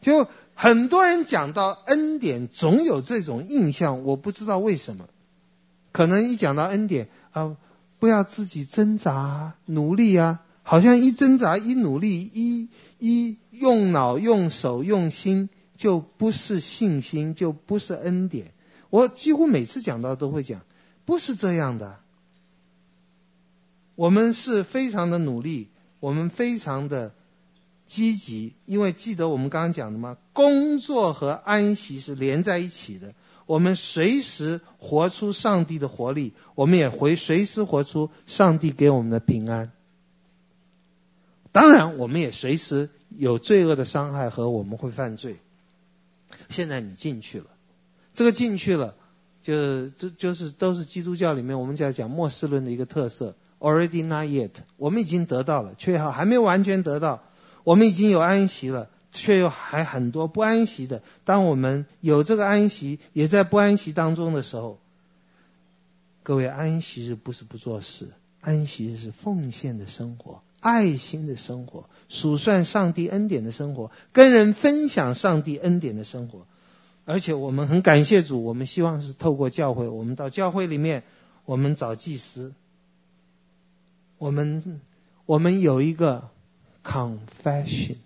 [0.00, 0.26] 就。
[0.54, 5.06] 很多人讲到恩典，总有这种印象，我不知道为什么。
[5.92, 7.56] 可能一讲到恩典啊、呃，
[7.98, 12.68] 不要自己挣扎努力啊，好像一挣扎一努力一
[12.98, 18.52] 一用脑用手用心，就不是信心，就不是恩典。
[18.90, 20.60] 我几乎每次讲到都会讲，
[21.06, 21.98] 不是这样的。
[23.94, 25.68] 我们是非常的努力，
[26.00, 27.12] 我们非常的
[27.86, 30.16] 积极，因为记得我们刚刚讲的吗？
[30.32, 33.14] 工作和安息是连在一起的。
[33.44, 39.72] 我们随时活出上帝的活力，我们也会随时活出上帝给我们的平安。
[41.50, 45.36] 当然，我们也随时有罪恶的伤害和我们会犯罪。
[46.48, 47.46] 现在你进去了，
[48.14, 48.94] 这个进去了，
[49.42, 53.36] 就就就是都是基督教里面我们在讲末世论的一个特色。
[53.62, 57.22] Already not yet，我们已经得到了，却还没有完全得到。
[57.64, 58.90] 我们已经有安息了。
[59.14, 61.02] 却又还很多不安息的。
[61.26, 64.78] 当我们有这个安息，也在不安息当中的时候，
[66.22, 68.08] 各位，安息日不是不做事，
[68.40, 76.46] 安息日是奉献的生活、爱心的生活、数算上帝恩典的生活、跟人分享上帝恩典的生活。
[77.04, 81.02] 而且我们很感谢主，我们希望是透过教会，我们到教会里面，
[81.44, 82.54] 我们找祭司，
[84.22, 84.80] 我们
[85.26, 86.28] 我们有一个
[86.84, 87.96] confession。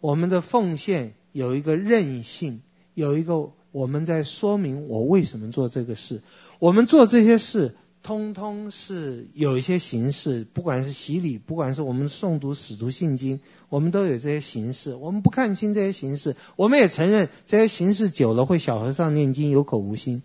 [0.00, 2.62] 我们的奉献有一个韧性，
[2.94, 6.22] 有一个我们在说明我为什么做这个事。
[6.60, 14.94] 我们做这些事，通通是有一些形式，不管是洗礼，不管是我们诵读使徒信经，我们都有这些形式。
[14.94, 20.22] 我们不看清这些形式，我们也承认这些形式久了会小和尚念经有口无心，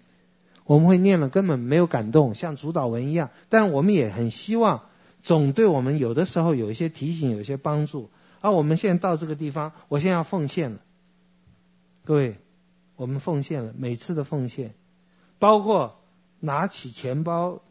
[0.67, 3.31] 我们会念了根本没有感动，像主导文一样。
[3.49, 4.83] 但我们也很希望，
[5.23, 8.09] 总对我们有的时候有一些提醒，有一些帮助。
[8.41, 10.79] 而、我们现在到这个地方，我现在要奉献了。
[12.03, 12.35] 各位，
[12.97, 14.73] 我们奉献了，每次的奉献，
[15.39, 15.95] 包括
[16.41, 17.61] 拿起钱包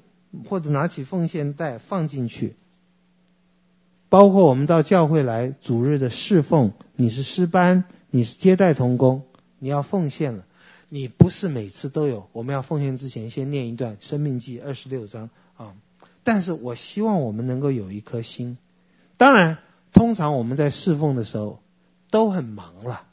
[0.48, 2.56] 或者拿起奉献袋放进去，
[4.09, 9.23] 包括我们到教会来主日的侍奉，你是师班，你是接待童工，
[9.59, 10.45] 你要奉献了。
[10.89, 15.75] 你不是每次都有，我们要奉献之前先念一段《生命记》二十六章啊。
[16.25, 18.59] 但是我希望我们能够有一颗心，
[19.17, 19.59] 当然。
[19.93, 21.63] 通常我们在侍奉的时候
[22.11, 23.05] 都很忙了，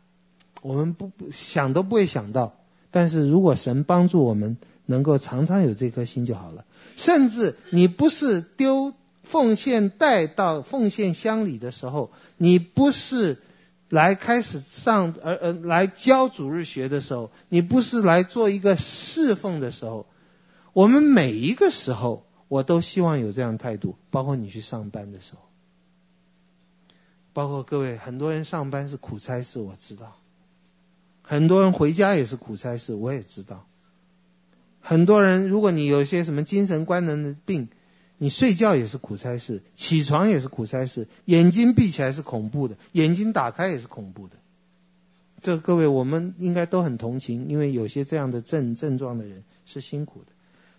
[0.62, 2.56] 我们不想都不会想到。
[2.92, 6.66] 但是如果神帮助我们能够常常有这颗心就好了。
[6.98, 8.94] 甚至你不是丢
[9.24, 13.42] 奉献袋到奉献箱里的时候，你不是
[13.94, 20.08] 来开始上呃呃来教主日学的时候，你不是来做一个侍奉的时候，
[20.74, 25.42] 我们每一个时候我都希望有这样的态度，包括你去上班的时候。
[27.34, 30.18] 包括各位，很多人上班是苦差事，我知道；
[31.22, 33.68] 很多人回家也是苦差事，我也知道。
[34.82, 37.70] 很多人，如果你有些什么精神官能的病，
[38.24, 44.38] 你睡觉也是苦差事，起床也是苦差事，眼睛闭起来是恐怖的，眼睛打开也是恐怖的。
[45.42, 50.28] 这各位，我们应该都很同情，因为有些这样的症症状的人是辛苦的。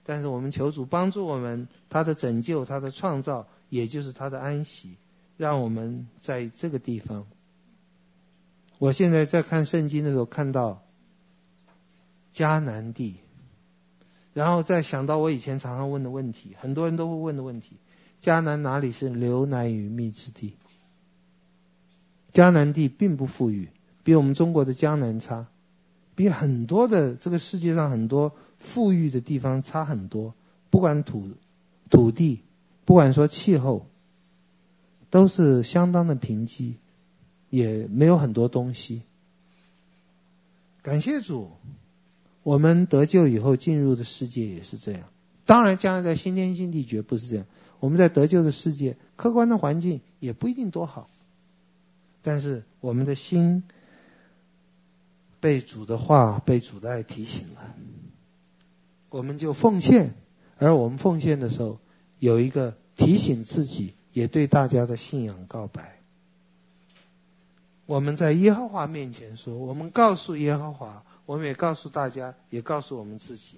[0.06, 4.94] 但是我们求主帮助我们，他的拯救，他的创造，也就是他的安息。
[5.36, 7.26] 让我们在这个地方。
[8.78, 10.82] 我现在在看圣经的时候，看到
[12.34, 13.16] 迦南地，
[14.34, 17.76] 然后再想到我以前常常问的问题，很多人都会问的问题：
[18.20, 20.56] 迦南哪里是流奶与蜜之地？
[22.34, 23.70] 迦南地并不富裕，
[24.02, 25.46] 比我们中国的江南差，
[26.14, 30.34] 比很多的这个世界上很多富裕的地方差很多。
[30.68, 31.30] 不管土
[31.88, 32.42] 土地，
[32.84, 33.86] 不管说气候。
[35.10, 36.74] 都是相当的贫瘠，
[37.48, 39.02] 也没有很多东西。
[40.82, 41.52] 感谢主，
[42.44, 45.02] 我们得救以后进入的世界也是这样。
[45.44, 47.46] 当然，将来在新天新地绝不是这样。
[47.80, 51.10] 我们在得救的世界，客观的环境也不一定多好，
[52.22, 53.64] 但是我们的心
[55.40, 57.74] 被主的话、被主的爱提醒了，
[59.10, 60.14] 我们就奉献。
[60.58, 61.80] 而我们奉献的时候，
[62.20, 63.94] 有一个提醒自己。
[64.14, 65.98] 也对大家的信仰告白。
[67.84, 73.56] 我们在耶和华面前说，我们告诉耶和华，我们也告诉大家，也告诉我们自己，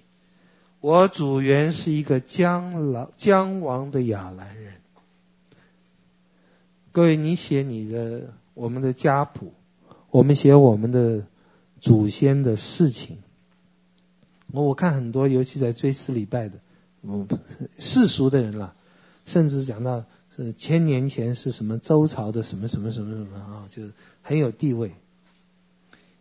[0.79, 4.73] 我祖原是一个将老将亡的亚兰人。
[6.91, 9.53] 各位，你写你的我们的家谱，
[10.09, 11.25] 我们写我们的
[11.81, 13.17] 祖先的事情。
[14.51, 16.59] 我我看很多，尤其在追思礼拜的，
[17.01, 17.27] 嗯，
[17.77, 18.75] 世俗的人了，
[19.25, 20.05] 甚至讲到。
[20.39, 23.91] 是千年前是什么周朝的什么什么什么什么啊，就是
[24.21, 24.93] 很有地位。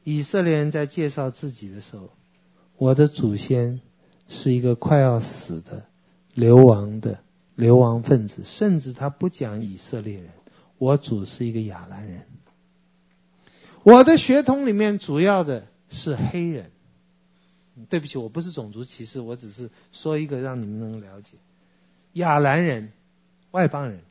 [0.08, 2.10] 以色列人在介绍自己的时候，
[2.76, 3.80] 我的祖先
[4.28, 5.86] 是一个快要死的
[6.32, 7.18] 流亡的
[7.56, 10.30] 流亡分子，甚至他不讲以色列人，
[10.78, 12.22] 我祖是一个亚兰人。
[13.82, 16.70] 我的血统里面主要的是黑人。
[17.88, 21.32] 对不起，我不是种族歧视，我只是说一个让你们能了解。
[22.12, 22.92] 亚兰人，
[23.50, 24.02] 外邦人。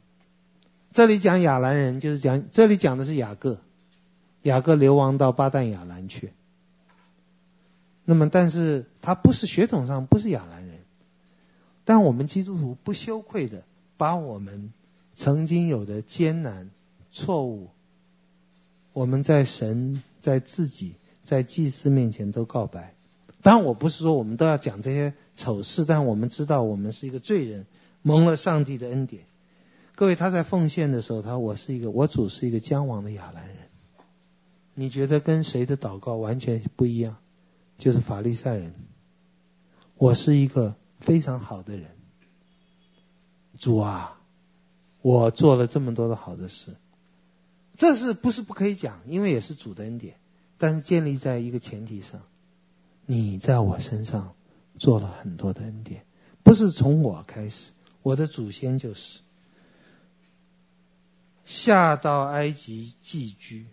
[0.91, 3.61] 这里讲亚兰人，就是讲这里讲的是雅各，
[4.45, 6.31] 雅各流亡到巴旦亚兰去。
[8.03, 10.81] 那么，但是他不是血统上不是亚兰人，
[11.83, 13.63] 但我们基督徒不羞愧的
[13.97, 14.71] 把我们
[15.15, 16.69] 曾经有的艰难、
[17.09, 17.69] 错误，
[18.93, 20.93] 我们在神、在自己、
[21.23, 22.93] 在祭司面前都告白。
[23.41, 27.65] 当然，我不是说我们都要讲这些丑事，但我们知道我们是一个罪人，
[28.03, 29.23] 蒙了上帝的恩典。
[29.95, 33.57] 各位，他在奉献的时候，他说我是一个，我主是一个将亡的亚兰人。
[34.75, 37.17] 你觉得跟谁的祷告完全不一样？
[37.77, 38.73] 就是法利赛人。
[39.97, 41.91] 我是一个非常好的人，
[43.57, 44.21] 主啊，
[45.01, 46.75] 我做了这么多的好的事，
[47.77, 48.99] 这是不是不可以讲？
[49.07, 50.15] 因为也是主的恩典，
[50.57, 52.21] 但是建立在一个前提上。
[53.05, 54.35] 你在我身上
[54.77, 56.05] 做了很多的恩典，
[56.43, 57.71] 不是从我开始，
[58.01, 59.21] 我的祖先就是
[61.45, 63.67] 下到埃及寄居，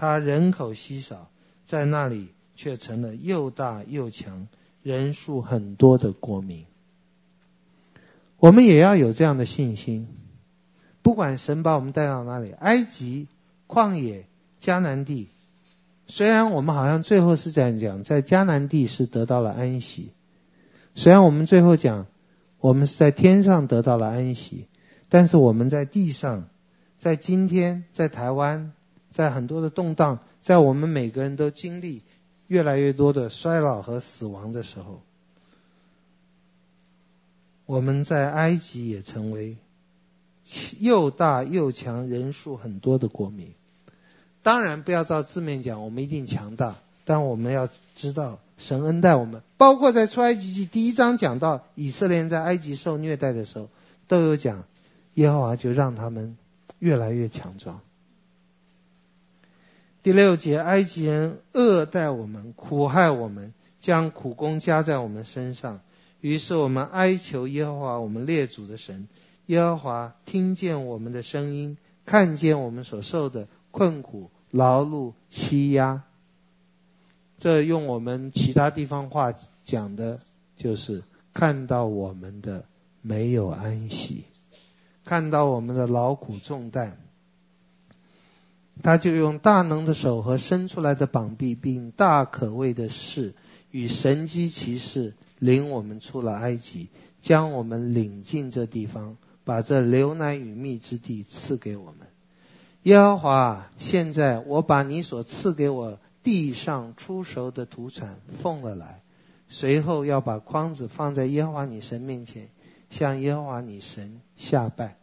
[0.00, 1.28] 他人口稀少，
[1.66, 4.46] 在那里却成了又大又强、
[4.80, 6.66] 人数很多的国民。
[8.38, 10.06] 我们也要有这样的信心，
[11.02, 13.26] 不管神把我们带到哪里，埃及、
[13.66, 14.26] 旷野、
[14.62, 15.30] 迦南地。
[16.06, 20.12] 虽然我们好像最后是这样讲，在迦南地是得到了安息。
[20.94, 22.06] 虽然我们最后讲，
[22.60, 24.68] 我们是在天上得到了安息，
[25.08, 26.44] 但是我们在地上，
[27.00, 28.72] 在今天，在台湾，
[29.10, 32.02] 在很多的动荡，在我们每个人都经历
[32.46, 35.02] 越来越多的衰老和死亡的时候，
[37.66, 39.56] 我们在埃及也成为
[40.78, 43.52] 又大又强、人数很多的国民。
[44.42, 46.76] 当然不要照字面讲，我们一定强大。
[47.04, 53.70] 但我们要知道，神恩待我们，包括在出埃及记第一章讲到以色列人在埃及受虐待的时候，
[54.08, 54.64] 都有讲，
[55.14, 56.36] 耶和华就让他们
[56.78, 57.80] 越来越强壮。
[60.08, 65.82] 第六节，埃及人恶待我们，苦害我们，将苦工加在我们身上。
[66.22, 69.06] 于是我们哀求耶和华，我们列祖的神。
[69.44, 71.76] 耶和华听见我们的声音，
[72.06, 74.30] 看见我们所受的困苦。
[74.50, 76.04] 劳碌欺压，
[77.36, 79.34] 这用我们其他地方话
[79.66, 80.20] 讲的，
[80.56, 81.02] 就是
[81.34, 82.64] 看到我们的
[83.02, 84.24] 没有安息，
[85.04, 86.96] 看到我们的劳苦重担，
[88.82, 93.34] 他就用大能的手和伸出来的膀臂，并大可畏的事
[93.70, 96.88] 与神迹奇事，领我们出了埃及，
[97.20, 102.08] 将我们领进这地方，把这流奶与蜜之地赐给我们。
[102.84, 109.02] 耶和华，现在我把你所赐给我地上初熟的土产奉了来，
[109.48, 112.48] 随后要把筐子放在耶和华你神面前，
[112.88, 114.96] 向耶和华你神下拜。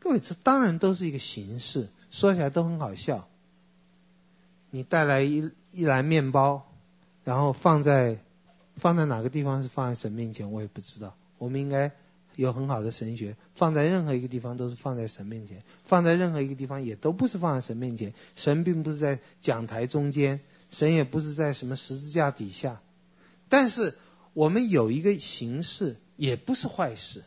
[0.00, 3.28] 各位，这当然都是一个形式，说起来都很好笑。
[4.70, 6.70] 你带来一一篮面包，
[7.24, 8.18] 然后放在
[8.76, 11.14] 放在哪个地方是放在神面前，我也不知道。
[11.38, 11.92] 我们应该。
[12.36, 18.14] 有很好的神学，放在任何一个地方都是放在神面前，放在任何一个地方也都不是放在神面前。
[18.36, 20.38] 神并不是在讲台中间，
[20.70, 22.80] 神也不是在什么十字架底下。
[23.48, 23.98] 但是
[24.34, 27.24] 我们有一个形式，也不是坏事。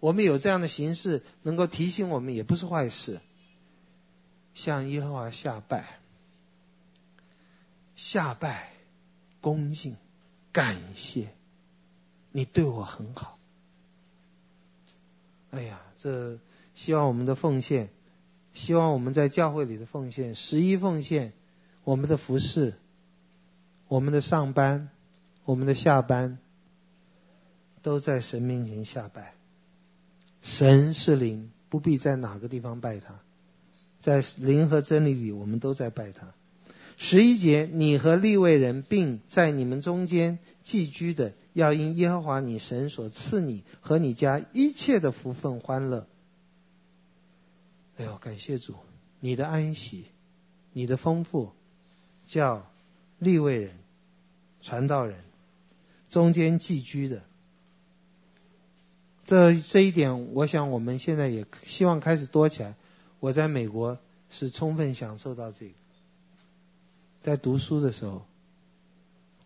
[0.00, 3.20] 我们有这样的形式，能够提醒我们，也不是坏事。
[4.54, 5.98] 向耶和华下拜，
[7.96, 8.70] 下拜，
[9.40, 9.96] 恭敬，
[10.52, 11.28] 感谢，
[12.30, 13.38] 你对我很好。
[15.50, 16.38] 哎呀，这
[16.74, 17.90] 希望我们的奉献，
[18.52, 21.32] 希望我们在教会里的奉献，十一奉献，
[21.82, 22.74] 我们的服侍，
[23.88, 24.88] 我们的上班，
[25.44, 26.38] 我们的下班，
[27.82, 29.34] 都在神面前下拜。
[30.42, 33.20] 神是灵，不必在哪个地方拜他，
[34.04, 36.34] 在灵和真理里，我们都在拜他。
[36.98, 46.06] 十一节，你和利未人，并在你们中间寄居的，要因耶和华你神所赐你和你家一切的福分欢乐。
[47.96, 48.74] 哎呦，感谢主，
[49.20, 50.04] 你的安息，
[50.74, 51.52] 你的丰富，
[52.26, 52.70] 叫
[53.18, 53.70] 利未人、
[54.60, 55.16] 传道人
[56.10, 57.22] 中间寄居的。
[59.24, 62.76] 这这一点，我想我们现在也希望开始多起来。
[63.24, 63.98] 我在美国
[64.28, 65.72] 是充分享受到这个。
[67.22, 68.26] 在读书的时候，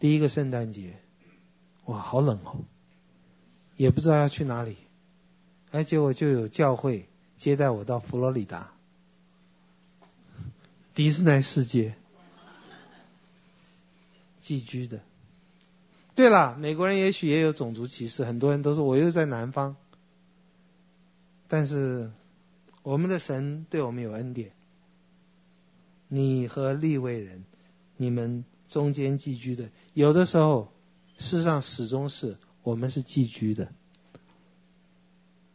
[0.00, 0.98] 第一个圣诞节，
[1.84, 2.56] 哇，好冷哦，
[3.76, 4.78] 也不知道要去哪里，
[5.70, 8.72] 而结果就有教会接待我到佛罗里达，
[10.96, 11.94] 迪士尼世界，
[14.40, 15.02] 寄居的。
[16.16, 19.76] 对了，美国人也许也有种族歧视，很多人都说我又在南方，
[21.46, 22.10] 但是
[22.88, 24.52] 我们的神对我们有恩典。
[26.08, 27.44] 你和利未人，
[27.98, 30.72] 你们中间寄居的，有的时候，
[31.18, 33.70] 事实上始终是我们是寄居的，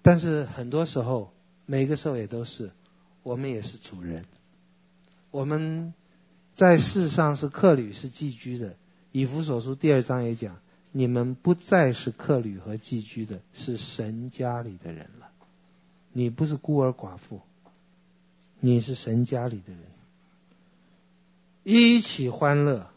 [0.03, 1.33] 但是很多时候，
[1.65, 2.69] 每个时候也都是，
[3.23, 4.25] 我们也是主人。
[5.31, 5.95] 我们
[6.53, 8.77] 在世上是客旅，是寄居的。
[9.11, 10.61] 以弗所书第二章也讲，
[10.91, 15.31] 你们不再是客旅和寄居的，是神家里的人了。
[16.13, 17.41] 你不是孤儿寡妇，
[18.59, 19.81] 你是神家里的人。
[21.63, 22.87] 一起欢乐，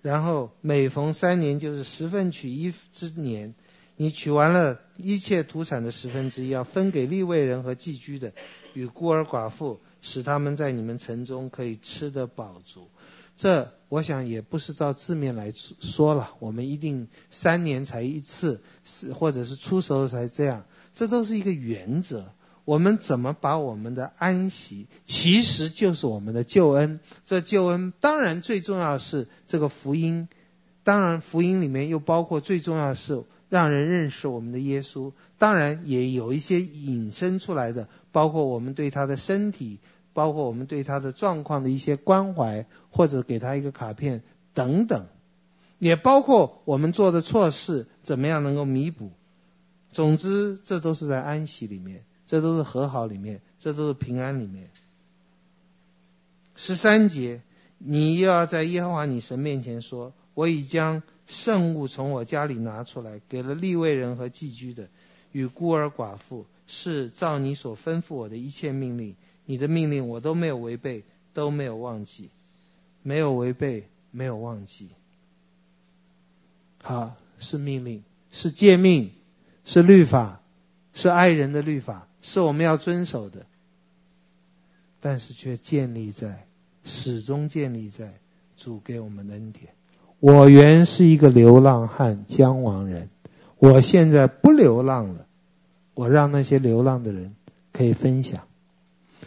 [0.00, 3.54] 然后每逢三年就是十分取一之年，
[3.96, 8.32] 你取完了一切土产的十分之一，要分给立位人和寄居的，
[8.72, 12.88] 与孤儿寡妇，使他们在你们城中可以吃得饱足。
[13.36, 20.64] 这我想也不是照字面来说了，我们一定三年才一次，是或者是初熟才这样，
[20.94, 22.32] 这都是一个原则。
[22.66, 27.00] 我们怎么把我们的安息，其实就是我们的救恩。
[27.24, 30.28] 这救恩当然最重要是这个福音，
[30.84, 39.78] 当然福音里面又包括最重要是让人认识我们的耶稣，当然也有一些引申出来的，包括我们对他的身体。
[40.12, 44.22] 包括我们对他的状况的一些关怀，或者给他一个卡片
[44.54, 45.08] 等等，
[45.78, 49.10] 也包括我们做的错事怎么样能够弥补。
[49.92, 54.68] 总之，这都是在安息里面，这都是和好里面，这都是平安里面。
[56.54, 57.42] 十三节，
[57.78, 64.88] 你又要在耶和华你神面前说：“我已将圣物从我家里拿出来，给了立位人和寄居的，
[65.32, 69.14] 与孤儿寡妇，是照你所吩咐我的一切命令。”
[69.48, 72.30] 你的命令我都没有违背，都没有忘记，
[73.04, 74.88] 没有违背，没有忘记。
[76.82, 79.12] 好，是命令，是诫命，
[79.64, 80.40] 是律法，
[80.94, 83.46] 是爱人的律法，是我们要遵守的。
[85.00, 86.48] 但是却建立在，
[86.82, 88.14] 始终建立在
[88.56, 89.68] 主给我们的恩典。
[90.18, 93.08] 我原是一个流浪汉、将亡人，
[93.58, 95.26] 我现在不流浪了，
[95.94, 97.36] 我让那些流浪的人
[97.72, 98.48] 可以分享。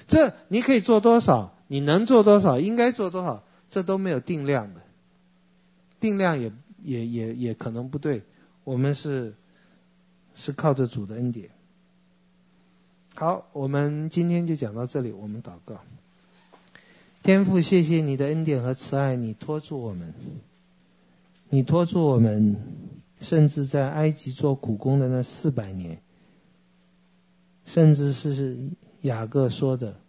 [0.10, 1.56] 这你可以做多少？
[1.68, 2.60] 你能做多少？
[2.60, 3.46] 应该做多少？
[3.70, 4.82] 这都没有定量的，
[6.02, 6.52] 定量也
[6.84, 8.24] 也也也可能不对。
[8.66, 9.36] 我们是
[10.36, 11.52] 是靠着主的恩典。
[13.20, 15.12] 好，我们今天就讲到这里。
[15.12, 15.82] 我们祷告，
[17.22, 20.14] 天父，谢谢你的恩典和慈爱，你托住我们，
[21.50, 22.56] 你托住我们，
[23.20, 26.02] 甚至在埃及做苦工的那四百年，
[27.66, 28.58] 甚至是。
[29.02, 30.00] 雅各说的：“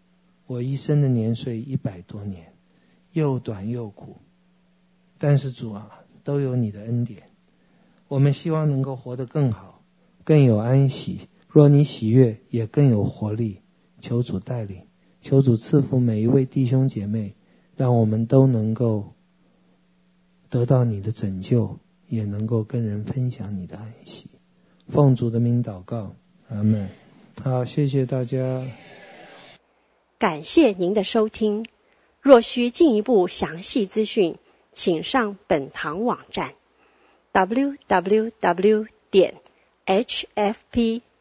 [0.47, 2.53] 我一生的年岁一百多年，
[3.13, 4.19] 又短又苦，
[5.19, 5.91] 但是主啊，
[6.23, 7.25] 都有你的恩典。
[8.07, 9.83] 我们希望能够活得更好，
[10.23, 11.29] 更有安息。
[11.53, 13.61] 若你喜悦，也更有活力。
[14.01, 14.87] 求主带领，
[15.21, 17.35] 求主赐福每一位弟兄姐妹，
[17.77, 19.15] 让我们都能够
[20.49, 24.31] 得到你的拯救，也能够跟人分享你的安息。
[24.89, 26.15] 奉主的名祷告，
[26.49, 26.89] 阿门。”
[27.43, 28.67] 好，谢谢大家。
[30.19, 31.67] 感谢您的收听。
[32.21, 34.37] 若需进一步详细资讯，
[34.73, 36.53] 请上本堂网站
[37.33, 39.35] ：www 点
[39.87, 41.01] hfp